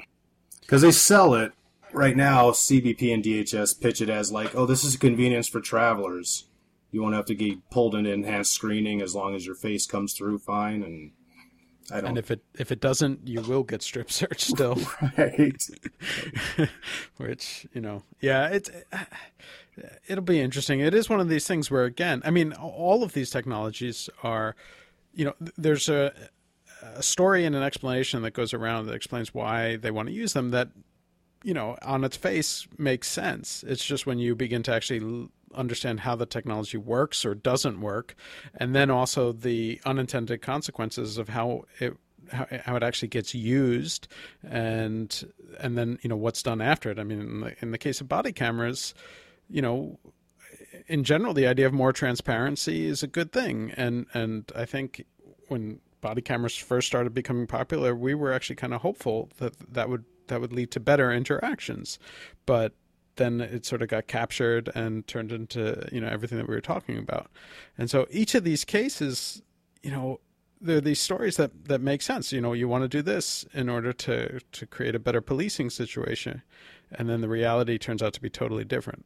because 0.61 0.83
they 0.83 0.93
sell 0.93 1.35
it 1.35 1.53
right 1.93 2.17
now. 2.17 2.51
CBP 2.53 3.13
and 3.13 3.25
DHS 3.25 3.75
pitch 3.81 4.01
it 4.01 4.09
as 4.09 4.31
like, 4.31 4.55
oh, 4.55 4.67
this 4.67 4.85
is 4.85 4.95
a 4.95 4.99
convenience 4.99 5.49
for 5.49 5.61
travelers. 5.61 6.45
You 6.93 7.03
won't 7.03 7.15
have 7.15 7.27
to 7.27 7.35
get 7.35 7.69
pulled 7.71 7.95
into 7.95 8.13
enhanced 8.13 8.53
screening 8.53 9.01
as 9.01 9.15
long 9.15 9.35
as 9.35 9.47
your 9.47 9.55
face 9.55 9.87
comes 9.87 10.13
through 10.13 10.39
fine, 10.41 10.83
and 10.83 11.13
I 11.91 12.01
don't. 12.01 12.11
And 12.11 12.19
if 12.19 12.31
it 12.31 12.43
if 12.59 12.71
it 12.73 12.81
doesn't, 12.81 13.27
you 13.27 13.41
will 13.41 13.63
get 13.63 13.83
strip 13.83 14.11
searched 14.13 14.41
still. 14.43 14.77
right. 15.17 15.63
which 17.17 17.67
you 17.73 17.81
know 17.81 18.03
yeah 18.21 18.49
it's 18.49 18.71
it'll 20.07 20.25
be 20.25 20.41
interesting. 20.41 20.81
It 20.81 20.95
is 20.95 21.09
one 21.09 21.21
of 21.21 21.29
these 21.29 21.47
things 21.47 21.71
where 21.71 21.85
again 21.85 22.23
i 22.25 22.31
mean 22.31 22.53
all 22.53 23.03
of 23.03 23.13
these 23.13 23.31
technologies 23.31 24.09
are 24.23 24.55
you 25.13 25.25
know 25.25 25.35
there's 25.57 25.89
a, 25.89 26.13
a 26.83 27.03
story 27.03 27.45
and 27.45 27.55
an 27.57 27.63
explanation 27.63 28.23
that 28.23 28.33
goes 28.33 28.55
around 28.55 28.87
that 28.87 28.95
explains 28.95 29.35
why 29.35 29.77
they 29.77 29.91
want 29.91 30.09
to 30.09 30.15
use 30.15 30.33
them 30.33 30.51
that 30.51 30.69
you 31.43 31.55
know 31.55 31.77
on 31.83 32.05
its 32.05 32.17
face 32.17 32.67
makes 32.79 33.09
sense. 33.09 33.65
It's 33.67 33.85
just 33.85 34.07
when 34.07 34.19
you 34.19 34.35
begin 34.35 34.63
to 34.65 34.75
actually 34.75 35.29
understand 35.55 36.01
how 36.01 36.15
the 36.15 36.27
technology 36.27 36.77
works 36.77 37.25
or 37.25 37.35
doesn't 37.35 37.81
work 37.81 38.15
and 38.55 38.73
then 38.73 38.89
also 38.89 39.33
the 39.33 39.81
unintended 39.85 40.41
consequences 40.41 41.19
of 41.19 41.29
how 41.29 41.65
it 41.81 41.97
how, 42.33 42.77
it 42.77 42.83
actually 42.85 43.09
gets 43.09 43.35
used 43.35 44.07
and 44.49 45.25
and 45.59 45.77
then 45.77 45.99
you 46.03 46.09
know 46.09 46.17
what's 46.17 46.43
done 46.43 46.61
after 46.61 46.91
it. 46.91 46.99
I 46.99 47.05
mean 47.05 47.21
in 47.21 47.41
the, 47.41 47.57
in 47.63 47.71
the 47.73 47.79
case 47.79 48.01
of 48.01 48.09
body 48.09 48.33
cameras 48.33 48.95
you 49.51 49.63
know 49.63 49.99
in 50.87 51.05
general 51.05 51.35
the 51.35 51.47
idea 51.47 51.67
of 51.67 51.73
more 51.73 51.93
transparency 51.93 52.87
is 52.87 53.03
a 53.03 53.07
good 53.07 53.33
thing. 53.33 53.73
And 53.77 54.07
and 54.15 54.51
i 54.57 54.65
think 54.65 55.05
when 55.49 55.81
body 56.01 56.23
cameras 56.23 56.57
first 56.57 56.87
started 56.87 57.13
becoming 57.13 57.47
popular 57.47 57.95
we 57.95 58.15
were 58.15 58.33
actually 58.33 58.57
kind 58.57 58.73
of 58.73 58.81
hopeful 58.81 59.29
that 59.39 59.55
that 59.75 59.89
would 59.89 60.05
that 60.31 60.41
would 60.41 60.53
lead 60.53 60.71
to 60.71 60.81
better 60.81 61.13
interactions. 61.13 61.99
But 62.47 62.73
then 63.17 63.43
it 63.43 63.67
sort 63.67 63.83
of 63.83 63.89
got 63.89 64.07
captured 64.07 64.71
and 64.75 65.07
turned 65.07 65.31
into 65.31 65.87
you 65.93 66.01
know 66.01 66.09
everything 66.09 66.39
that 66.39 66.49
we 66.49 66.55
were 66.55 66.63
talking 66.63 66.97
about. 66.97 67.31
And 67.77 67.91
so 67.91 68.07
each 68.11 68.35
of 68.35 68.45
these 68.45 68.65
cases 68.65 69.43
you 69.83 69.91
know 69.91 70.21
there 70.63 70.77
are 70.77 70.81
these 70.81 71.01
stories 71.01 71.37
that 71.37 71.67
that 71.67 71.83
make 71.83 72.01
sense. 72.01 72.33
You 72.33 72.41
know 72.41 72.55
you 72.55 72.69
want 72.69 72.85
to 72.85 72.89
do 72.89 73.03
this 73.03 73.45
in 73.53 73.69
order 73.69 73.93
to 73.93 74.41
to 74.41 74.67
create 74.67 74.95
a 74.95 74.99
better 74.99 75.21
policing 75.21 75.69
situation. 75.69 76.43
And 76.93 77.09
then 77.09 77.21
the 77.21 77.29
reality 77.29 77.79
turns 77.79 78.03
out 78.03 78.15
to 78.15 78.21
be 78.21 78.31
totally 78.31 78.65
different 78.65 79.05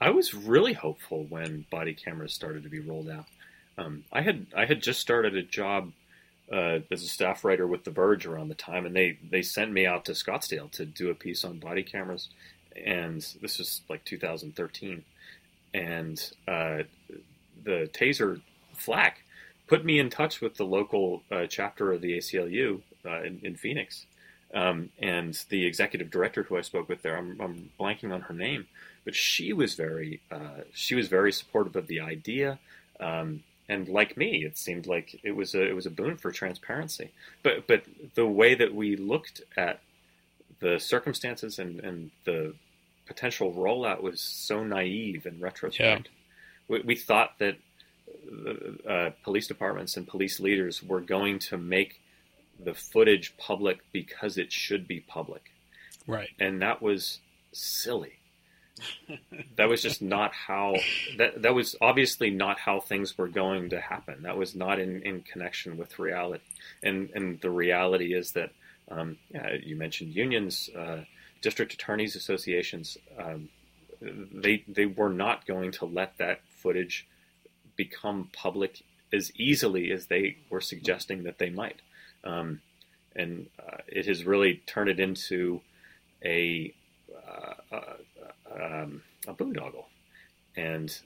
I 0.00 0.10
was 0.10 0.34
really 0.34 0.74
hopeful 0.74 1.24
when 1.24 1.66
body 1.70 1.94
cameras 1.94 2.34
started 2.34 2.62
to 2.64 2.68
be 2.68 2.80
rolled 2.80 3.08
out. 3.08 3.26
Um, 3.78 4.04
I 4.12 4.22
had 4.22 4.46
I 4.56 4.66
had 4.66 4.82
just 4.82 5.00
started 5.00 5.36
a 5.36 5.42
job 5.42 5.92
uh, 6.52 6.80
as 6.90 7.02
a 7.02 7.08
staff 7.08 7.44
writer 7.44 7.66
with 7.66 7.84
The 7.84 7.90
Verge 7.90 8.26
around 8.26 8.48
the 8.48 8.54
time, 8.54 8.86
and 8.86 8.94
they 8.94 9.18
they 9.30 9.42
sent 9.42 9.72
me 9.72 9.86
out 9.86 10.04
to 10.06 10.12
Scottsdale 10.12 10.70
to 10.72 10.84
do 10.84 11.10
a 11.10 11.14
piece 11.14 11.44
on 11.44 11.58
body 11.58 11.82
cameras, 11.82 12.28
and 12.84 13.20
this 13.40 13.58
was 13.58 13.82
like 13.88 14.04
2013, 14.04 15.04
and 15.74 16.32
uh, 16.46 16.82
the 17.64 17.90
Taser 17.92 18.40
Flack 18.74 19.22
put 19.66 19.84
me 19.84 19.98
in 19.98 20.10
touch 20.10 20.40
with 20.40 20.56
the 20.56 20.64
local 20.64 21.22
uh, 21.30 21.46
chapter 21.46 21.92
of 21.92 22.00
the 22.00 22.16
ACLU 22.18 22.82
uh, 23.04 23.22
in, 23.22 23.40
in 23.42 23.56
Phoenix. 23.56 24.06
Um, 24.54 24.90
and 25.00 25.34
the 25.48 25.66
executive 25.66 26.10
director 26.10 26.44
who 26.44 26.56
I 26.56 26.60
spoke 26.60 26.88
with 26.88 27.02
there, 27.02 27.16
I'm, 27.16 27.38
I'm 27.40 27.70
blanking 27.80 28.14
on 28.14 28.22
her 28.22 28.34
name, 28.34 28.66
but 29.06 29.14
she 29.14 29.54
was 29.54 29.74
very 29.74 30.20
uh, 30.30 30.64
she 30.74 30.94
was 30.94 31.08
very 31.08 31.32
supportive 31.32 31.76
of 31.76 31.86
the 31.86 32.00
idea. 32.00 32.58
Um, 33.00 33.44
and 33.68 33.88
like 33.88 34.16
me, 34.16 34.44
it 34.44 34.58
seemed 34.58 34.86
like 34.86 35.18
it 35.22 35.30
was 35.30 35.54
a 35.54 35.62
it 35.62 35.74
was 35.74 35.86
a 35.86 35.90
boon 35.90 36.16
for 36.18 36.30
transparency. 36.32 37.12
But 37.42 37.66
but 37.66 37.84
the 38.14 38.26
way 38.26 38.54
that 38.56 38.74
we 38.74 38.96
looked 38.96 39.40
at 39.56 39.80
the 40.60 40.78
circumstances 40.78 41.58
and, 41.58 41.80
and 41.80 42.10
the 42.24 42.54
potential 43.06 43.52
rollout 43.54 44.02
was 44.02 44.20
so 44.20 44.64
naive 44.64 45.24
in 45.24 45.38
retrospect. 45.40 46.08
We, 46.66 46.80
we 46.80 46.96
thought 46.96 47.38
that 47.38 47.56
uh, 48.88 49.10
police 49.22 49.46
departments 49.46 49.96
and 49.96 50.08
police 50.08 50.40
leaders 50.40 50.82
were 50.82 51.00
going 51.00 51.38
to 51.38 51.56
make 51.56 52.00
the 52.58 52.74
footage 52.74 53.36
public 53.36 53.78
because 53.92 54.38
it 54.38 54.50
should 54.50 54.88
be 54.88 55.00
public 55.00 55.52
right 56.06 56.30
and 56.38 56.62
that 56.62 56.80
was 56.80 57.18
silly. 57.52 58.18
That 59.56 59.68
was 59.68 59.82
just 59.82 60.02
not 60.02 60.32
how 60.32 60.74
that 61.18 61.42
that 61.42 61.54
was 61.54 61.76
obviously 61.80 62.30
not 62.30 62.58
how 62.58 62.80
things 62.80 63.16
were 63.16 63.28
going 63.28 63.70
to 63.70 63.80
happen. 63.80 64.22
That 64.22 64.36
was 64.36 64.54
not 64.54 64.78
in, 64.78 65.02
in 65.02 65.22
connection 65.22 65.76
with 65.76 65.98
reality. 65.98 66.44
And 66.82 67.10
and 67.14 67.40
the 67.40 67.50
reality 67.50 68.14
is 68.14 68.32
that 68.32 68.50
um, 68.90 69.18
yeah, 69.30 69.54
you 69.62 69.76
mentioned 69.76 70.14
unions, 70.14 70.70
uh, 70.76 71.02
district 71.40 71.72
attorneys 71.72 72.16
associations. 72.16 72.96
Um, 73.18 73.48
they 74.00 74.64
they 74.68 74.86
were 74.86 75.10
not 75.12 75.46
going 75.46 75.72
to 75.72 75.86
let 75.86 76.18
that 76.18 76.40
footage 76.48 77.06
become 77.76 78.28
public 78.32 78.82
as 79.12 79.32
easily 79.36 79.90
as 79.90 80.06
they 80.06 80.36
were 80.50 80.60
suggesting 80.60 81.24
that 81.24 81.38
they 81.38 81.50
might. 81.50 81.80
Um, 82.24 82.60
and 83.14 83.48
uh, 83.58 83.78
it 83.86 84.06
has 84.06 84.24
really 84.24 84.62
turned 84.66 84.90
it 84.90 85.00
into 85.00 85.62
a 86.24 86.74
uh, 87.26 87.74
uh, 87.74 87.92
um, 88.60 89.02
a 89.26 89.34
boondoggle, 89.34 89.84
and 90.56 90.98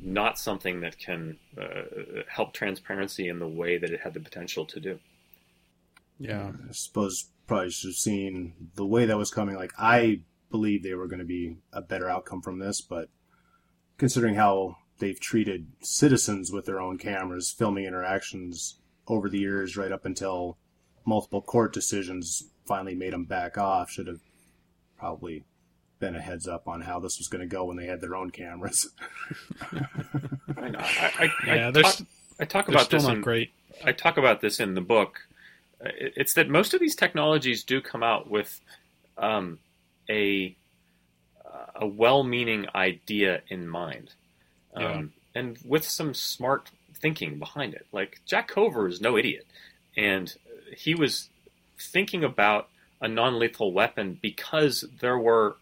not 0.00 0.38
something 0.38 0.80
that 0.80 0.98
can 0.98 1.38
uh, 1.60 1.82
help 2.28 2.52
transparency 2.52 3.28
in 3.28 3.38
the 3.38 3.48
way 3.48 3.78
that 3.78 3.90
it 3.90 4.00
had 4.00 4.14
the 4.14 4.20
potential 4.20 4.64
to 4.66 4.80
do. 4.80 4.98
yeah 6.18 6.52
I 6.68 6.72
suppose 6.72 7.30
probably 7.46 7.70
should 7.70 7.88
have 7.88 7.94
seen 7.96 8.54
the 8.74 8.86
way 8.86 9.06
that 9.06 9.18
was 9.18 9.30
coming. 9.30 9.56
Like 9.56 9.72
I 9.78 10.20
believe 10.50 10.82
they 10.82 10.94
were 10.94 11.08
going 11.08 11.20
to 11.20 11.24
be 11.24 11.56
a 11.72 11.80
better 11.80 12.08
outcome 12.08 12.42
from 12.42 12.58
this, 12.58 12.80
but 12.80 13.08
considering 13.98 14.34
how 14.34 14.76
they've 14.98 15.18
treated 15.20 15.66
citizens 15.80 16.52
with 16.52 16.66
their 16.66 16.80
own 16.80 16.98
cameras, 16.98 17.54
filming 17.56 17.86
interactions 17.86 18.78
over 19.06 19.28
the 19.28 19.38
years, 19.38 19.76
right 19.76 19.92
up 19.92 20.04
until 20.04 20.58
multiple 21.04 21.42
court 21.42 21.72
decisions 21.72 22.50
finally 22.66 22.94
made 22.94 23.12
them 23.12 23.24
back 23.24 23.58
off, 23.58 23.90
should 23.90 24.06
have 24.06 24.20
probably 24.96 25.44
been 26.00 26.16
a 26.16 26.20
heads 26.20 26.48
up 26.48 26.66
on 26.66 26.80
how 26.80 26.98
this 26.98 27.18
was 27.18 27.28
going 27.28 27.40
to 27.42 27.46
go 27.46 27.64
when 27.64 27.76
they 27.76 27.86
had 27.86 28.00
their 28.00 28.16
own 28.16 28.30
cameras. 28.30 28.88
I, 30.56 30.68
know. 30.70 30.78
I, 30.80 31.30
I, 31.46 31.46
yeah 31.46 31.68
I, 31.68 31.72
talk, 31.82 31.96
I 32.40 32.44
talk 32.46 32.68
about 32.68 32.84
still 32.86 32.98
this 32.98 33.06
not 33.06 33.16
in, 33.16 33.22
great 33.22 33.52
I 33.84 33.92
talk 33.92 34.16
about 34.16 34.40
this 34.40 34.60
in 34.60 34.74
the 34.74 34.80
book. 34.80 35.20
Uh, 35.84 35.90
It's 35.96 36.34
that 36.34 36.48
most 36.48 36.74
of 36.74 36.80
these 36.80 36.94
technologies 36.96 37.62
do 37.64 37.80
come 37.80 38.02
out 38.02 38.30
with 38.30 38.60
um, 39.16 39.58
a 40.08 40.56
a 41.74 41.86
well-meaning 41.86 42.66
idea 42.74 43.42
in 43.48 43.66
mind, 43.68 44.12
um, 44.74 44.82
Yeah. 44.82 45.02
and 45.40 45.58
with 45.64 45.84
some 45.84 46.14
smart 46.14 46.70
thinking 46.94 47.38
behind 47.38 47.74
it. 47.74 47.86
Like 47.92 48.20
Jack 48.26 48.48
Cover 48.48 48.86
is 48.88 49.00
no 49.00 49.16
idiot, 49.16 49.46
and 49.96 50.34
he 50.76 50.94
was 50.94 51.28
thinking 51.78 52.22
about 52.24 52.68
a 53.00 53.08
non-lethal 53.08 53.72
weapon 53.72 54.18
because 54.20 54.84
there 55.00 55.18
were 55.18 55.56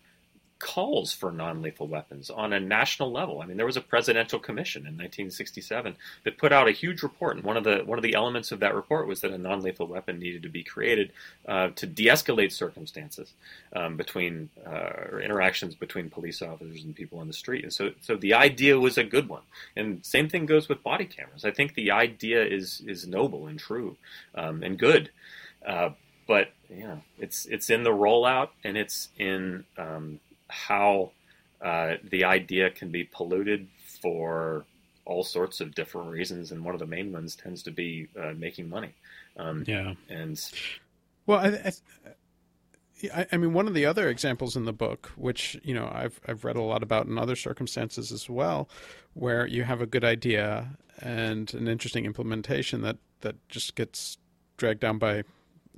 calls 0.58 1.12
for 1.12 1.30
non-lethal 1.30 1.86
weapons 1.86 2.30
on 2.30 2.52
a 2.52 2.58
national 2.58 3.12
level. 3.12 3.40
I 3.40 3.46
mean, 3.46 3.56
there 3.56 3.66
was 3.66 3.76
a 3.76 3.80
presidential 3.80 4.38
commission 4.38 4.82
in 4.82 4.94
1967 4.94 5.96
that 6.24 6.38
put 6.38 6.52
out 6.52 6.68
a 6.68 6.72
huge 6.72 7.02
report, 7.02 7.36
and 7.36 7.44
one 7.44 7.56
of 7.56 7.64
the 7.64 7.82
one 7.84 7.98
of 7.98 8.02
the 8.02 8.14
elements 8.14 8.50
of 8.50 8.60
that 8.60 8.74
report 8.74 9.06
was 9.06 9.20
that 9.20 9.30
a 9.30 9.38
non-lethal 9.38 9.86
weapon 9.86 10.18
needed 10.18 10.42
to 10.42 10.48
be 10.48 10.64
created 10.64 11.12
uh, 11.46 11.68
to 11.76 11.86
de-escalate 11.86 12.52
circumstances 12.52 13.32
um, 13.74 13.96
between 13.96 14.50
uh, 14.66 15.10
or 15.12 15.20
interactions 15.20 15.74
between 15.74 16.10
police 16.10 16.42
officers 16.42 16.84
and 16.84 16.94
people 16.94 17.18
on 17.18 17.28
the 17.28 17.32
street. 17.32 17.62
And 17.62 17.72
so, 17.72 17.90
so 18.00 18.16
the 18.16 18.34
idea 18.34 18.78
was 18.78 18.98
a 18.98 19.04
good 19.04 19.28
one. 19.28 19.42
And 19.76 20.04
same 20.04 20.28
thing 20.28 20.46
goes 20.46 20.68
with 20.68 20.82
body 20.82 21.06
cameras. 21.06 21.44
I 21.44 21.50
think 21.50 21.74
the 21.74 21.90
idea 21.90 22.44
is 22.44 22.82
is 22.86 23.06
noble 23.06 23.46
and 23.46 23.58
true 23.58 23.96
um, 24.34 24.62
and 24.62 24.78
good. 24.78 25.10
Uh, 25.64 25.90
but 26.26 26.52
yeah, 26.68 26.96
it's 27.18 27.46
it's 27.46 27.70
in 27.70 27.82
the 27.82 27.90
rollout 27.90 28.50
and 28.62 28.76
it's 28.76 29.08
in 29.18 29.64
um, 29.76 30.20
how 30.48 31.12
uh, 31.60 31.94
the 32.10 32.24
idea 32.24 32.70
can 32.70 32.90
be 32.90 33.04
polluted 33.04 33.68
for 34.02 34.64
all 35.04 35.24
sorts 35.24 35.60
of 35.60 35.74
different 35.74 36.10
reasons, 36.10 36.52
and 36.52 36.64
one 36.64 36.74
of 36.74 36.80
the 36.80 36.86
main 36.86 37.12
ones 37.12 37.34
tends 37.34 37.62
to 37.62 37.70
be 37.70 38.08
uh, 38.20 38.32
making 38.36 38.68
money. 38.68 38.94
Um, 39.36 39.64
yeah, 39.66 39.94
and 40.08 40.38
well, 41.26 41.38
I, 41.38 41.72
I, 43.14 43.26
I, 43.32 43.36
mean, 43.36 43.52
one 43.52 43.66
of 43.66 43.74
the 43.74 43.86
other 43.86 44.08
examples 44.08 44.56
in 44.56 44.64
the 44.64 44.72
book, 44.72 45.12
which 45.16 45.58
you 45.62 45.74
know 45.74 45.90
I've 45.92 46.20
I've 46.26 46.44
read 46.44 46.56
a 46.56 46.62
lot 46.62 46.82
about 46.82 47.06
in 47.06 47.18
other 47.18 47.36
circumstances 47.36 48.12
as 48.12 48.28
well, 48.28 48.68
where 49.14 49.46
you 49.46 49.64
have 49.64 49.80
a 49.80 49.86
good 49.86 50.04
idea 50.04 50.76
and 51.00 51.52
an 51.54 51.68
interesting 51.68 52.04
implementation 52.04 52.82
that 52.82 52.98
that 53.20 53.36
just 53.48 53.74
gets 53.74 54.18
dragged 54.56 54.80
down 54.80 54.98
by 54.98 55.22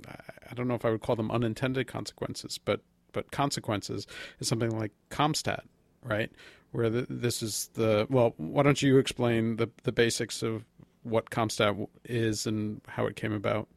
I 0.07 0.53
don't 0.55 0.67
know 0.67 0.75
if 0.75 0.85
I 0.85 0.91
would 0.91 1.01
call 1.01 1.15
them 1.15 1.31
unintended 1.31 1.87
consequences, 1.87 2.57
but 2.57 2.81
but 3.11 3.31
consequences 3.31 4.07
is 4.39 4.47
something 4.47 4.77
like 4.77 4.91
CompStat, 5.09 5.61
right? 6.03 6.31
Where 6.71 6.89
the, 6.89 7.05
this 7.09 7.43
is 7.43 7.69
the 7.73 8.07
well, 8.09 8.33
why 8.37 8.63
don't 8.63 8.81
you 8.81 8.97
explain 8.97 9.57
the 9.57 9.69
the 9.83 9.91
basics 9.91 10.41
of 10.41 10.63
what 11.03 11.29
CompStat 11.29 11.87
is 12.05 12.45
and 12.45 12.81
how 12.87 13.05
it 13.07 13.15
came 13.15 13.33
about? 13.33 13.67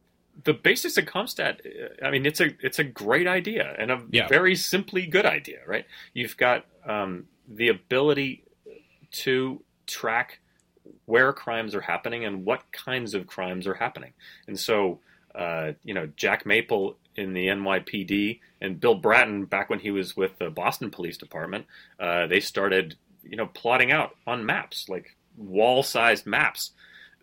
The 0.43 0.53
basics 0.53 0.97
of 0.97 1.05
CompStat, 1.05 2.03
I 2.03 2.11
mean, 2.11 2.27
it's 2.27 2.41
a 2.41 2.51
it's 2.61 2.79
a 2.79 2.85
great 2.85 3.27
idea 3.27 3.75
and 3.79 3.91
a 3.91 4.03
yeah. 4.11 4.29
very 4.29 4.55
simply 4.55 5.07
good 5.07 5.27
idea, 5.27 5.61
right? 5.67 5.87
You've 6.13 6.37
got 6.37 6.65
um, 6.87 7.27
the 7.49 7.69
ability 7.69 8.45
to 9.13 9.63
track 9.87 10.41
where 11.07 11.33
crimes 11.33 11.75
are 11.75 11.81
happening 11.81 12.25
and 12.25 12.45
what 12.45 12.73
kinds 12.73 13.15
of 13.15 13.27
crimes 13.27 13.67
are 13.67 13.75
happening, 13.75 14.13
and 14.47 14.59
so 14.59 15.01
uh, 15.35 15.73
you 15.83 15.95
know, 15.95 16.07
Jack 16.17 16.47
Maple 16.47 16.97
in 17.17 17.33
the 17.33 17.47
NYPD 17.47 18.41
and 18.61 18.81
Bill 18.81 18.95
Bratton 18.95 19.45
back 19.45 19.71
when 19.71 19.81
he 19.81 19.91
was 19.91 20.17
with 20.17 20.39
the 20.39 20.51
Boston 20.51 20.91
Police 20.91 21.17
Department, 21.17 21.67
uh, 22.01 22.27
they 22.27 22.41
started, 22.41 22.97
you 23.23 23.37
know, 23.37 23.47
plotting 23.47 23.93
out 23.93 24.17
on 24.27 24.47
maps, 24.47 24.89
like 24.89 25.17
wall-sized 25.37 26.27
maps, 26.27 26.73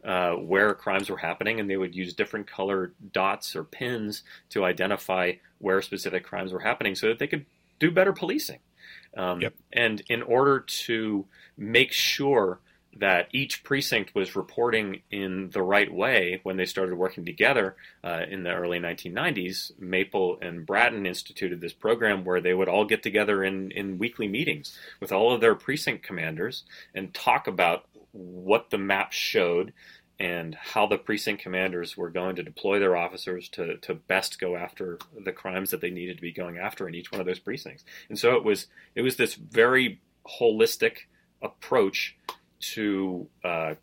uh, 0.04 0.32
where 0.32 0.74
crimes 0.74 1.10
were 1.10 1.18
happening, 1.18 1.60
and 1.60 1.70
they 1.70 1.78
would 1.78 1.96
use 1.96 2.14
different 2.14 2.48
color 2.48 2.94
dots 3.14 3.56
or 3.56 3.64
pins 3.64 4.24
to 4.50 4.66
identify 4.66 5.34
where 5.60 5.82
specific 5.82 6.24
crimes 6.24 6.52
were 6.52 6.60
happening, 6.60 6.96
so 6.96 7.08
that 7.08 7.20
they 7.20 7.28
could 7.28 7.46
do 7.80 7.92
better 7.92 8.14
policing. 8.14 8.60
Um, 9.16 9.42
yep. 9.42 9.54
And 9.74 10.02
in 10.10 10.22
order 10.22 10.60
to 10.60 11.26
make 11.58 11.92
sure 11.92 12.60
that 12.98 13.28
each 13.32 13.64
precinct 13.64 14.14
was 14.14 14.36
reporting 14.36 15.02
in 15.10 15.50
the 15.52 15.62
right 15.62 15.92
way 15.92 16.39
when 16.44 16.58
they 16.58 16.66
started 16.66 16.96
working 16.96 17.26
together 17.26 17.76
uh, 18.04 18.22
in 18.30 18.44
the 18.44 18.52
early 18.52 18.80
1990s. 18.80 19.72
Maple 19.80 20.38
and 20.42 20.66
Bratton 20.66 21.06
instituted 21.06 21.62
this 21.62 21.74
program 21.74 22.26
where 22.26 22.42
they 22.42 22.54
would 22.54 22.68
all 22.68 22.86
get 22.86 23.02
together 23.02 23.44
in, 23.44 23.72
in 23.72 23.98
weekly 23.98 24.28
meetings 24.28 24.78
with 25.00 25.12
all 25.12 25.34
of 25.34 25.42
their 25.42 25.56
precinct 25.56 26.04
commanders 26.04 26.64
and 26.94 27.14
talk 27.14 27.48
about 27.48 27.86
what 28.12 28.70
the 28.70 28.78
map 28.78 29.14
showed 29.14 29.72
and 30.20 30.54
how 30.54 30.86
the 30.86 31.00
precinct 31.00 31.42
commanders 31.42 31.98
were 31.98 32.10
going 32.10 32.36
to 32.36 32.44
deploy 32.44 32.78
their 32.78 32.96
officers 32.96 33.50
to, 33.50 33.78
to 33.78 33.96
best 33.96 34.39
go 34.39 34.56
after 34.56 35.00
the 35.24 35.32
crimes 35.32 35.72
that 35.72 35.82
they 35.82 35.89
needed 35.89 36.18
to 36.18 36.22
be 36.22 36.32
going 36.32 36.60
after 36.60 36.88
in 36.88 36.94
each 36.94 37.12
one 37.12 37.20
of 37.20 37.26
those 37.26 37.39
precincts. 37.39 37.84
And 38.08 38.20
so 38.20 38.36
it 38.36 38.44
was 38.44 38.68
it 38.94 39.02
was 39.02 39.16
this 39.16 39.34
very 39.34 40.00
holistic 40.39 40.98
approach 41.42 42.18
to 42.62 43.28
uh, 43.43 43.76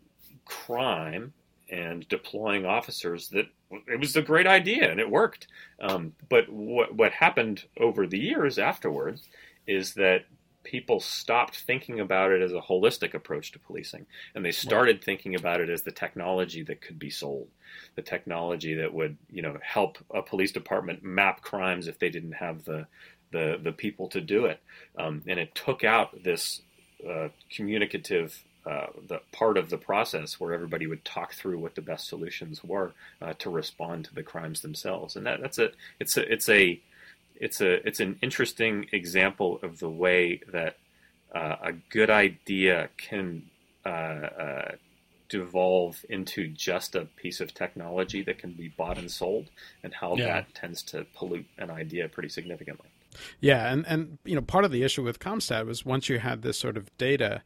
crime 0.45 1.33
and 1.69 2.07
deploying 2.07 2.65
officers 2.65 3.29
that 3.29 3.45
it 3.87 3.99
was 3.99 4.15
a 4.15 4.21
great 4.21 4.47
idea 4.47 4.89
and 4.89 4.99
it 4.99 5.09
worked. 5.09 5.47
Um, 5.79 6.13
but 6.27 6.49
what 6.49 6.95
what 6.95 7.11
happened 7.11 7.65
over 7.79 8.07
the 8.07 8.19
years 8.19 8.57
afterwards 8.57 9.29
is 9.67 9.93
that 9.93 10.25
people 10.63 10.99
stopped 10.99 11.57
thinking 11.57 11.99
about 11.99 12.31
it 12.31 12.41
as 12.41 12.51
a 12.51 12.61
holistic 12.61 13.13
approach 13.13 13.51
to 13.51 13.59
policing 13.59 14.05
and 14.35 14.43
they 14.43 14.51
started 14.51 15.01
thinking 15.01 15.33
about 15.33 15.61
it 15.61 15.69
as 15.69 15.83
the 15.83 15.91
technology 15.91 16.61
that 16.63 16.81
could 16.81 16.99
be 16.99 17.09
sold 17.09 17.47
the 17.95 18.01
technology 18.01 18.75
that 18.75 18.93
would 18.93 19.17
you 19.31 19.41
know 19.41 19.57
help 19.63 19.97
a 20.13 20.21
police 20.21 20.51
department 20.51 21.01
map 21.01 21.41
crimes 21.41 21.87
if 21.87 21.97
they 21.97 22.09
didn't 22.09 22.33
have 22.33 22.65
the 22.65 22.85
the, 23.31 23.59
the 23.63 23.71
people 23.71 24.09
to 24.09 24.19
do 24.19 24.45
it 24.45 24.61
um, 24.97 25.21
and 25.27 25.39
it 25.39 25.55
took 25.55 25.83
out 25.83 26.23
this 26.23 26.61
uh, 27.09 27.29
communicative 27.49 28.43
uh, 28.65 28.87
the 29.07 29.21
part 29.31 29.57
of 29.57 29.69
the 29.69 29.77
process 29.77 30.39
where 30.39 30.53
everybody 30.53 30.85
would 30.85 31.05
talk 31.05 31.33
through 31.33 31.59
what 31.59 31.75
the 31.75 31.81
best 31.81 32.07
solutions 32.07 32.63
were 32.63 32.91
uh, 33.21 33.33
to 33.39 33.49
respond 33.49 34.05
to 34.05 34.13
the 34.13 34.23
crimes 34.23 34.61
themselves, 34.61 35.15
and 35.15 35.25
that, 35.25 35.41
that's 35.41 35.57
a 35.57 35.71
it's 35.99 36.17
a 36.17 36.31
it's 36.31 36.49
a 36.49 36.81
it's 37.35 37.61
a 37.61 37.87
it's 37.87 37.99
an 37.99 38.19
interesting 38.21 38.87
example 38.91 39.59
of 39.63 39.79
the 39.79 39.89
way 39.89 40.41
that 40.51 40.77
uh, 41.33 41.55
a 41.61 41.71
good 41.89 42.09
idea 42.09 42.89
can 42.97 43.43
uh, 43.85 43.89
uh, 43.89 44.71
devolve 45.29 46.03
into 46.09 46.47
just 46.47 46.95
a 46.95 47.05
piece 47.05 47.39
of 47.39 47.53
technology 47.53 48.21
that 48.23 48.39
can 48.39 48.51
be 48.51 48.67
bought 48.67 48.97
and 48.97 49.09
sold, 49.09 49.49
and 49.83 49.93
how 49.93 50.15
yeah. 50.15 50.25
that 50.25 50.53
tends 50.53 50.81
to 50.83 51.05
pollute 51.15 51.45
an 51.57 51.69
idea 51.69 52.09
pretty 52.09 52.29
significantly. 52.29 52.87
Yeah, 53.39 53.71
and 53.71 53.85
and 53.87 54.17
you 54.25 54.35
know 54.35 54.41
part 54.41 54.65
of 54.65 54.71
the 54.71 54.83
issue 54.83 55.03
with 55.03 55.19
CompStat 55.19 55.65
was 55.65 55.85
once 55.85 56.09
you 56.09 56.19
had 56.19 56.41
this 56.41 56.59
sort 56.59 56.77
of 56.77 56.95
data 56.97 57.41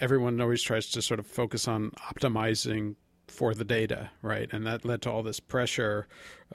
everyone 0.00 0.40
always 0.40 0.62
tries 0.62 0.90
to 0.90 1.02
sort 1.02 1.20
of 1.20 1.26
focus 1.26 1.68
on 1.68 1.90
optimizing 2.12 2.96
for 3.26 3.54
the 3.54 3.64
data, 3.64 4.10
right? 4.22 4.48
And 4.52 4.66
that 4.66 4.84
led 4.84 5.02
to 5.02 5.10
all 5.10 5.22
this 5.22 5.40
pressure 5.40 6.06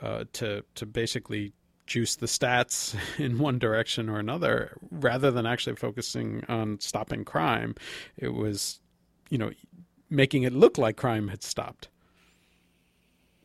uh, 0.02 0.26
to 0.34 0.64
to 0.76 0.86
basically 0.86 1.54
juice 1.86 2.16
the 2.16 2.26
stats 2.26 2.96
in 3.20 3.40
one 3.40 3.60
direction 3.60 4.10
or 4.10 4.20
another, 4.20 4.78
rather 4.90 5.32
than 5.32 5.46
actually 5.46 5.76
focusing 5.76 6.44
on 6.48 6.80
stopping 6.80 7.26
crime. 7.26 7.76
It 8.18 8.30
was, 8.30 8.80
you 9.30 9.38
know, 9.38 9.52
making 10.10 10.44
it 10.44 10.54
look 10.54 10.78
like 10.78 10.98
crime 10.98 11.28
had 11.28 11.44
stopped. 11.44 11.90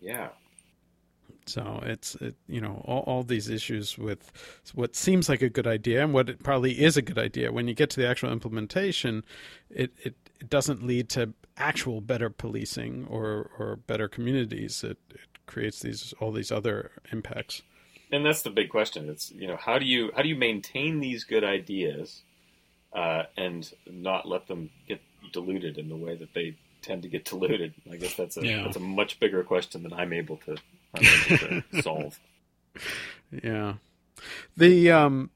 Yeah, 0.01 0.29
so 1.49 1.83
it's 1.85 2.15
it, 2.17 2.37
you 2.47 2.61
know 2.61 2.83
all, 2.85 3.01
all 3.01 3.23
these 3.23 3.49
issues 3.49 3.97
with 3.97 4.31
what 4.75 4.95
seems 4.95 5.29
like 5.29 5.43
a 5.43 5.49
good 5.49 5.67
idea 5.67 6.03
and 6.03 6.13
what 6.13 6.29
it 6.29 6.43
probably 6.43 6.81
is 6.81 6.97
a 6.97 7.03
good 7.03 7.19
idea. 7.19 7.53
When 7.53 7.69
you 7.69 7.75
get 7.75 7.91
to 7.91 8.01
the 8.01 8.07
actual 8.07 8.31
implementation, 8.31 9.25
it, 9.71 9.93
it, 10.05 10.15
it 10.41 10.51
doesn't 10.51 10.87
lead 10.87 11.09
to 11.11 11.33
actual 11.57 12.01
better 12.01 12.31
policing 12.31 13.07
or, 13.11 13.51
or 13.59 13.77
better 13.87 14.09
communities. 14.09 14.85
It, 14.85 14.99
it 15.11 15.21
creates 15.47 15.81
these 15.81 16.15
all 16.21 16.33
these 16.33 16.53
other 16.53 16.93
impacts. 17.11 17.63
And 18.11 18.25
that's 18.25 18.43
the 18.43 18.51
big 18.51 18.71
question. 18.71 19.09
It's 19.09 19.31
you 19.33 19.47
know 19.49 19.57
how 19.57 19.79
do 19.79 19.85
you 19.85 20.13
how 20.15 20.23
do 20.23 20.29
you 20.29 20.37
maintain 20.37 21.01
these 21.01 21.25
good 21.25 21.45
ideas 21.45 22.23
uh, 22.93 23.25
and 23.37 23.71
not 23.91 24.27
let 24.27 24.47
them 24.47 24.71
get 24.87 25.01
diluted 25.33 25.79
in 25.79 25.89
the 25.89 25.97
way 25.97 26.17
that 26.17 26.33
they 26.35 26.57
tend 26.81 27.03
to 27.03 27.09
get 27.09 27.25
diluted? 27.25 27.75
I 27.91 27.97
guess 27.97 28.15
that's 28.15 28.37
a 28.37 28.47
yeah. 28.47 28.63
that's 28.63 28.77
a 28.77 28.81
much 28.81 29.21
bigger 29.21 29.43
question 29.43 29.83
than 29.83 29.93
I'm 29.93 30.13
able 30.13 30.37
to 30.39 30.57
to 30.97 31.63
solve. 31.83 32.19
Yeah. 33.43 33.75
The 34.57 34.91
um 34.91 35.31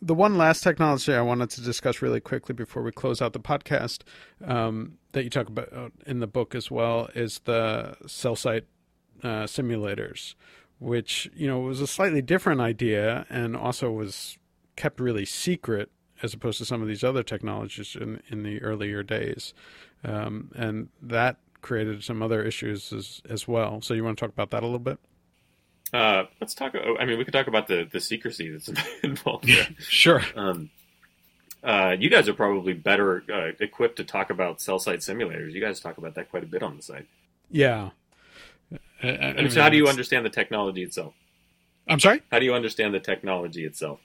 the 0.00 0.14
one 0.14 0.38
last 0.38 0.62
technology 0.62 1.12
I 1.12 1.20
wanted 1.22 1.50
to 1.50 1.60
discuss 1.60 2.00
really 2.02 2.20
quickly 2.20 2.54
before 2.54 2.82
we 2.82 2.92
close 2.92 3.20
out 3.20 3.32
the 3.32 3.40
podcast 3.40 4.02
um, 4.44 4.98
that 5.12 5.24
you 5.24 5.30
talk 5.30 5.48
about 5.48 5.92
in 6.06 6.20
the 6.20 6.26
book 6.26 6.54
as 6.54 6.70
well 6.70 7.08
is 7.14 7.40
the 7.40 7.96
cell 8.06 8.36
site 8.36 8.64
uh, 9.22 9.44
simulators, 9.44 10.34
which 10.78 11.30
you 11.34 11.46
know 11.46 11.58
was 11.58 11.80
a 11.80 11.86
slightly 11.86 12.22
different 12.22 12.60
idea 12.60 13.26
and 13.28 13.56
also 13.56 13.90
was 13.90 14.38
kept 14.76 15.00
really 15.00 15.24
secret 15.24 15.90
as 16.22 16.34
opposed 16.34 16.58
to 16.58 16.64
some 16.64 16.82
of 16.82 16.88
these 16.88 17.04
other 17.04 17.22
technologies 17.22 17.96
in 18.00 18.22
in 18.28 18.42
the 18.44 18.62
earlier 18.62 19.02
days, 19.02 19.54
um, 20.04 20.50
and 20.54 20.88
that 21.02 21.38
created 21.60 22.02
some 22.04 22.22
other 22.22 22.42
issues 22.42 22.92
as, 22.92 23.20
as 23.28 23.46
well. 23.48 23.80
So 23.82 23.94
you 23.94 24.04
want 24.04 24.18
to 24.18 24.24
talk 24.24 24.32
about 24.32 24.50
that 24.50 24.62
a 24.62 24.66
little 24.66 24.78
bit? 24.78 24.98
Uh, 25.92 26.24
let's 26.40 26.54
talk. 26.54 26.74
I 26.74 27.04
mean, 27.04 27.18
we 27.18 27.24
could 27.24 27.32
talk 27.32 27.46
about 27.46 27.66
the 27.66 27.88
the 27.90 28.00
secrecy 28.00 28.50
that's 28.50 28.68
involved. 29.02 29.46
There. 29.48 29.68
sure. 29.78 30.22
Um, 30.36 30.70
Uh, 31.62 31.96
you 31.98 32.08
guys 32.08 32.28
are 32.28 32.34
probably 32.34 32.72
better 32.72 33.24
uh, 33.32 33.50
equipped 33.58 33.96
to 33.96 34.04
talk 34.04 34.30
about 34.30 34.60
cell 34.60 34.78
site 34.78 35.00
simulators. 35.00 35.52
You 35.52 35.60
guys 35.60 35.80
talk 35.80 35.98
about 35.98 36.14
that 36.14 36.30
quite 36.30 36.44
a 36.44 36.46
bit 36.46 36.62
on 36.62 36.76
the 36.76 36.82
site. 36.82 37.06
Yeah. 37.50 37.90
I- 39.02 39.08
I- 39.08 39.10
And 39.10 39.52
so, 39.52 39.60
how 39.62 39.68
do 39.68 39.76
you 39.76 39.88
understand 39.88 40.24
the 40.24 40.30
technology 40.30 40.82
itself? 40.84 41.14
I'm 41.88 41.98
sorry. 41.98 42.22
How 42.30 42.38
do 42.38 42.44
you 42.44 42.54
understand 42.54 42.94
the 42.94 43.00
technology 43.00 43.64
itself? 43.64 43.98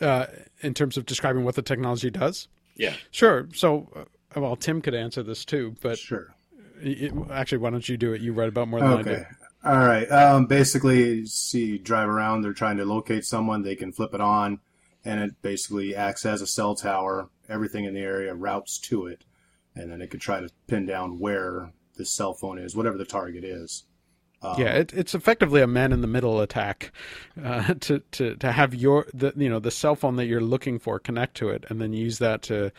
Uh, 0.00 0.26
in 0.60 0.72
terms 0.72 0.96
of 0.96 1.04
describing 1.04 1.44
what 1.44 1.56
the 1.56 1.62
technology 1.62 2.10
does. 2.10 2.48
Yeah. 2.76 2.94
Sure. 3.10 3.48
So, 3.52 3.88
uh, 3.94 4.04
well, 4.36 4.56
Tim 4.56 4.80
could 4.80 4.94
answer 4.94 5.22
this 5.22 5.44
too, 5.44 5.74
but 5.80 5.98
Sure. 5.98 6.34
it, 6.80 7.12
actually, 7.30 7.58
why 7.58 7.70
don't 7.70 7.88
you 7.88 7.96
do 7.96 8.12
it? 8.12 8.20
You 8.20 8.32
read 8.32 8.48
about 8.48 8.68
more 8.68 8.80
than 8.80 8.88
I 8.88 9.00
Okay. 9.00 9.16
do. 9.16 9.24
All 9.62 9.78
right. 9.78 10.10
Um, 10.10 10.46
basically, 10.46 11.18
you 11.18 11.26
see, 11.26 11.76
drive 11.78 12.08
around. 12.08 12.42
They're 12.42 12.52
trying 12.54 12.78
to 12.78 12.84
locate 12.84 13.24
someone. 13.24 13.62
They 13.62 13.76
can 13.76 13.92
flip 13.92 14.14
it 14.14 14.20
on, 14.20 14.60
and 15.04 15.20
it 15.20 15.42
basically 15.42 15.94
acts 15.94 16.24
as 16.24 16.40
a 16.40 16.46
cell 16.46 16.74
tower. 16.74 17.28
Everything 17.48 17.84
in 17.84 17.94
the 17.94 18.00
area 18.00 18.34
routes 18.34 18.78
to 18.78 19.06
it, 19.06 19.24
and 19.74 19.90
then 19.90 20.00
it 20.00 20.10
could 20.10 20.20
try 20.20 20.40
to 20.40 20.48
pin 20.66 20.86
down 20.86 21.18
where 21.18 21.72
the 21.96 22.06
cell 22.06 22.32
phone 22.32 22.58
is, 22.58 22.74
whatever 22.76 22.96
the 22.96 23.04
target 23.04 23.44
is. 23.44 23.84
Um, 24.42 24.58
Yeah, 24.58 24.72
it, 24.76 24.94
it's 24.94 25.14
effectively 25.14 25.60
a 25.60 25.66
man-in-the-middle 25.66 26.40
attack 26.40 26.92
uh, 27.44 27.74
to, 27.80 27.98
to 28.12 28.36
to 28.36 28.52
have 28.52 28.74
your 28.74 29.06
the 29.12 29.32
you 29.36 29.50
know 29.50 29.58
the 29.58 29.70
cell 29.70 29.94
phone 29.96 30.16
that 30.16 30.26
you're 30.26 30.40
looking 30.40 30.78
for 30.78 30.98
connect 30.98 31.36
to 31.38 31.50
it, 31.50 31.64
and 31.68 31.78
then 31.80 31.92
use 31.92 32.18
that 32.20 32.40
to 32.42 32.72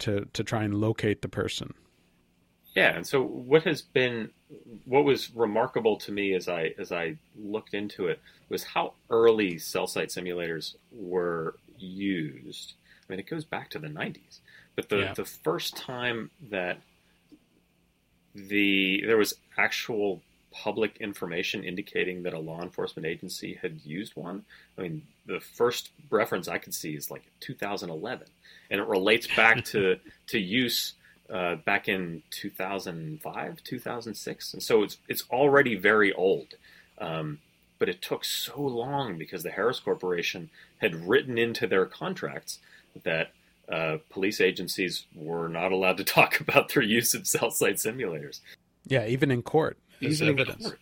to 0.00 0.26
to 0.32 0.44
try 0.44 0.64
and 0.64 0.74
locate 0.74 1.22
the 1.22 1.28
person. 1.28 1.74
Yeah, 2.74 2.94
and 2.96 3.06
so 3.06 3.22
what 3.22 3.64
has 3.64 3.82
been 3.82 4.30
what 4.84 5.04
was 5.04 5.34
remarkable 5.34 5.96
to 5.98 6.12
me 6.12 6.34
as 6.34 6.48
I 6.48 6.74
as 6.78 6.92
I 6.92 7.16
looked 7.36 7.74
into 7.74 8.06
it 8.06 8.20
was 8.48 8.64
how 8.64 8.94
early 9.10 9.58
cell 9.58 9.86
site 9.86 10.08
simulators 10.08 10.74
were 10.92 11.56
used. 11.78 12.74
I 13.08 13.12
mean, 13.12 13.20
it 13.20 13.26
goes 13.28 13.44
back 13.44 13.70
to 13.70 13.78
the 13.78 13.88
'90s, 13.88 14.40
but 14.76 14.88
the 14.90 14.96
Yeah. 14.98 15.14
the 15.14 15.24
first 15.24 15.76
time 15.76 16.30
that 16.50 16.78
the 18.34 19.02
there 19.06 19.16
was 19.16 19.34
actual 19.56 20.22
public 20.50 20.96
information 20.98 21.62
indicating 21.64 22.22
that 22.22 22.32
a 22.34 22.38
law 22.38 22.62
enforcement 22.62 23.06
agency 23.06 23.54
had 23.60 23.80
used 23.84 24.16
one. 24.16 24.44
I 24.76 24.82
mean, 24.82 25.02
the 25.26 25.40
first 25.40 25.90
reference 26.10 26.48
I 26.48 26.58
could 26.58 26.74
see 26.74 26.94
is 26.94 27.10
like 27.10 27.30
2011, 27.40 28.26
and 28.70 28.80
it 28.80 28.86
relates 28.86 29.26
back 29.34 29.64
to 29.66 29.98
to 30.28 30.38
use 30.38 30.94
uh, 31.32 31.56
back 31.56 31.88
in 31.88 32.22
2005, 32.30 33.62
2006, 33.62 34.52
and 34.54 34.62
so 34.62 34.82
it's 34.82 34.98
it's 35.08 35.24
already 35.30 35.76
very 35.76 36.12
old. 36.12 36.54
Um, 36.98 37.38
but 37.78 37.88
it 37.88 38.02
took 38.02 38.24
so 38.24 38.60
long 38.60 39.18
because 39.18 39.44
the 39.44 39.50
Harris 39.50 39.78
Corporation 39.78 40.50
had 40.78 41.08
written 41.08 41.38
into 41.38 41.66
their 41.66 41.86
contracts 41.86 42.58
that 43.04 43.30
uh, 43.70 43.98
police 44.10 44.40
agencies 44.40 45.06
were 45.14 45.48
not 45.48 45.70
allowed 45.70 45.96
to 45.98 46.04
talk 46.16 46.40
about 46.40 46.74
their 46.74 46.82
use 46.82 47.14
of 47.14 47.26
cell 47.26 47.50
site 47.50 47.76
simulators, 47.76 48.40
Yeah, 48.86 49.06
even 49.06 49.30
in 49.30 49.42
court, 49.42 49.78
even 50.00 50.38
in 50.38 50.44
court. 50.44 50.78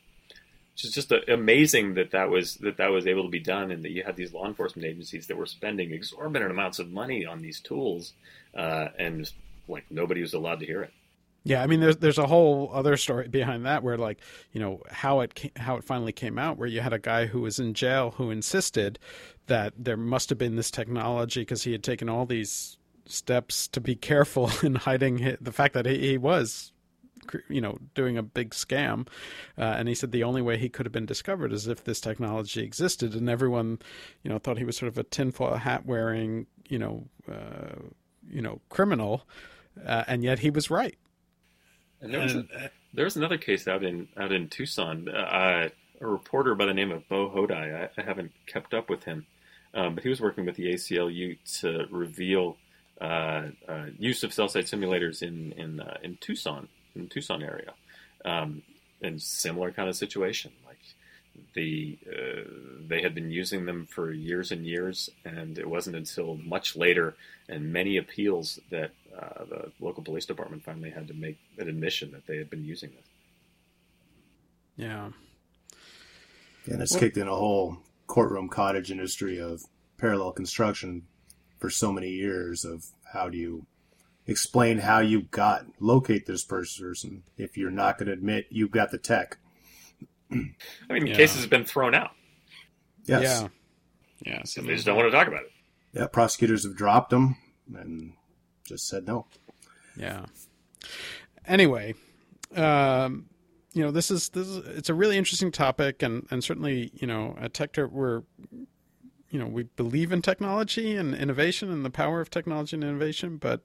Is 0.84 0.92
just 0.92 1.12
amazing 1.28 1.94
that 1.94 2.10
that 2.10 2.28
was 2.28 2.56
that 2.56 2.76
that 2.76 2.90
was 2.90 3.06
able 3.06 3.24
to 3.24 3.30
be 3.30 3.40
done, 3.40 3.70
and 3.70 3.82
that 3.82 3.92
you 3.92 4.02
had 4.02 4.16
these 4.16 4.34
law 4.34 4.46
enforcement 4.46 4.86
agencies 4.86 5.26
that 5.26 5.36
were 5.36 5.46
spending 5.46 5.92
exorbitant 5.92 6.50
amounts 6.50 6.78
of 6.78 6.90
money 6.90 7.24
on 7.24 7.40
these 7.40 7.60
tools, 7.60 8.12
uh, 8.54 8.88
and 8.98 9.32
like 9.68 9.84
nobody 9.90 10.20
was 10.20 10.34
allowed 10.34 10.60
to 10.60 10.66
hear 10.66 10.82
it. 10.82 10.92
Yeah, 11.46 11.62
I 11.62 11.68
mean, 11.68 11.78
there's 11.78 11.98
there's 11.98 12.18
a 12.18 12.26
whole 12.26 12.70
other 12.72 12.96
story 12.96 13.28
behind 13.28 13.66
that 13.66 13.84
where 13.84 13.96
like 13.96 14.18
you 14.50 14.60
know 14.60 14.82
how 14.90 15.20
it 15.20 15.34
ca- 15.36 15.52
how 15.56 15.76
it 15.76 15.84
finally 15.84 16.10
came 16.12 16.38
out 16.38 16.58
where 16.58 16.66
you 16.66 16.80
had 16.80 16.92
a 16.92 16.98
guy 16.98 17.26
who 17.26 17.40
was 17.40 17.60
in 17.60 17.72
jail 17.72 18.14
who 18.16 18.32
insisted 18.32 18.98
that 19.46 19.72
there 19.78 19.96
must 19.96 20.28
have 20.28 20.38
been 20.38 20.56
this 20.56 20.72
technology 20.72 21.42
because 21.42 21.62
he 21.62 21.70
had 21.70 21.84
taken 21.84 22.08
all 22.08 22.26
these 22.26 22.78
steps 23.04 23.68
to 23.68 23.80
be 23.80 23.94
careful 24.10 24.50
in 24.64 24.74
hiding 24.74 25.18
hi 25.18 25.36
the 25.40 25.52
fact 25.52 25.74
that 25.74 25.86
he, 25.86 26.10
he 26.10 26.18
was 26.18 26.72
you 27.48 27.60
know 27.60 27.78
doing 27.94 28.16
a 28.16 28.22
big 28.22 28.50
scam 28.50 29.08
uh, 29.58 29.62
and 29.62 29.88
he 29.88 29.94
said 29.94 30.12
the 30.12 30.22
only 30.22 30.42
way 30.42 30.56
he 30.56 30.68
could 30.68 30.86
have 30.86 30.92
been 30.92 31.06
discovered 31.06 31.52
is 31.52 31.66
if 31.66 31.82
this 31.84 32.00
technology 32.00 32.62
existed 32.62 33.14
and 33.14 33.28
everyone 33.28 33.78
you 34.22 34.30
know 34.30 34.38
thought 34.38 34.58
he 34.58 34.64
was 34.64 34.76
sort 34.76 34.88
of 34.88 34.98
a 34.98 35.02
tinfoil 35.02 35.56
hat 35.56 35.84
wearing 35.86 36.46
you 36.68 36.78
know 36.78 37.04
uh, 37.30 37.74
you 38.30 38.40
know 38.40 38.60
criminal 38.68 39.22
uh, 39.84 40.04
and 40.06 40.22
yet 40.22 40.38
he 40.40 40.50
was 40.50 40.70
right 40.70 40.96
And 42.00 42.12
there 42.12 42.20
was, 42.20 42.34
And, 42.34 42.48
a, 42.50 42.70
there 42.94 43.04
was 43.04 43.16
another 43.16 43.38
case 43.38 43.66
out 43.66 43.82
in 43.82 44.08
out 44.16 44.32
in 44.32 44.48
Tucson. 44.48 45.08
Uh, 45.08 45.68
a 46.00 46.06
reporter 46.06 46.54
by 46.54 46.66
the 46.66 46.74
name 46.74 46.92
of 46.92 47.08
Beau 47.08 47.30
Hodai. 47.30 47.88
I, 47.96 48.00
I 48.00 48.04
haven't 48.04 48.32
kept 48.46 48.74
up 48.74 48.90
with 48.90 49.04
him, 49.04 49.26
um, 49.74 49.94
but 49.94 50.04
he 50.04 50.10
was 50.10 50.20
working 50.20 50.44
with 50.44 50.56
the 50.56 50.74
ACLU 50.74 51.38
to 51.60 51.86
reveal 51.90 52.56
uh, 53.00 53.48
uh, 53.68 53.86
use 53.98 54.22
of 54.22 54.32
cell 54.32 54.48
site 54.48 54.66
simulators 54.66 55.22
in 55.22 55.52
in 55.52 55.80
uh, 55.80 55.96
in 56.02 56.18
Tucson, 56.20 56.68
in 56.96 57.04
the 57.04 57.08
Tucson 57.08 57.42
area, 57.42 57.74
um, 58.24 58.62
in 59.00 59.18
similar 59.18 59.70
kind 59.70 59.88
of 59.88 59.96
situation. 59.96 60.52
Like 60.66 60.78
the 61.54 61.98
uh, 62.10 62.50
they 62.88 63.02
had 63.02 63.14
been 63.14 63.30
using 63.30 63.66
them 63.66 63.86
for 63.86 64.10
years 64.12 64.50
and 64.50 64.66
years, 64.66 65.10
and 65.24 65.58
it 65.58 65.68
wasn't 65.68 65.96
until 65.96 66.36
much 66.36 66.76
later 66.76 67.14
and 67.48 67.72
many 67.72 67.96
appeals 67.96 68.58
that 68.70 68.90
uh, 69.16 69.44
the 69.44 69.72
local 69.80 70.02
police 70.02 70.26
department 70.26 70.64
finally 70.64 70.90
had 70.90 71.08
to 71.08 71.14
make 71.14 71.38
an 71.58 71.68
admission 71.68 72.10
that 72.12 72.26
they 72.26 72.36
had 72.38 72.50
been 72.50 72.64
using 72.64 72.90
this. 72.90 73.06
yeah 74.76 75.10
And 76.66 76.82
it's 76.82 76.96
kicked 76.96 77.16
in 77.16 77.28
a 77.28 77.34
whole 77.34 77.78
courtroom 78.06 78.48
cottage 78.48 78.90
industry 78.90 79.38
of 79.38 79.62
parallel 79.98 80.32
construction 80.32 81.06
for 81.58 81.70
so 81.70 81.92
many 81.92 82.10
years 82.10 82.64
of 82.64 82.84
how 83.12 83.28
do 83.28 83.38
you 83.38 83.66
explain 84.26 84.78
how 84.78 84.98
you 85.00 85.22
got 85.22 85.66
locate 85.80 86.26
this 86.26 86.44
person 86.44 87.22
if 87.36 87.56
you're 87.56 87.70
not 87.70 87.98
going 87.98 88.06
to 88.06 88.12
admit 88.12 88.46
you've 88.50 88.70
got 88.70 88.90
the 88.90 88.98
tech. 88.98 89.38
I 90.30 90.34
mean, 90.90 91.06
Yeah. 91.06 91.14
cases 91.14 91.42
have 91.42 91.50
been 91.50 91.64
thrown 91.64 91.94
out. 91.94 92.10
Yes. 93.04 93.22
yeah 93.22 93.48
yeah 94.22 94.42
so 94.44 94.62
They 94.62 94.74
just 94.74 94.86
don't 94.86 94.96
want 94.96 95.06
to 95.10 95.16
talk 95.16 95.28
about 95.28 95.42
it. 95.42 95.52
Yeah, 95.92 96.06
prosecutors 96.08 96.64
have 96.64 96.74
dropped 96.76 97.10
them 97.10 97.36
and 97.74 98.14
just 98.66 98.88
said 98.88 99.06
no. 99.06 99.26
Yeah. 99.96 100.26
Anyway, 101.46 101.94
um, 102.56 103.26
you 103.72 103.82
know, 103.82 103.90
this 103.90 104.10
is 104.10 104.28
this 104.30 104.46
is 104.48 104.56
it's 104.76 104.88
a 104.88 104.94
really 104.94 105.16
interesting 105.16 105.52
topic, 105.52 106.02
and 106.02 106.26
and 106.30 106.42
certainly, 106.42 106.90
you 106.94 107.06
know, 107.06 107.36
at 107.40 107.52
Techdirt 107.52 107.92
we're, 107.92 108.22
you 109.30 109.38
know, 109.38 109.46
we 109.46 109.64
believe 109.64 110.12
in 110.12 110.22
technology 110.22 110.96
and 110.96 111.14
innovation 111.14 111.70
and 111.70 111.84
the 111.84 111.90
power 111.90 112.20
of 112.20 112.30
technology 112.30 112.76
and 112.76 112.84
innovation, 112.84 113.36
but 113.36 113.62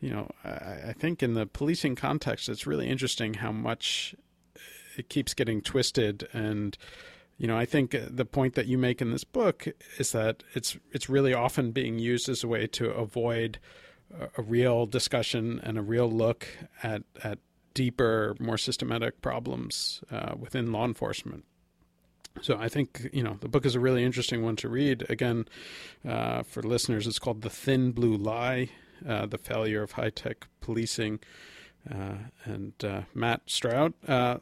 you 0.00 0.10
know, 0.10 0.30
I, 0.44 0.88
I 0.88 0.94
think 0.98 1.22
in 1.22 1.34
the 1.34 1.46
policing 1.46 1.94
context, 1.94 2.48
it's 2.48 2.66
really 2.66 2.88
interesting 2.88 3.34
how 3.34 3.52
much 3.52 4.14
it 4.96 5.08
keeps 5.08 5.34
getting 5.34 5.60
twisted. 5.60 6.28
And 6.32 6.76
you 7.38 7.46
know 7.46 7.56
i 7.56 7.64
think 7.64 7.96
the 8.10 8.24
point 8.24 8.54
that 8.54 8.66
you 8.66 8.78
make 8.78 9.00
in 9.02 9.10
this 9.10 9.24
book 9.24 9.66
is 9.98 10.12
that 10.12 10.42
it's 10.54 10.76
it's 10.92 11.08
really 11.08 11.34
often 11.34 11.72
being 11.72 11.98
used 11.98 12.28
as 12.28 12.44
a 12.44 12.48
way 12.48 12.66
to 12.66 12.90
avoid 12.90 13.58
a, 14.18 14.28
a 14.38 14.42
real 14.42 14.86
discussion 14.86 15.60
and 15.62 15.78
a 15.78 15.82
real 15.82 16.10
look 16.10 16.46
at 16.82 17.02
at 17.22 17.38
deeper 17.74 18.36
more 18.38 18.58
systematic 18.58 19.20
problems 19.20 20.00
uh, 20.10 20.34
within 20.38 20.70
law 20.70 20.84
enforcement 20.84 21.44
so 22.40 22.56
I 22.58 22.68
think 22.68 23.08
you 23.12 23.22
know 23.22 23.36
the 23.40 23.48
book 23.48 23.64
is 23.64 23.74
a 23.74 23.80
really 23.80 24.04
interesting 24.04 24.42
one 24.42 24.56
to 24.56 24.68
read. 24.68 25.04
Again, 25.08 25.46
uh, 26.06 26.42
for 26.42 26.62
listeners, 26.62 27.06
it's 27.06 27.18
called 27.18 27.42
"The 27.42 27.50
Thin 27.50 27.92
Blue 27.92 28.16
Lie: 28.16 28.70
uh, 29.06 29.26
The 29.26 29.38
Failure 29.38 29.82
of 29.82 29.92
High 29.92 30.10
Tech 30.10 30.46
Policing." 30.60 31.20
Uh, 31.90 32.14
and 32.44 32.72
uh, 32.82 33.02
Matt 33.12 33.42
Stroud, 33.44 33.92
uh, 34.08 34.38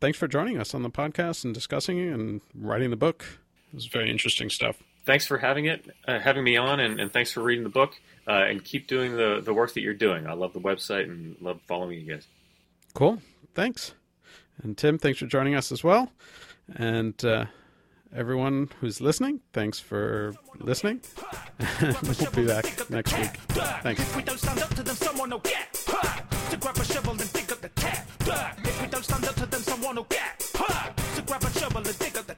thanks 0.00 0.16
for 0.16 0.28
joining 0.28 0.58
us 0.58 0.74
on 0.74 0.82
the 0.82 0.90
podcast 0.90 1.44
and 1.44 1.52
discussing 1.52 1.98
and 1.98 2.40
writing 2.54 2.90
the 2.90 2.96
book. 2.96 3.24
It 3.72 3.74
was 3.74 3.86
very 3.86 4.10
interesting 4.10 4.48
stuff. 4.48 4.76
Thanks 5.04 5.26
for 5.26 5.38
having 5.38 5.64
it, 5.64 5.84
uh, 6.06 6.20
having 6.20 6.44
me 6.44 6.56
on, 6.56 6.78
and, 6.78 7.00
and 7.00 7.12
thanks 7.12 7.32
for 7.32 7.42
reading 7.42 7.64
the 7.64 7.70
book. 7.70 7.94
Uh, 8.26 8.44
and 8.48 8.64
keep 8.64 8.86
doing 8.86 9.16
the, 9.16 9.42
the 9.44 9.52
work 9.52 9.74
that 9.74 9.82
you're 9.82 9.92
doing. 9.92 10.26
I 10.26 10.32
love 10.32 10.54
the 10.54 10.60
website 10.60 11.10
and 11.10 11.36
love 11.42 11.60
following 11.66 12.00
you 12.00 12.14
guys. 12.14 12.26
Cool. 12.94 13.20
Thanks. 13.54 13.92
And 14.62 14.78
Tim, 14.78 14.98
thanks 14.98 15.18
for 15.18 15.26
joining 15.26 15.54
us 15.54 15.70
as 15.70 15.84
well. 15.84 16.10
And 16.74 17.22
uh, 17.24 17.46
everyone 18.14 18.70
who's 18.80 19.00
listening, 19.00 19.40
thanks 19.52 19.78
for 19.80 20.34
listening. 20.58 21.00
we'll 21.82 22.30
be 22.32 22.46
back 22.46 22.90
next 22.90 23.18
week. 23.18 23.36
Thanks. 23.82 24.00
If 24.00 24.16
we 24.16 24.22
don't 24.22 24.38
stand 24.38 24.60
up 24.60 24.74
to 24.74 24.82
them, 24.82 24.96
someone 24.96 25.30
will 25.30 25.38
get 25.40 25.72
to 25.74 26.56
grab 26.56 26.76
a 26.76 26.84
shovel 26.84 27.12
and 27.12 27.32
dig 27.32 27.52
up 27.52 27.60
the. 27.60 27.70
If 28.64 28.82
we 28.82 28.88
don't 28.88 29.04
stand 29.04 29.24
up 29.24 29.34
to 29.36 29.46
them, 29.46 29.60
someone 29.62 29.96
will 29.96 30.04
get 30.04 30.40
to 30.40 31.22
grab 31.22 31.42
a 31.42 31.50
shovel 31.58 31.78
and 31.86 31.98
dig 31.98 32.16
up 32.16 32.26
the. 32.26 32.34